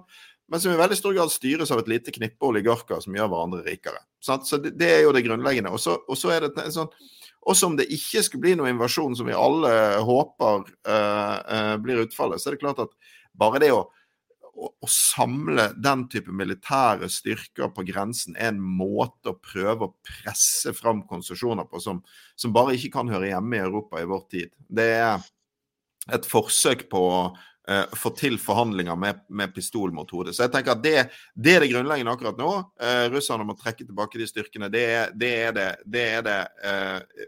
men 0.47 0.63
som 0.63 0.71
i 0.71 0.79
veldig 0.79 0.99
stor 1.01 1.17
grad 1.17 1.33
styres 1.35 1.73
av 1.75 1.81
et 1.83 1.91
lite 1.91 2.15
knippe 2.15 2.47
oligarker 2.47 3.03
som 3.03 3.17
gjør 3.19 3.33
hverandre 3.33 3.65
rikere. 3.67 4.05
Sant? 4.23 4.47
Så 4.47 4.61
det, 4.63 4.87
er 4.87 5.03
jo 5.03 5.11
det 5.17 5.25
grunnleggende. 5.27 5.73
Og 5.75 5.81
så 5.81 6.31
er 6.37 6.47
det 6.47 6.69
sånn 6.77 6.93
også 7.51 7.69
om 7.69 7.75
det 7.81 7.91
ikke 7.93 8.23
skulle 8.25 8.45
bli 8.47 8.55
noen 8.61 8.77
invasjon 8.77 9.17
som 9.19 9.29
vi 9.29 9.35
alle 9.37 9.73
håper 10.07 10.65
uh, 10.89 11.37
uh, 11.45 11.75
blir 11.83 12.05
utfallet, 12.07 12.41
så 12.41 12.51
er 12.51 12.57
det 12.57 12.63
klart 12.63 12.81
at 12.87 12.95
bare 13.37 13.61
det 13.61 13.73
å 13.75 13.85
å, 14.55 14.71
å, 14.71 14.89
samle 14.91 15.69
den 15.83 16.07
type 16.11 16.33
militære 16.35 17.09
styrker 17.13 17.73
på 17.75 17.85
grensen 17.89 18.37
er 18.39 18.53
en 18.53 18.61
måte 18.63 19.33
å 19.33 19.39
prøve 19.39 19.89
å 19.89 19.95
presse 20.07 20.75
fram 20.77 21.03
konsesjoner 21.09 21.67
på 21.71 21.81
som, 21.83 22.03
som, 22.37 22.55
bare 22.55 22.77
ikke 22.77 22.93
kan 22.99 23.11
høre 23.13 23.33
hjemme 23.33 23.59
i 23.59 23.65
Europa 23.65 24.03
i 24.03 24.09
vår 24.09 24.23
tid. 24.31 24.55
Det 24.69 24.91
er 24.99 25.27
et 26.15 26.29
forsøk 26.29 26.87
på 26.93 27.03
å 27.09 27.19
uh, 27.33 27.97
få 27.97 28.13
til 28.19 28.37
forhandlinger 28.41 28.99
med, 29.01 29.23
med, 29.29 29.55
pistol 29.57 29.95
mot 29.97 30.11
hodet. 30.13 30.37
Så 30.37 30.45
jeg 30.47 30.55
tenker 30.55 30.77
at 30.77 30.85
det, 30.85 30.97
det 31.35 31.57
er 31.57 31.65
det 31.65 31.71
grunnleggende 31.73 32.13
akkurat 32.15 32.41
nå. 32.41 32.51
Uh, 32.81 33.07
russerne 33.15 33.47
må 33.49 33.57
trekke 33.59 33.87
tilbake 33.87 34.21
de 34.21 34.29
styrkene. 34.29 34.71
Det, 34.73 34.85
det 35.17 35.33
er 35.47 35.57
det, 35.57 35.71
det, 35.89 36.05
er 36.19 36.27
det 36.29 36.39
uh, 36.67 37.25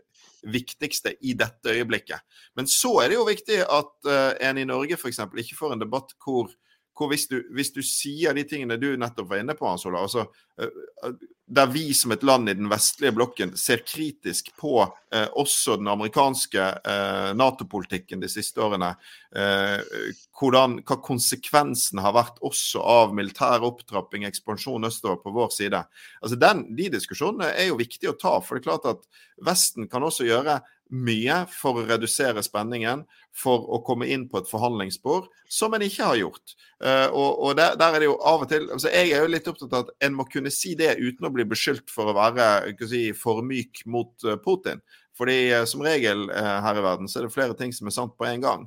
viktigste 0.53 1.17
i 1.25 1.35
dette 1.39 1.73
øyeblikket. 1.73 2.23
Men 2.59 2.69
så 2.71 2.99
er 3.03 3.11
det 3.11 3.19
jo 3.19 3.27
viktig 3.27 3.65
at 3.65 4.11
en 4.47 4.61
i 4.61 4.69
Norge 4.69 4.95
f.eks. 4.95 5.25
ikke 5.43 5.57
får 5.59 5.75
en 5.75 5.83
debatt 5.83 6.12
hvor 6.23 6.53
hvor 6.97 7.13
hvis 7.13 7.29
du, 7.31 7.41
hvis 7.55 7.73
du, 7.75 7.83
sier 7.85 8.37
de 8.37 8.47
tingene 8.49 8.79
du 8.81 8.95
nettopp 8.99 9.31
var 9.31 9.43
inne 9.43 9.57
på, 9.59 9.69
Hans 9.69 9.87
Ola, 9.89 10.05
altså, 10.07 10.27
eh, 10.61 11.17
der 11.47 11.69
vi 11.71 11.95
som 11.95 12.11
et 12.11 12.25
land 12.27 12.51
i 12.51 12.57
den 12.59 12.67
vestlige 12.71 13.15
blokken 13.15 13.53
ser 13.59 13.85
kritisk 13.87 14.49
på 14.59 14.81
eh, 14.83 15.29
også 15.39 15.77
den 15.79 15.91
amerikanske 15.93 16.65
eh, 16.83 17.29
Nato-politikken 17.39 18.23
de 18.23 18.31
siste 18.31 18.63
årene, 18.65 18.89
eh, 19.31 20.11
hvordan, 20.41 20.81
hva 20.83 20.99
konsekvensen 21.07 22.03
har 22.03 22.17
vært 22.17 22.41
også 22.47 22.83
av 22.83 23.15
militær 23.15 23.63
opptrapping, 23.69 24.27
ekspansjon 24.27 24.89
østover 24.91 25.21
på 25.23 25.35
vår 25.37 25.53
side. 25.55 25.85
Altså 26.19 26.41
den, 26.41 26.67
De 26.77 26.91
diskusjonene 26.97 27.53
er 27.55 27.71
jo 27.71 27.79
viktige 27.79 28.11
å 28.11 28.19
ta. 28.19 28.41
for 28.41 28.57
det 28.57 28.65
er 28.65 28.71
klart 28.73 28.91
at 28.97 29.07
Vesten 29.47 29.87
kan 29.93 30.03
også 30.03 30.27
gjøre 30.27 30.59
mye 30.90 31.40
for 31.51 31.81
å 31.81 31.85
redusere 31.87 32.42
spenningen, 32.44 33.03
for 33.37 33.64
å 33.75 33.81
komme 33.85 34.09
inn 34.12 34.27
på 34.31 34.40
et 34.40 34.51
forhandlingsspor, 34.51 35.27
som 35.51 35.75
en 35.75 35.85
ikke 35.85 36.07
har 36.07 36.18
gjort. 36.20 36.55
Uh, 36.83 37.09
og, 37.11 37.31
og 37.46 37.57
der, 37.59 37.77
der, 37.81 37.96
er 37.96 38.03
det 38.03 38.11
jo 38.11 38.18
av 38.20 38.44
og 38.44 38.51
til 38.51 38.66
altså 38.68 38.90
Jeg 38.92 39.12
er 39.16 39.25
jo 39.25 39.31
litt 39.33 39.46
opptatt 39.49 39.72
av 39.72 39.87
at 39.87 40.07
en 40.07 40.16
må 40.16 40.27
kunne 40.29 40.53
si 40.53 40.75
det 40.77 40.99
uten 41.01 41.25
å 41.25 41.33
bli 41.33 41.46
beskyldt 41.49 41.88
for 41.92 42.12
å 42.12 42.16
være 42.16 42.75
si, 42.85 43.09
for 43.16 43.42
myk 43.44 43.83
mot 43.90 44.12
uh, 44.29 44.37
Putin. 44.42 44.83
Fordi 45.16 45.38
uh, 45.57 45.64
som 45.68 45.85
regel 45.85 46.27
her 46.31 46.77
i 46.77 46.85
verden 46.85 47.09
så 47.09 47.20
er 47.20 47.27
det 47.27 47.35
flere 47.35 47.57
ting 47.57 47.72
som 47.72 47.88
er 47.88 47.96
sant 47.96 48.16
på 48.18 48.29
en 48.29 48.44
gang. 48.44 48.66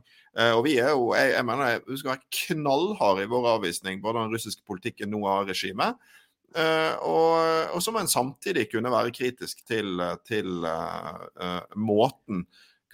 og 0.56 0.64
vi 0.66 0.76
er 0.80 0.92
jo, 0.94 1.10
jeg, 1.18 1.34
jeg 1.34 1.46
mener 1.46 1.82
vi 1.88 1.98
skal 1.98 2.14
være 2.14 2.38
knallharde 2.38 3.24
i 3.26 3.30
vår 3.30 3.48
avvisning 3.56 4.02
både 4.02 4.20
av 4.20 4.28
den 4.28 4.38
russiske 4.38 4.66
politikken 4.66 5.10
nå 5.14 5.24
av 5.28 5.50
regimet. 5.50 5.98
Uh, 6.58 6.96
og, 7.06 7.34
og, 7.76 7.82
så 7.84 7.92
må 7.94 8.02
en 8.02 8.10
samtidig 8.10 8.66
kunne 8.72 8.90
være 8.90 9.14
kritisk 9.14 9.62
til, 9.70 10.02
til 10.26 10.64
uh, 10.66 11.60
måten 11.78 12.42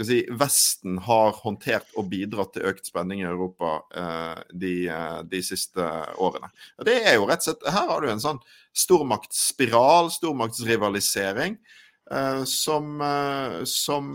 si, 0.03 0.25
Vesten 0.35 0.97
har 1.05 1.37
håndtert 1.39 1.93
og 1.95 2.09
bidratt 2.11 2.51
til 2.57 2.65
økt 2.67 2.89
spenning 2.89 3.21
i 3.21 3.29
Europa 3.29 3.77
uh, 3.95 4.41
de, 4.51 4.89
de, 5.31 5.39
siste 5.45 5.85
årene. 6.19 6.49
Og 6.75 6.89
det 6.89 6.97
er 7.05 7.15
jo 7.15 7.29
rett 7.29 7.45
og 7.45 7.47
slett, 7.47 7.63
Her 7.77 7.87
har 7.93 8.03
du 8.03 8.11
en 8.11 8.23
sånn 8.23 8.43
stormaktsspiral, 8.75 10.11
stormaktsrivalisering, 10.11 11.55
som, 12.45 12.99
som 13.65 14.09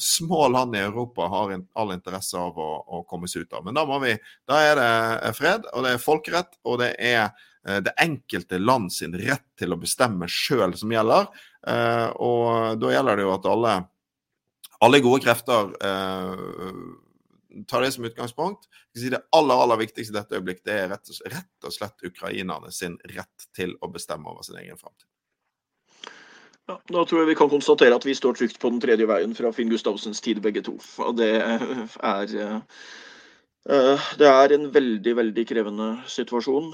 små 0.00 0.38
land 0.48 0.78
i 0.78 0.80
Europa 0.80 1.26
har 1.28 1.50
all 1.76 1.90
interesse 1.92 2.38
av 2.40 2.56
å, 2.56 2.68
å 2.88 3.02
komme 3.10 3.28
seg 3.28 3.44
ut 3.44 3.58
av. 3.58 3.66
Men 3.66 3.76
da, 3.76 3.82
må 3.84 3.98
vi, 4.00 4.14
da 4.48 4.62
er 4.64 4.78
det 4.78 5.34
fred, 5.36 5.66
og 5.74 5.84
det 5.84 5.92
er 5.92 6.00
folkerett, 6.00 6.56
og 6.64 6.78
det 6.80 6.94
er 6.96 7.26
Eh, 7.28 7.44
det 7.64 7.94
enkelte 8.00 8.58
land 8.58 8.92
sin 8.92 9.14
rett 9.16 9.46
til 9.58 9.72
å 9.72 9.80
bestemme 9.80 10.28
sjøl 10.30 10.76
som 10.76 10.92
gjelder. 10.92 11.30
Eh, 11.66 12.08
og 12.20 12.80
da 12.80 12.92
gjelder 12.92 13.16
det 13.16 13.26
jo 13.26 13.32
at 13.34 13.48
alle, 13.48 13.74
alle 14.84 15.00
gode 15.04 15.22
krefter 15.24 15.72
eh, 15.80 17.64
tar 17.70 17.86
det 17.86 17.92
som 17.96 18.04
utgangspunkt. 18.04 18.68
Det 18.94 19.22
aller 19.36 19.64
aller 19.64 19.80
viktigste 19.80 20.14
i 20.14 20.18
dette 20.18 20.38
øyeblikk 20.38 20.62
det 20.66 20.76
er 20.82 20.92
rett 20.92 21.10
og, 21.10 21.24
rett 21.32 21.68
og 21.68 21.74
slett 21.74 22.06
ukrainerne 22.06 22.72
sin 22.74 22.98
rett 23.14 23.48
til 23.56 23.76
å 23.80 23.90
bestemme 23.92 24.30
over 24.30 24.46
sin 24.46 24.60
egen 24.60 24.80
framtid. 24.80 25.08
Ja, 26.64 26.78
da 26.88 27.02
tror 27.04 27.20
jeg 27.20 27.34
vi 27.34 27.36
kan 27.36 27.50
konstatere 27.52 27.96
at 27.96 28.06
vi 28.08 28.14
står 28.16 28.38
trygt 28.38 28.56
på 28.60 28.70
den 28.72 28.80
tredje 28.80 29.04
veien 29.08 29.34
fra 29.36 29.50
Finn 29.52 29.68
Gustavsens 29.68 30.22
tid, 30.24 30.40
begge 30.44 30.62
to. 30.64 30.78
Og 31.04 31.18
det 31.18 31.34
er 31.36 32.30
Eh, 32.34 32.60
det 33.64 34.26
er 34.28 34.52
en 34.52 34.66
veldig 34.74 35.12
veldig 35.16 35.44
krevende 35.48 35.86
situasjon, 36.12 36.66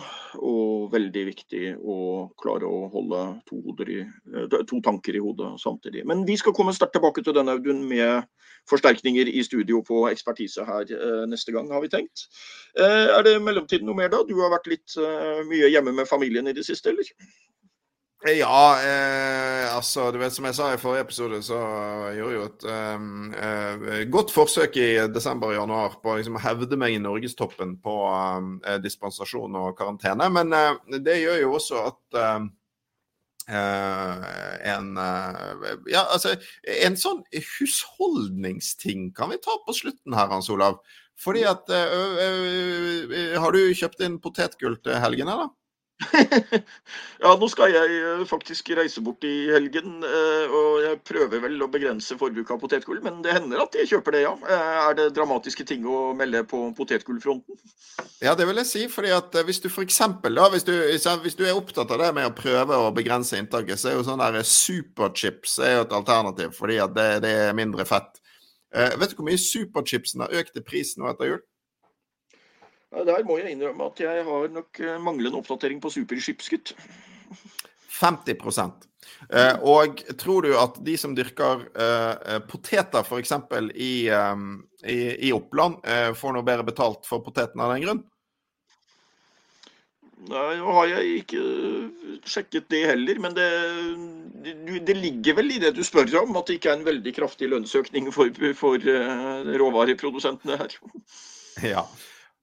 og 0.42 0.88
veldig 0.90 1.22
viktig 1.28 1.76
å 1.78 1.98
klare 2.40 2.66
å 2.66 2.88
holde 2.90 3.20
to, 3.46 3.60
i, 3.86 4.00
eh, 4.02 4.48
to, 4.50 4.80
tanker 4.82 5.14
i 5.14 5.22
hodet 5.22 5.52
samtidig. 5.62 6.02
Men 6.04 6.24
vi 6.26 6.36
skal 6.36 6.52
komme 6.52 6.74
sterkt 6.74 6.96
tilbake 6.98 7.22
til 7.22 7.36
denne 7.36 7.54
Audun 7.54 7.84
med 7.86 8.26
forsterkninger 8.68 9.30
i 9.30 9.44
studio 9.46 9.84
på 9.86 10.08
ekspertise 10.10 10.66
her 10.66 10.90
eh, 10.90 11.22
neste 11.30 11.54
gang, 11.54 11.70
har 11.70 11.80
vi 11.80 11.92
tenkt. 11.92 12.26
Er 12.74 13.22
det 13.22 13.38
mellomtiden 13.42 13.86
noe 13.86 13.94
mer 13.94 14.10
da? 14.10 14.24
Du 14.26 14.34
har 14.42 14.50
vært 14.50 14.66
litt 14.70 14.98
mye 15.46 15.70
hjemme 15.70 15.94
med 15.94 16.10
familien 16.10 16.50
i 16.50 16.56
det 16.58 16.66
siste, 16.66 16.90
eller? 16.90 17.14
Ja, 18.20 18.76
eh, 18.84 19.29
altså 19.80 20.10
du 20.12 20.18
vet 20.20 20.34
som 20.34 20.46
jeg 20.48 20.56
sa 20.56 20.68
i 20.74 20.80
forrige 20.80 21.06
episode, 21.06 21.40
så 21.44 21.58
jeg 22.12 22.20
jo 22.20 22.44
et 22.44 22.64
eh, 22.68 24.04
godt 24.12 24.32
forsøk 24.34 24.76
i 24.80 24.88
desember 25.12 25.50
og 25.50 25.56
januar 25.56 25.96
på 26.02 26.16
liksom, 26.18 26.36
å 26.38 26.44
hevde 26.44 26.78
meg 26.80 26.94
i 26.94 27.02
norgestoppen 27.02 27.76
på 27.82 27.96
um, 28.06 28.54
dispensasjon 28.84 29.58
og 29.60 29.74
karantene. 29.78 30.28
Men 30.32 30.52
uh, 30.54 30.98
det 31.00 31.20
gjør 31.22 31.40
jo 31.42 31.52
også 31.58 31.84
at 31.90 32.20
eh, 32.22 32.40
en 34.70 34.90
Ja, 35.90 36.04
altså 36.04 36.36
En 36.70 36.94
sånn 37.00 37.24
husholdningsting 37.34 39.08
kan 39.16 39.32
vi 39.32 39.40
ta 39.42 39.56
på 39.64 39.74
slutten 39.74 40.14
her, 40.14 40.30
Hans 40.30 40.50
Olav. 40.52 40.78
Fordi 41.18 41.42
at 41.48 41.66
Har 43.42 43.56
du 43.56 43.74
kjøpt 43.74 44.04
inn 44.06 44.20
potetgull 44.22 44.78
til 44.84 45.02
helgen, 45.02 45.32
eller? 45.32 45.50
ja, 47.22 47.32
nå 47.36 47.48
skal 47.52 47.72
jeg 47.74 47.96
eh, 48.00 48.22
faktisk 48.28 48.70
reise 48.76 49.02
bort 49.04 49.24
i 49.26 49.50
helgen, 49.52 50.00
eh, 50.06 50.52
og 50.52 50.80
jeg 50.84 51.00
prøver 51.06 51.42
vel 51.44 51.60
å 51.60 51.68
begrense 51.72 52.16
forbruket 52.20 52.54
av 52.54 52.60
potetgull. 52.62 53.00
Men 53.04 53.20
det 53.24 53.34
hender 53.36 53.62
at 53.64 53.76
jeg 53.76 53.90
kjøper 53.92 54.16
det, 54.16 54.22
ja. 54.24 54.32
Eh, 54.40 54.78
er 54.86 54.96
det 54.98 55.08
dramatiske 55.16 55.66
ting 55.68 55.84
å 55.88 56.10
melde 56.16 56.42
på 56.48 56.62
potetgullfronten? 56.78 57.58
Ja, 58.24 58.34
det 58.38 58.48
vil 58.48 58.62
jeg 58.62 58.70
si. 58.70 58.86
fordi 58.92 59.12
at 59.16 59.36
hvis 59.46 59.62
du 59.62 59.68
f.eks. 59.70 60.00
da, 60.24 60.48
hvis 60.54 60.66
du, 60.68 60.72
hvis 61.24 61.38
du, 61.38 61.44
er 61.46 61.58
opptatt 61.58 61.92
av 61.92 62.02
det 62.02 62.10
med 62.16 62.30
å 62.30 62.34
prøve 62.36 62.80
å 62.80 62.94
begrense 62.96 63.38
inntaket, 63.38 63.80
så 63.80 63.92
er 63.92 63.98
jo 63.98 64.06
sånn 64.08 64.22
der 64.22 64.40
superchips 64.46 65.58
er 65.60 65.78
jo 65.78 65.84
et 65.86 65.94
alternativ, 65.96 66.56
fordi 66.56 66.80
at 66.82 66.96
det, 66.96 67.10
det 67.26 67.36
er 67.46 67.56
mindre 67.56 67.86
fett. 67.88 68.20
vet 68.72 69.12
du 69.12 69.18
hvor 69.18 69.28
mye 69.28 69.40
superchipsen 69.40 70.24
har 70.24 70.36
økt 70.42 70.56
i 70.56 70.64
pris 70.64 70.96
nå 70.96 71.10
etter 71.10 71.34
jul? 71.34 71.40
Der 72.90 73.22
må 73.22 73.38
jeg 73.38 73.54
innrømme 73.54 73.86
at 73.86 74.00
jeg 74.02 74.24
har 74.26 74.50
nok 74.50 74.80
eh, 74.82 74.98
manglende 74.98 75.38
oppdatering 75.38 75.78
på 75.82 75.92
superskipsgutt. 75.94 76.74
50 78.00 78.34
eh, 79.30 79.56
Og 79.62 80.02
tror 80.18 80.46
du 80.46 80.54
at 80.58 80.78
de 80.84 80.96
som 80.98 81.14
dyrker 81.14 81.66
eh, 81.70 82.38
poteter 82.50 83.04
f.eks. 83.04 83.34
I, 83.74 83.92
eh, 84.08 84.46
i, 84.84 85.00
i 85.28 85.34
Oppland, 85.36 85.82
får 86.16 86.34
noe 86.34 86.46
bedre 86.46 86.66
betalt 86.66 87.06
for 87.08 87.22
potetene 87.24 87.66
av 87.66 87.76
den 87.76 87.86
grunn? 87.86 88.02
Nei, 90.30 90.58
nå 90.60 90.72
har 90.76 90.90
jeg 90.90 91.22
ikke 91.22 91.42
sjekket 92.28 92.66
det 92.68 92.82
heller, 92.90 93.20
men 93.24 93.32
det, 93.32 93.46
det, 94.84 94.96
ligger 94.98 95.38
vel 95.38 95.54
i 95.54 95.60
det 95.62 95.70
du 95.78 95.80
spør 95.86 96.10
om, 96.20 96.36
at 96.36 96.50
det 96.50 96.58
ikke 96.58 96.74
er 96.74 96.76
en 96.76 96.84
veldig 96.90 97.14
kraftig 97.16 97.48
lønnsøkning 97.48 98.10
for, 98.12 98.28
for 98.58 98.84
råvareprodusentene 99.62 100.58
her. 100.60 100.76
Ja, 101.64 101.86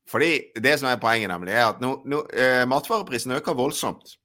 fordi 0.07 0.53
Det 0.55 0.77
som 0.79 0.89
er 0.89 1.01
poenget, 1.01 1.29
nemlig, 1.29 1.53
er 1.53 1.67
at 1.71 1.81
no, 1.83 1.97
no, 2.05 2.23
eh, 2.31 2.63
matvareprisen 2.69 3.35
øker 3.35 3.57
voldsomt. 3.57 4.17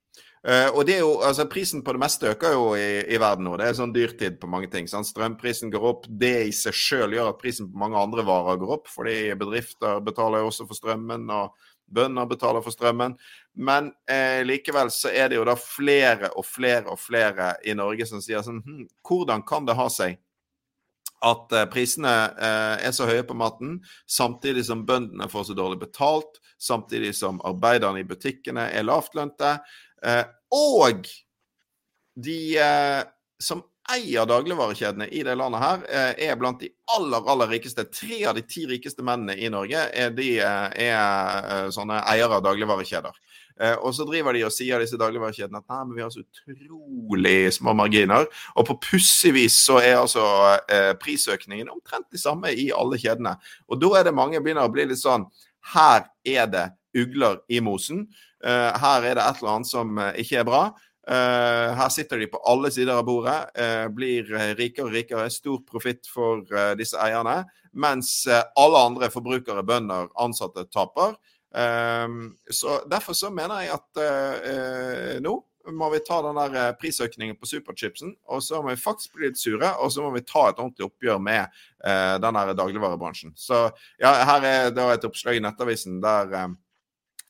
Uh, 0.42 0.74
og 0.74 0.86
det 0.88 0.96
er 0.96 1.04
jo, 1.04 1.20
altså 1.22 1.44
Prisen 1.46 1.84
på 1.86 1.92
det 1.94 2.00
meste 2.02 2.32
øker 2.32 2.56
jo 2.56 2.62
i, 2.74 3.04
i 3.14 3.18
verden 3.22 3.46
nå. 3.46 3.54
Det 3.60 3.68
er 3.68 3.76
sånn 3.78 3.92
dyrtid 3.94 4.40
på 4.42 4.48
mange 4.50 4.66
ting. 4.72 4.88
Sant? 4.90 5.06
Strømprisen 5.06 5.70
går 5.70 5.84
opp. 5.86 6.08
Det 6.08 6.48
i 6.48 6.54
seg 6.56 6.74
selv 6.74 7.14
gjør 7.14 7.30
at 7.30 7.38
prisen 7.38 7.68
på 7.70 7.78
mange 7.78 8.00
andre 8.00 8.24
varer 8.26 8.58
går 8.58 8.72
opp. 8.74 8.90
Fordi 8.90 9.14
bedrifter 9.38 10.02
betaler 10.02 10.42
jo 10.42 10.50
også 10.50 10.66
for 10.66 10.78
strømmen, 10.80 11.30
og 11.30 11.54
bønder 11.94 12.26
betaler 12.26 12.64
for 12.64 12.74
strømmen. 12.74 13.14
Men 13.54 13.92
uh, 14.10 14.42
likevel 14.48 14.90
så 14.90 15.12
er 15.14 15.30
det 15.30 15.38
jo 15.38 15.46
da 15.46 15.54
flere 15.58 16.32
og 16.34 16.48
flere 16.48 16.90
og 16.90 16.98
flere 16.98 17.52
i 17.62 17.76
Norge 17.78 18.08
som 18.10 18.22
sier 18.24 18.42
sånn 18.42 18.64
hm, 18.66 18.84
Hvordan 19.06 19.46
kan 19.46 19.68
det 19.68 19.78
ha 19.78 19.86
seg 19.94 20.18
at 21.22 21.54
eh, 21.54 21.66
prisene 21.70 22.12
eh, 22.34 22.86
er 22.88 22.94
så 22.94 23.06
høye 23.08 23.24
på 23.26 23.36
maten, 23.38 23.78
samtidig 24.10 24.64
som 24.66 24.84
bøndene 24.86 25.28
får 25.30 25.50
så 25.50 25.56
dårlig 25.58 25.80
betalt, 25.84 26.40
samtidig 26.62 27.14
som 27.18 27.40
arbeiderne 27.46 28.02
i 28.02 28.08
butikkene 28.08 28.68
er 28.74 28.86
lavtlønte, 28.86 29.56
eh, 30.06 30.24
og 30.52 31.06
de 32.12 32.40
som 33.40 33.62
eier 33.92 34.26
dagligvarekjedene 34.28 35.06
i 35.16 35.22
det 35.24 35.32
landet 35.40 35.62
her, 35.62 35.84
er 36.20 36.36
blant 36.36 36.60
de 36.60 36.68
aller, 36.92 37.24
aller 37.32 37.48
rikeste. 37.54 37.86
Tre 37.88 38.18
av 38.28 38.36
de 38.36 38.42
ti 38.44 38.66
rikeste 38.68 39.02
mennene 39.02 39.32
i 39.40 39.48
Norge 39.50 39.86
er, 39.88 40.12
de, 40.12 40.26
er 40.44 41.72
sånne 41.72 42.02
eiere 42.12 42.36
av 42.36 42.44
dagligvarekjeder. 42.44 43.16
Eh, 43.60 43.74
og 43.74 43.94
så 43.96 44.06
driver 44.08 44.36
de 44.36 44.44
og 44.46 44.54
sier 44.54 44.82
disse 44.82 44.98
dagligvarekjedene 45.00 45.62
at 45.62 45.72
nei, 45.72 45.80
men 45.86 45.96
vi 45.96 46.04
har 46.04 46.12
så 46.14 46.22
utrolig 46.22 47.52
små 47.56 47.74
marginer. 47.78 48.28
Og 48.56 48.68
på 48.68 48.78
pussig 48.88 49.34
vis 49.36 49.58
så 49.64 49.80
er 49.82 50.00
altså 50.00 50.24
eh, 50.66 50.92
prisøkningen 51.00 51.72
omtrent 51.72 52.08
de 52.12 52.20
samme 52.20 52.52
i 52.52 52.70
alle 52.76 53.00
kjedene. 53.00 53.36
Og 53.68 53.80
da 53.82 53.96
er 54.00 54.08
det 54.08 54.16
mange 54.16 54.40
begynner 54.42 54.68
å 54.68 54.72
bli 54.72 54.88
litt 54.90 55.02
sånn 55.02 55.28
Her 55.72 56.08
er 56.26 56.46
det 56.50 56.68
ugler 56.98 57.40
i 57.48 57.60
mosen. 57.64 58.06
Eh, 58.44 58.70
her 58.82 59.04
er 59.06 59.18
det 59.18 59.26
et 59.26 59.42
eller 59.42 59.56
annet 59.56 59.70
som 59.70 59.98
eh, 59.98 60.16
ikke 60.24 60.42
er 60.42 60.48
bra. 60.48 60.64
Uh, 61.02 61.74
her 61.74 61.88
sitter 61.90 62.20
de 62.20 62.28
på 62.30 62.38
alle 62.46 62.68
sider 62.70 62.94
av 62.94 63.02
bordet, 63.08 63.34
uh, 63.58 63.88
blir 63.90 64.28
rikere 64.54 64.86
og 64.86 64.92
rikere, 64.94 65.24
stor 65.34 65.58
profitt 65.66 66.06
for 66.06 66.44
uh, 66.54 66.76
disse 66.78 66.94
eierne, 66.94 67.40
mens 67.74 68.12
alle 68.30 68.82
andre 68.86 69.08
forbrukere, 69.10 69.64
bønder, 69.66 70.12
ansatte 70.22 70.68
taper. 70.70 71.16
Um, 71.52 72.36
så 72.50 72.80
Derfor 72.88 73.12
så 73.12 73.30
mener 73.30 73.60
jeg 73.60 73.74
at 73.76 74.00
uh, 74.00 75.16
nå 75.22 75.38
må 75.70 75.90
vi 75.92 76.00
ta 76.02 76.16
den 76.24 76.34
der 76.34 76.54
eh, 76.58 76.72
prisøkningen 76.74 77.36
på 77.38 77.46
superchipsen, 77.46 78.16
og 78.26 78.40
så 78.42 78.58
må 78.58 78.72
vi 78.72 78.80
faktisk 78.82 79.12
bli 79.14 79.28
litt 79.28 79.38
sure, 79.38 79.68
og 79.78 79.92
så 79.94 80.02
må 80.02 80.08
vi 80.16 80.24
ta 80.26 80.48
et 80.48 80.58
ordentlig 80.58 80.88
oppgjør 80.88 81.20
med 81.22 81.52
uh, 81.86 82.16
den 82.18 82.38
der 82.38 82.50
dagligvarebransjen. 82.58 83.30
Så 83.38 83.68
ja, 84.02 84.10
her 84.26 84.48
er 84.48 84.72
da 84.74 84.88
et 84.90 85.06
oppslag 85.06 85.38
i 85.38 85.44
Nettavisen 85.44 86.00
der 86.02 86.34
um, 86.48 86.56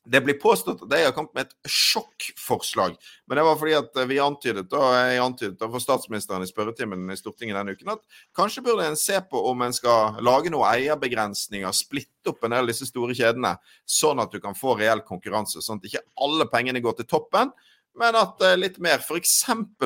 det 0.05 0.19
blir 0.23 0.35
påstått 0.39 0.81
at 0.83 0.93
jeg 0.97 1.07
har 1.07 1.13
kommet 1.15 1.33
med 1.35 1.47
et 1.47 1.69
sjokkforslag. 1.71 2.95
Men 3.27 3.39
det 3.39 3.45
var 3.47 3.59
fordi 3.59 3.75
at 3.77 3.99
vi 4.09 4.19
antydet 4.19 4.75
og 4.75 4.87
jeg 4.97 5.21
antydet 5.23 5.61
overfor 5.61 5.77
for 5.77 5.85
statsministeren 5.85 6.43
i 6.43 6.49
spørretimen 6.49 7.13
i 7.13 7.17
Stortinget 7.19 7.55
denne 7.55 7.75
uken 7.77 7.93
at 7.95 8.03
kanskje 8.35 8.65
burde 8.65 8.89
en 8.89 8.99
se 8.99 9.21
på 9.29 9.43
om 9.49 9.63
en 9.63 9.75
skal 9.75 10.19
lage 10.25 10.51
noen 10.51 10.67
eierbegrensninger, 10.73 11.71
splitte 11.77 12.33
opp 12.33 12.43
en 12.43 12.55
del 12.55 12.65
av 12.65 12.71
disse 12.73 12.89
store 12.89 13.15
kjedene, 13.15 13.55
sånn 13.87 14.19
at 14.23 14.33
du 14.33 14.41
kan 14.43 14.57
få 14.57 14.75
reell 14.79 15.05
konkurranse. 15.07 15.63
Sånn 15.63 15.79
at 15.79 15.87
ikke 15.87 16.03
alle 16.25 16.49
pengene 16.51 16.83
går 16.83 16.99
til 16.99 17.09
toppen, 17.15 17.53
men 17.99 18.17
at 18.17 18.41
uh, 18.43 18.55
litt 18.57 18.79
mer 18.83 18.99
f.eks. 18.99 19.43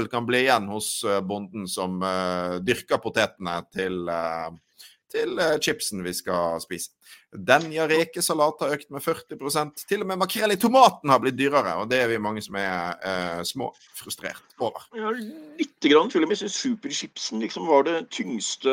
kan 0.09 0.25
bli 0.25 0.45
igjen 0.45 0.69
hos 0.71 1.01
uh, 1.05 1.19
bonden 1.21 1.67
som 1.69 1.99
dyrker 2.65 3.03
potetene 3.03 3.59
til, 3.75 4.07
til 5.17 5.41
chipsen 5.65 6.05
vi 6.05 6.13
skal 6.15 6.61
spise. 6.63 6.93
Denja 7.27 7.83
rekesalat 7.89 8.61
har 8.63 8.73
økt 8.77 8.87
med 8.93 9.03
40 9.03 9.73
Til 9.83 10.03
og 10.03 10.07
med 10.07 10.19
makrell 10.21 10.53
i 10.53 10.59
tomaten 10.59 11.11
har 11.11 11.19
blitt 11.19 11.35
dyrere, 11.35 11.73
og 11.81 11.89
det 11.91 11.99
er 11.99 12.07
vi 12.07 12.19
mange 12.23 12.41
som 12.41 12.55
er 12.55 12.95
eh, 13.03 13.41
små 13.43 13.67
frustrert 13.99 14.55
over. 14.63 14.85
Ja, 14.95 15.11
Lite 15.11 15.91
grann. 15.91 16.09
Til 16.09 16.23
Jeg 16.23 16.39
syns 16.39 16.59
superchipsen 16.61 17.43
liksom 17.43 17.67
var 17.67 17.83
det 17.83 18.09
tyngste, 18.15 18.71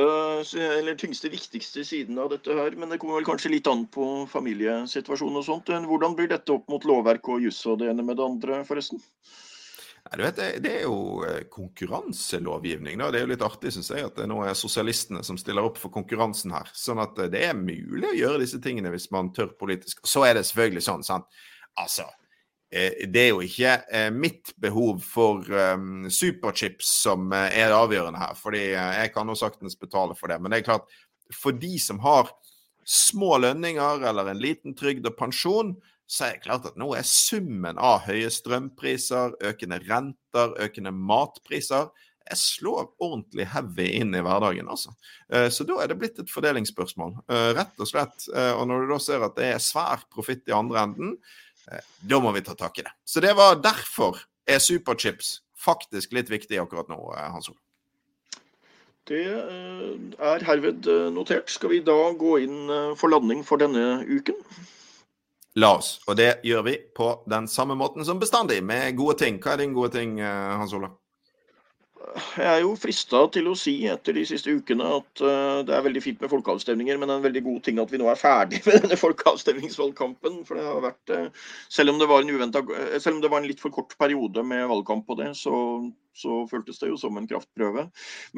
eller 0.54 0.94
tyngste, 0.94 1.32
viktigste 1.34 1.84
siden 1.84 2.18
av 2.18 2.30
dette 2.30 2.54
her. 2.54 2.78
Men 2.78 2.94
det 2.94 3.00
kommer 3.02 3.18
vel 3.18 3.26
kanskje 3.26 3.52
litt 3.56 3.66
an 3.66 3.86
på 3.90 4.28
familiesituasjonen 4.30 5.42
og 5.42 5.48
sånt. 5.48 5.74
Hvordan 5.90 6.14
blir 6.14 6.30
dette 6.30 6.54
opp 6.54 6.70
mot 6.70 6.86
lovverk 6.86 7.28
og 7.34 7.42
juss 7.42 7.64
og 7.66 7.82
det 7.82 7.90
ene 7.90 8.06
med 8.06 8.20
det 8.20 8.28
andre, 8.28 8.62
forresten? 8.68 9.02
Nei, 10.04 10.18
du 10.18 10.22
vet, 10.26 10.40
det, 10.60 10.70
er 10.70 10.82
jo 10.84 11.24
eh, 11.24 11.46
konkurranselovgivning. 11.48 12.98
Da. 13.00 13.08
Det 13.10 13.22
er 13.22 13.24
jo 13.24 13.30
litt 13.30 13.44
artig, 13.44 13.70
syns 13.72 13.88
jeg, 13.88 14.04
at 14.04 14.18
det 14.18 14.26
nå 14.28 14.42
er 14.44 14.58
sosialistene 14.58 15.22
som 15.24 15.38
stiller 15.40 15.64
opp 15.64 15.80
for 15.80 15.92
konkurransen 15.94 16.52
her. 16.52 16.68
Sånn 16.76 17.00
at 17.00 17.16
eh, 17.24 17.30
det 17.32 17.40
er 17.48 17.56
mulig 17.56 18.10
å 18.10 18.18
gjøre 18.18 18.42
disse 18.42 18.60
tingene 18.62 18.92
hvis 18.92 19.08
man 19.14 19.32
tør 19.32 19.54
politisk. 19.56 20.02
Så 20.04 20.26
er 20.28 20.36
det 20.36 20.44
selvfølgelig 20.44 20.84
sånn, 20.84 21.06
sant. 21.08 21.40
Altså, 21.80 22.04
eh, 22.68 23.06
det 23.08 23.22
er 23.22 23.32
jo 23.32 23.40
ikke 23.46 23.78
mitt 24.12 24.52
behov 24.60 25.00
for 25.08 25.48
um, 25.72 26.04
superchips 26.12 26.92
som 27.06 27.32
er 27.32 27.72
det 27.72 27.80
avgjørende 27.80 28.20
her. 28.20 28.36
fordi 28.36 28.66
jeg 28.74 29.14
kan 29.16 29.32
jo 29.32 29.40
saktens 29.40 29.78
betale 29.80 30.18
for 30.20 30.28
det. 30.28 30.36
Men 30.36 30.52
det 30.52 30.60
er 30.60 30.68
klart, 30.68 31.00
for 31.32 31.56
de 31.56 31.78
som 31.80 32.04
har 32.04 32.28
små 32.84 33.38
lønninger 33.40 34.04
eller 34.04 34.28
en 34.28 34.44
liten 34.44 34.76
trygd 34.76 35.08
og 35.08 35.16
pensjon, 35.16 35.72
så 36.06 36.26
er 36.26 36.36
det 36.36 36.44
klart 36.44 36.66
at 36.68 36.76
nå 36.80 36.90
er 36.94 37.06
summen 37.08 37.78
av 37.80 38.04
høye 38.08 38.28
strømpriser, 38.32 39.38
økende 39.48 39.80
renter, 39.86 40.56
økende 40.60 40.92
matpriser 40.94 41.88
jeg 42.24 42.40
slår 42.40 42.86
ordentlig 43.02 43.46
heavy 43.52 43.86
inn 43.98 44.14
i 44.16 44.22
hverdagen, 44.24 44.68
altså. 44.72 44.94
Eh, 45.28 45.50
så 45.52 45.66
da 45.68 45.80
er 45.82 45.90
det 45.90 45.98
blitt 46.00 46.20
et 46.22 46.30
fordelingsspørsmål, 46.32 47.18
eh, 47.28 47.50
rett 47.58 47.80
og 47.80 47.90
slett. 47.90 48.28
Eh, 48.32 48.52
og 48.56 48.68
når 48.68 48.84
du 48.84 48.92
da 48.94 49.00
ser 49.02 49.24
at 49.26 49.36
det 49.36 49.50
er 49.52 49.60
svær 49.62 50.06
profitt 50.12 50.48
i 50.48 50.56
andre 50.56 50.86
enden, 50.88 51.18
da 52.04 52.18
må 52.20 52.28
vi 52.36 52.42
ta 52.44 52.52
tak 52.52 52.76
i 52.78 52.82
det. 52.84 52.90
Så 53.08 53.22
det 53.24 53.30
var 53.36 53.54
derfor 53.56 54.18
er 54.44 54.60
superchips 54.60 55.38
faktisk 55.56 56.12
litt 56.12 56.28
viktig 56.28 56.58
akkurat 56.60 56.90
nå, 56.92 56.98
Hans 57.16 57.48
Ole. 57.48 57.56
Det 59.08 59.22
er 59.24 60.44
herved 60.44 60.84
notert. 61.16 61.48
Skal 61.48 61.72
vi 61.72 61.80
da 61.80 61.96
gå 62.20 62.34
inn 62.44 62.68
for 63.00 63.08
landing 63.08 63.40
for 63.48 63.64
denne 63.64 64.04
uken? 64.04 64.36
La 65.62 65.76
oss. 65.76 66.00
Og 66.10 66.18
det 66.18 66.40
gjør 66.46 66.64
vi 66.66 66.74
på 66.96 67.12
den 67.30 67.46
samme 67.50 67.76
måten 67.78 68.04
som 68.06 68.18
bestandig, 68.18 68.58
med 68.66 68.96
gode 68.98 69.20
ting. 69.22 69.38
Hva 69.38 69.54
er 69.54 69.62
din 69.62 69.74
gode 69.76 69.94
ting, 69.94 70.18
eh, 70.20 70.54
Hans 70.58 70.74
Ola? 70.74 70.90
Jeg 72.36 72.46
er 72.46 72.60
jo 72.60 72.74
frista 72.76 73.22
til 73.32 73.46
å 73.48 73.54
si 73.56 73.72
etter 73.88 74.14
de 74.14 74.24
siste 74.28 74.52
ukene 74.52 74.86
at 74.98 75.22
uh, 75.24 75.62
det 75.66 75.72
er 75.72 75.86
veldig 75.86 76.02
fint 76.04 76.20
med 76.20 76.30
folkeavstemninger, 76.30 76.98
men 77.00 77.08
det 77.08 77.14
er 77.14 77.22
en 77.22 77.24
veldig 77.24 77.42
god 77.46 77.62
ting 77.64 77.80
at 77.80 77.90
vi 77.90 77.98
nå 77.98 78.10
er 78.10 78.20
ferdig 78.20 78.60
med 78.66 78.84
denne 78.84 78.98
folkeavstemningsvalgkampen. 79.00 80.42
For 80.46 80.58
det 80.58 80.66
har 80.68 80.84
vært, 80.84 81.14
uh, 81.14 81.48
selv, 81.72 81.94
om 81.94 82.02
det 82.02 82.10
var 82.10 82.22
en 82.22 82.34
uventet, 82.34 82.74
selv 83.00 83.16
om 83.16 83.22
det 83.24 83.30
var 83.32 83.42
en 83.42 83.48
litt 83.48 83.62
for 83.62 83.74
kort 83.74 83.96
periode 83.98 84.44
med 84.46 84.66
valgkamp 84.70 85.06
på 85.08 85.16
det, 85.22 85.32
så 85.38 85.54
så 86.14 86.44
føltes 86.50 86.78
det 86.80 86.90
jo 86.92 86.98
som 87.00 87.16
en 87.18 87.26
kraftprøve. 87.28 87.88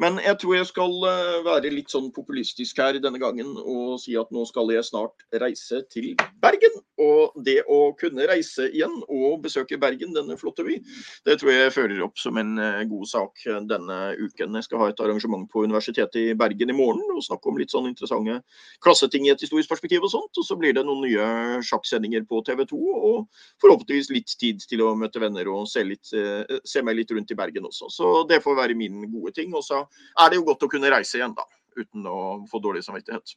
Men 0.01 0.19
jeg 0.23 0.39
tror 0.41 0.57
jeg 0.57 0.69
skal 0.71 0.95
eh, 1.09 1.37
være 1.45 1.73
litt 1.73 1.93
sånn 1.93 2.09
populistisk 2.15 2.81
her 2.81 2.97
denne 3.01 3.21
gangen 3.21 3.53
og 3.61 3.97
si 4.01 4.17
at 4.19 4.31
nå 4.33 4.45
skal 4.49 4.73
jeg 4.73 4.85
snart 4.87 5.25
reise 5.41 5.83
til 5.93 6.15
Bergen. 6.43 6.81
Og 6.97 7.37
det 7.45 7.59
å 7.69 7.93
kunne 7.99 8.25
reise 8.29 8.67
igjen 8.71 8.95
og 9.05 9.43
besøke 9.43 9.77
Bergen, 9.77 10.15
denne 10.15 10.37
flotte 10.39 10.65
by, 10.65 10.79
det 11.27 11.37
tror 11.37 11.53
jeg 11.53 11.75
fører 11.75 12.01
opp 12.07 12.17
som 12.21 12.39
en 12.41 12.57
eh, 12.61 12.83
god 12.89 13.11
sak 13.11 13.45
denne 13.69 13.99
uken. 14.17 14.57
Jeg 14.57 14.67
skal 14.67 14.81
ha 14.81 14.89
et 14.91 15.05
arrangement 15.05 15.45
på 15.51 15.65
Universitetet 15.67 16.19
i 16.21 16.37
Bergen 16.37 16.73
i 16.73 16.77
morgen 16.77 17.05
og 17.13 17.23
snakke 17.25 17.51
om 17.51 17.61
litt 17.61 17.73
sånn 17.73 17.89
interessante 17.89 18.39
klasseting 18.83 19.27
i 19.27 19.33
et 19.33 19.43
historisk 19.43 19.69
perspektiv 19.71 20.05
og 20.07 20.13
sånt. 20.13 20.33
Og 20.33 20.47
så 20.47 20.57
blir 20.59 20.73
det 20.75 20.85
noen 20.87 21.05
nye 21.05 21.61
sjakksendinger 21.65 22.25
på 22.29 22.41
TV 22.47 22.65
2 22.69 22.81
og 22.97 23.43
forhåpentligvis 23.61 24.11
litt 24.13 24.33
tid 24.41 24.63
til 24.65 24.83
å 24.85 24.93
møte 24.97 25.21
venner 25.21 25.49
og 25.51 25.67
se, 25.69 25.83
litt, 25.85 26.09
eh, 26.17 26.57
se 26.67 26.83
meg 26.85 26.99
litt 26.99 27.13
rundt 27.13 27.31
i 27.33 27.37
Bergen 27.37 27.66
også. 27.67 27.91
Så 27.93 28.13
det 28.29 28.41
får 28.43 28.57
være 28.61 28.77
min 28.79 29.03
gode 29.11 29.35
ting. 29.37 29.53
Og 29.55 29.65
så 29.65 29.83
er 30.19 30.31
det 30.31 30.39
jo 30.39 30.47
godt 30.47 30.65
å 30.67 30.71
kunne 30.71 30.91
reise 30.93 31.19
igjen, 31.19 31.35
da. 31.37 31.45
Uten 31.77 32.07
å 32.09 32.21
få 32.49 32.61
dårlig 32.63 32.85
samvittighet. 32.87 33.35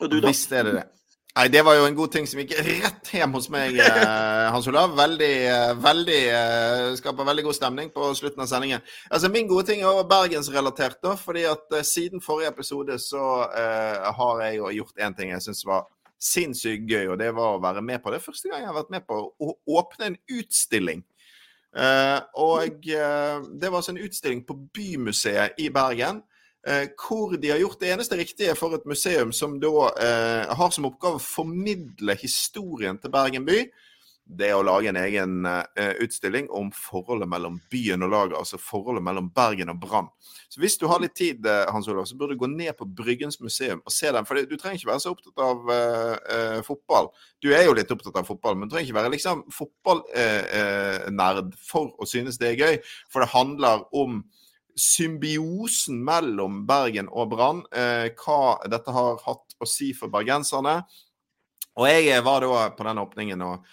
Og 0.00 0.12
du, 0.12 0.20
da? 0.20 0.28
Visst 0.28 0.52
er 0.52 0.68
det 0.68 0.76
det. 0.78 0.86
Nei, 1.36 1.48
Det 1.52 1.60
var 1.66 1.74
jo 1.76 1.84
en 1.84 1.96
god 1.96 2.12
ting 2.14 2.26
som 2.28 2.38
gikk 2.40 2.54
rett 2.64 3.10
hjem 3.12 3.34
hos 3.36 3.50
meg, 3.52 3.76
eh, 3.76 4.46
Hans 4.54 4.68
Olav. 4.70 4.94
Veldig, 4.96 5.34
eh, 5.52 5.72
veldig 5.84 6.20
eh, 6.32 6.84
Skaper 6.96 7.28
veldig 7.28 7.44
god 7.44 7.58
stemning 7.58 7.90
på 7.92 8.08
slutten 8.16 8.40
av 8.40 8.48
sendingen. 8.48 8.84
Altså, 9.10 9.28
Min 9.28 9.50
gode 9.50 9.66
ting 9.68 9.82
er 9.82 9.90
også 9.90 10.06
bergensrelatert. 10.08 10.96
da, 11.04 11.12
fordi 11.20 11.44
at 11.50 11.76
Siden 11.84 12.24
forrige 12.24 12.54
episode 12.54 12.96
så 12.98 13.26
uh, 13.52 14.08
har 14.16 14.40
jeg 14.46 14.56
jo 14.56 14.70
gjort 14.78 15.04
én 15.04 15.16
ting 15.16 15.30
jeg 15.30 15.44
syns 15.44 15.66
var 15.66 15.84
sinnssykt 16.16 16.88
gøy, 16.88 17.10
og 17.12 17.18
det 17.20 17.28
var 17.36 17.56
å 17.56 17.60
være 17.60 17.82
med 17.84 18.00
på 18.02 18.10
det. 18.14 18.22
Første 18.24 18.48
gang 18.48 18.62
jeg 18.62 18.70
har 18.70 18.78
vært 18.78 18.94
med 18.94 19.04
på 19.04 19.18
å 19.28 19.52
åpne 19.76 20.08
en 20.08 20.18
utstilling 20.38 21.04
og 21.76 22.86
uh, 22.88 23.42
det 23.60 23.68
var 23.68 23.80
altså 23.80 23.92
en 23.92 24.04
utstilling 24.04 24.46
på 24.48 24.56
Bymuseet 24.74 25.58
i 25.60 25.68
Bergen. 25.68 26.22
Uh, 26.66 26.88
hvor 26.98 27.36
de 27.38 27.50
har 27.52 27.60
gjort 27.62 27.80
det 27.80 27.92
eneste 27.92 28.16
riktige 28.18 28.56
for 28.58 28.74
et 28.74 28.86
museum 28.88 29.32
som 29.32 29.60
da 29.62 29.90
har 30.58 30.72
som 30.74 30.88
oppgave 30.88 31.20
å 31.20 31.22
formidle 31.22 32.16
historien 32.18 32.98
til 32.98 33.12
Bergen 33.12 33.46
by 33.46 33.60
det 34.26 34.48
å 34.56 34.62
lage 34.66 34.90
en 34.90 34.98
egen 34.98 35.46
uh, 35.46 35.62
utstilling 36.02 36.48
om 36.54 36.72
forholdet 36.74 37.28
mellom 37.30 37.60
byen 37.70 38.02
og 38.02 38.10
laget, 38.10 38.38
altså 38.38 38.58
forholdet 38.58 39.04
mellom 39.06 39.28
Bergen 39.34 39.70
og 39.70 39.78
Brann. 39.82 40.08
Så 40.50 40.60
Hvis 40.60 40.78
du 40.80 40.86
har 40.90 41.00
litt 41.02 41.14
tid, 41.18 41.46
uh, 41.46 41.70
Hans 41.70 41.86
Olav, 41.88 42.08
så 42.10 42.18
burde 42.18 42.34
du 42.34 42.42
gå 42.42 42.50
ned 42.50 42.74
på 42.78 42.88
Bryggens 42.98 43.38
museum 43.40 43.84
og 43.84 43.94
se 43.94 44.10
den. 44.10 44.26
For 44.26 44.42
du 44.42 44.56
trenger 44.58 44.80
ikke 44.80 44.90
være 44.90 45.04
så 45.04 45.14
opptatt 45.14 45.44
av 45.46 45.70
uh, 45.70 46.58
fotball. 46.66 47.12
Du 47.44 47.52
er 47.54 47.68
jo 47.68 47.76
litt 47.78 47.92
opptatt 47.94 48.18
av 48.18 48.26
fotball, 48.26 48.58
men 48.58 48.66
du 48.66 48.74
trenger 48.74 48.90
ikke 48.90 48.98
være 48.98 49.14
liksom 49.14 49.46
fotballnerd 49.54 51.54
for 51.62 51.94
å 51.94 52.10
synes 52.10 52.42
det 52.42 52.52
er 52.52 52.66
gøy. 52.66 52.82
For 53.12 53.22
det 53.22 53.34
handler 53.36 53.86
om 53.94 54.24
symbiosen 54.76 56.02
mellom 56.04 56.66
Bergen 56.68 57.06
og 57.08 57.30
Brann. 57.32 57.62
hva 57.70 58.40
dette 58.68 58.92
har 58.92 59.22
hatt 59.24 59.54
å 59.62 59.68
si 59.70 59.94
for 59.96 60.12
bergenserne. 60.12 60.82
Og 61.76 61.88
jeg 61.88 62.24
var 62.24 62.44
da 62.44 62.68
på 62.76 62.84
den 62.84 63.00
åpningen 63.00 63.44
og 63.44 63.64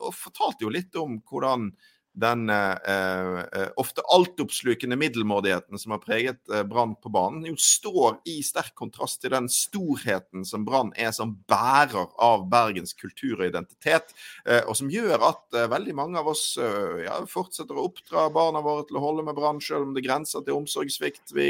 og 0.00 0.14
fortalte 0.16 0.66
jo 0.66 0.72
litt 0.72 0.96
om 1.00 1.20
hvordan 1.24 1.70
den 2.16 2.50
eh, 2.50 3.40
eh, 3.52 3.68
ofte 3.76 4.00
altoppslukende 4.00 4.96
middelmådigheten 4.96 5.78
som 5.78 5.92
har 5.92 6.00
preget 6.00 6.48
eh, 6.48 6.62
Brann 6.64 6.94
på 6.96 7.10
banen, 7.12 7.44
jo 7.44 7.56
står 7.60 8.22
i 8.24 8.38
sterk 8.44 8.72
kontrast 8.78 9.20
til 9.20 9.34
den 9.34 9.50
storheten 9.52 10.46
som 10.48 10.64
Brann 10.64 10.94
er 10.96 11.12
som 11.12 11.34
bærer 11.48 12.08
av 12.22 12.46
Bergens 12.52 12.96
kultur 12.96 13.42
og 13.42 13.44
identitet, 13.50 14.14
eh, 14.48 14.62
og 14.64 14.78
som 14.80 14.88
gjør 14.92 15.26
at 15.28 15.58
eh, 15.58 15.68
veldig 15.72 15.96
mange 15.98 16.22
av 16.22 16.30
oss 16.32 16.46
ja, 16.56 17.18
fortsetter 17.28 17.76
å 17.76 17.84
oppdra 17.90 18.30
barna 18.32 18.62
våre 18.64 18.86
til 18.88 18.96
å 18.96 19.02
holde 19.04 19.26
med 19.26 19.36
Brann, 19.36 19.60
selv 19.60 19.84
om 19.84 19.92
det 19.92 20.04
grenser 20.06 20.44
til 20.44 20.56
omsorgssvikt. 20.56 21.34
Vi 21.36 21.48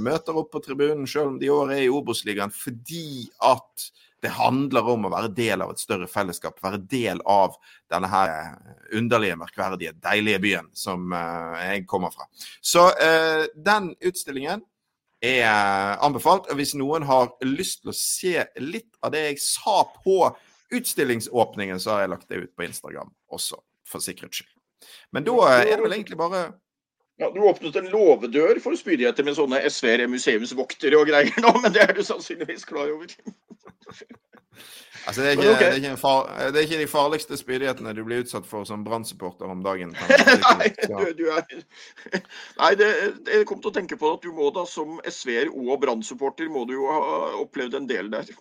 møter 0.00 0.38
opp 0.38 0.52
på 0.54 0.62
tribunen 0.64 1.08
selv 1.10 1.32
om 1.32 1.38
de 1.40 1.48
i 1.48 1.52
år 1.52 1.72
er 1.74 1.82
i 1.84 1.90
Obos-ligaen, 1.92 2.52
fordi 2.54 3.28
at 3.44 3.90
det 4.24 4.32
handler 4.32 4.86
om 4.88 5.04
å 5.04 5.12
være 5.12 5.32
del 5.36 5.60
av 5.60 5.74
et 5.74 5.82
større 5.82 6.08
fellesskap, 6.08 6.56
være 6.64 6.80
del 6.88 7.20
av 7.28 7.58
denne 7.92 8.08
her 8.08 8.30
eh, 8.32 8.54
underlige, 8.96 9.36
merkverdige, 9.36 9.92
deilige 10.00 10.40
byen 10.40 10.70
som 10.76 11.12
uh, 11.12 11.52
jeg 11.60 11.84
kommer 11.90 12.14
fra. 12.14 12.24
Så 12.64 12.86
uh, 12.88 13.44
den 13.54 13.92
utstillingen 14.00 14.64
er 15.24 16.00
anbefalt. 16.04 16.48
og 16.48 16.56
Hvis 16.56 16.74
noen 16.78 17.04
har 17.08 17.34
lyst 17.44 17.82
til 17.82 17.92
å 17.92 17.96
se 17.96 18.48
litt 18.60 18.92
av 19.04 19.12
det 19.14 19.26
jeg 19.28 19.44
sa 19.44 19.82
på 20.00 20.18
utstillingsåpningen, 20.74 21.80
så 21.80 21.94
har 21.94 22.04
jeg 22.04 22.12
lagt 22.14 22.28
det 22.28 22.42
ut 22.46 22.52
på 22.56 22.66
Instagram 22.66 23.12
også, 23.32 23.60
for 23.88 24.04
sikkerhets 24.04 24.40
skyld. 24.40 24.52
Men 25.16 25.24
da 25.24 25.36
er 25.52 25.74
det 25.76 25.82
vel 25.84 25.96
egentlig 25.96 26.20
bare 26.20 26.46
ja, 27.20 27.28
Du 27.30 27.44
åpnet 27.46 27.76
en 27.78 27.92
låvedør 27.92 28.58
for 28.60 28.76
spydigheter 28.76 29.24
med 29.24 29.36
sånne 29.36 29.60
SV-er, 29.68 30.08
museumsvoktere 30.10 30.98
og 30.98 31.06
greier 31.12 31.44
nå, 31.44 31.52
men 31.62 31.72
det 31.76 31.84
er 31.84 31.94
du 31.94 32.02
sannsynligvis 32.02 32.66
klar 32.66 32.90
over. 32.90 33.12
Altså, 35.06 35.20
det, 35.20 35.26
er 35.26 35.30
ikke, 35.32 35.50
okay. 35.50 35.66
det, 35.66 35.72
er 35.72 35.74
ikke 35.82 35.96
far, 36.00 36.28
det, 36.38 36.56
er 36.56 36.64
ikke, 36.64 36.78
de 36.80 36.88
farligste 36.88 37.36
spydighetene 37.36 37.92
du 37.92 38.00
blir 38.06 38.22
utsatt 38.24 38.46
for 38.48 38.64
som 38.64 38.84
brann 38.86 39.04
om 39.44 39.64
dagen. 39.64 39.92
nei, 40.46 40.70
du, 40.80 41.10
du 41.18 41.26
er... 41.28 42.22
nei 42.60 42.70
det, 42.80 42.88
jeg 43.28 43.48
kom 43.50 43.60
til 43.60 43.72
å 43.72 43.74
tenke 43.74 43.98
på 44.00 44.14
at 44.16 44.24
du 44.24 44.32
må 44.32 44.48
da 44.54 44.64
som 44.68 44.96
SV-er 45.04 45.52
og 45.52 45.76
brann 45.82 46.04
må 46.54 46.64
du 46.64 46.76
jo 46.78 46.88
ha 46.88 47.02
opplevd 47.42 47.82
en 47.82 47.90
del 47.90 48.10
der. 48.14 48.32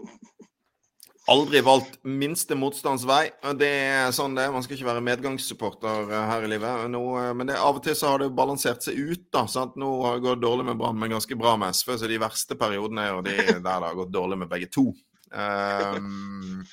Aldri 1.32 1.62
valgt 1.64 2.02
minste 2.04 2.56
motstands 2.60 3.06
vei. 3.08 3.30
Det 3.56 3.68
er 3.68 4.10
sånn 4.12 4.34
det 4.36 4.44
er. 4.44 4.52
Man 4.52 4.64
skal 4.66 4.76
ikke 4.76 4.90
være 4.90 5.04
medgangssupporter 5.08 6.10
eh, 6.12 6.26
her 6.28 6.44
i 6.44 6.50
livet. 6.52 6.84
Nå, 6.92 7.04
eh, 7.22 7.30
men 7.32 7.48
det, 7.48 7.56
av 7.64 7.80
og 7.80 7.86
til 7.86 7.96
så 7.96 8.12
har 8.12 8.20
det 8.20 8.34
balansert 8.36 8.84
seg 8.84 9.00
ut. 9.00 9.24
da, 9.32 9.46
sant? 9.48 9.78
Nå 9.80 9.94
har 10.04 10.20
det 10.20 10.26
gått 10.26 10.44
dårlig 10.44 10.68
med 10.68 10.82
Brann, 10.82 11.00
men 11.00 11.16
ganske 11.16 11.38
bra 11.40 11.56
med 11.60 11.72
SV. 11.80 11.96
Så 12.02 12.12
de 12.12 12.20
verste 12.20 12.60
periodene 12.60 13.08
er 13.08 13.14
jo 13.14 13.24
de 13.24 13.38
der 13.40 13.62
det 13.64 13.72
har 13.72 13.96
gått 14.02 14.12
dårlig 14.12 14.42
med 14.44 14.52
begge 14.52 14.68
to. 14.76 14.90
Um, 15.34 16.66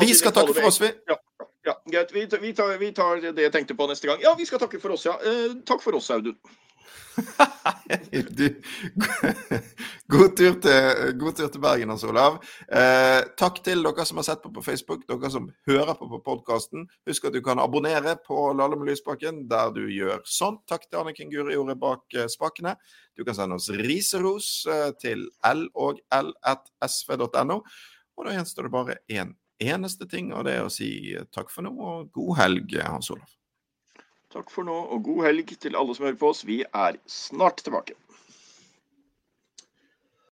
vi 0.00 0.14
skal 0.14 0.32
takke 0.32 0.54
for 0.54 0.68
oss, 0.68 0.80
vi. 0.80 0.90
Ja, 1.08 1.16
ja. 1.64 1.78
greit. 1.90 2.12
Vi, 2.14 2.26
vi, 2.40 2.52
tar, 2.54 2.76
vi, 2.78 2.92
tar, 2.92 3.22
det 3.32 3.48
jeg 3.48 3.52
tenkte 3.52 3.74
på 3.74 3.88
neste 3.88 4.10
gang. 4.10 4.20
Ja, 4.22 4.34
vi 4.38 4.46
skal 4.46 4.60
takke 4.62 4.80
for 4.82 4.94
oss, 4.94 5.06
ja. 5.08 5.16
Eh, 5.24 5.56
takk 5.66 5.82
for 5.82 5.96
oss, 5.96 6.10
Audun. 6.14 6.36
du, 8.10 8.48
god, 10.06 10.36
tur 10.36 10.56
til, 10.62 11.12
god 11.18 11.36
tur 11.38 11.48
til 11.48 11.62
Bergen, 11.62 11.92
Hans 11.92 12.04
Olav. 12.06 12.40
Eh, 12.66 13.20
takk 13.38 13.60
til 13.66 13.84
dere 13.86 14.06
som 14.06 14.18
har 14.18 14.26
sett 14.26 14.42
på 14.42 14.50
på 14.54 14.64
Facebook, 14.66 15.04
dere 15.08 15.30
som 15.30 15.46
hører 15.68 15.94
på 15.98 16.08
på 16.10 16.20
podkasten. 16.26 16.88
Husk 17.08 17.28
at 17.28 17.36
du 17.36 17.40
kan 17.44 17.62
abonnere 17.62 18.16
på 18.26 18.50
Lalle 18.58 18.78
med 18.80 18.90
Lysbakken 18.90 19.44
der 19.50 19.72
du 19.74 19.84
gjør 19.86 20.22
sånn. 20.26 20.58
Takk 20.70 20.88
til 20.88 21.00
Anniken 21.02 21.32
Guri-Jordet 21.32 21.78
bak 21.80 22.18
eh, 22.18 22.28
spakene. 22.30 22.76
Du 23.14 23.24
kan 23.24 23.38
sende 23.38 23.58
oss 23.60 23.70
riseros 23.70 24.50
eh, 24.66 24.90
til 24.98 25.28
l 25.46 25.66
og 25.74 26.02
l1sv.no. 26.14 27.62
Og 28.18 28.26
da 28.26 28.36
gjenstår 28.36 28.68
det 28.68 28.74
bare 28.74 28.98
én 29.10 29.34
en 29.64 29.74
eneste 29.74 30.06
ting, 30.10 30.32
og 30.34 30.44
det 30.46 30.56
er 30.58 30.66
å 30.66 30.72
si 30.72 31.14
eh, 31.14 31.26
takk 31.34 31.50
for 31.52 31.66
nå 31.66 31.72
og 31.74 32.10
god 32.14 32.38
helg, 32.40 32.76
Hans 32.82 33.10
Olav. 33.14 33.30
Takk 34.34 34.50
for 34.50 34.66
nå, 34.66 34.74
og 34.90 35.04
god 35.06 35.28
helg 35.28 35.52
til 35.62 35.76
alle 35.78 35.94
som 35.94 36.08
hører 36.08 36.18
på 36.18 36.32
oss. 36.32 36.42
Vi 36.46 36.64
er 36.66 36.98
snart 37.06 37.62
tilbake. 37.62 37.94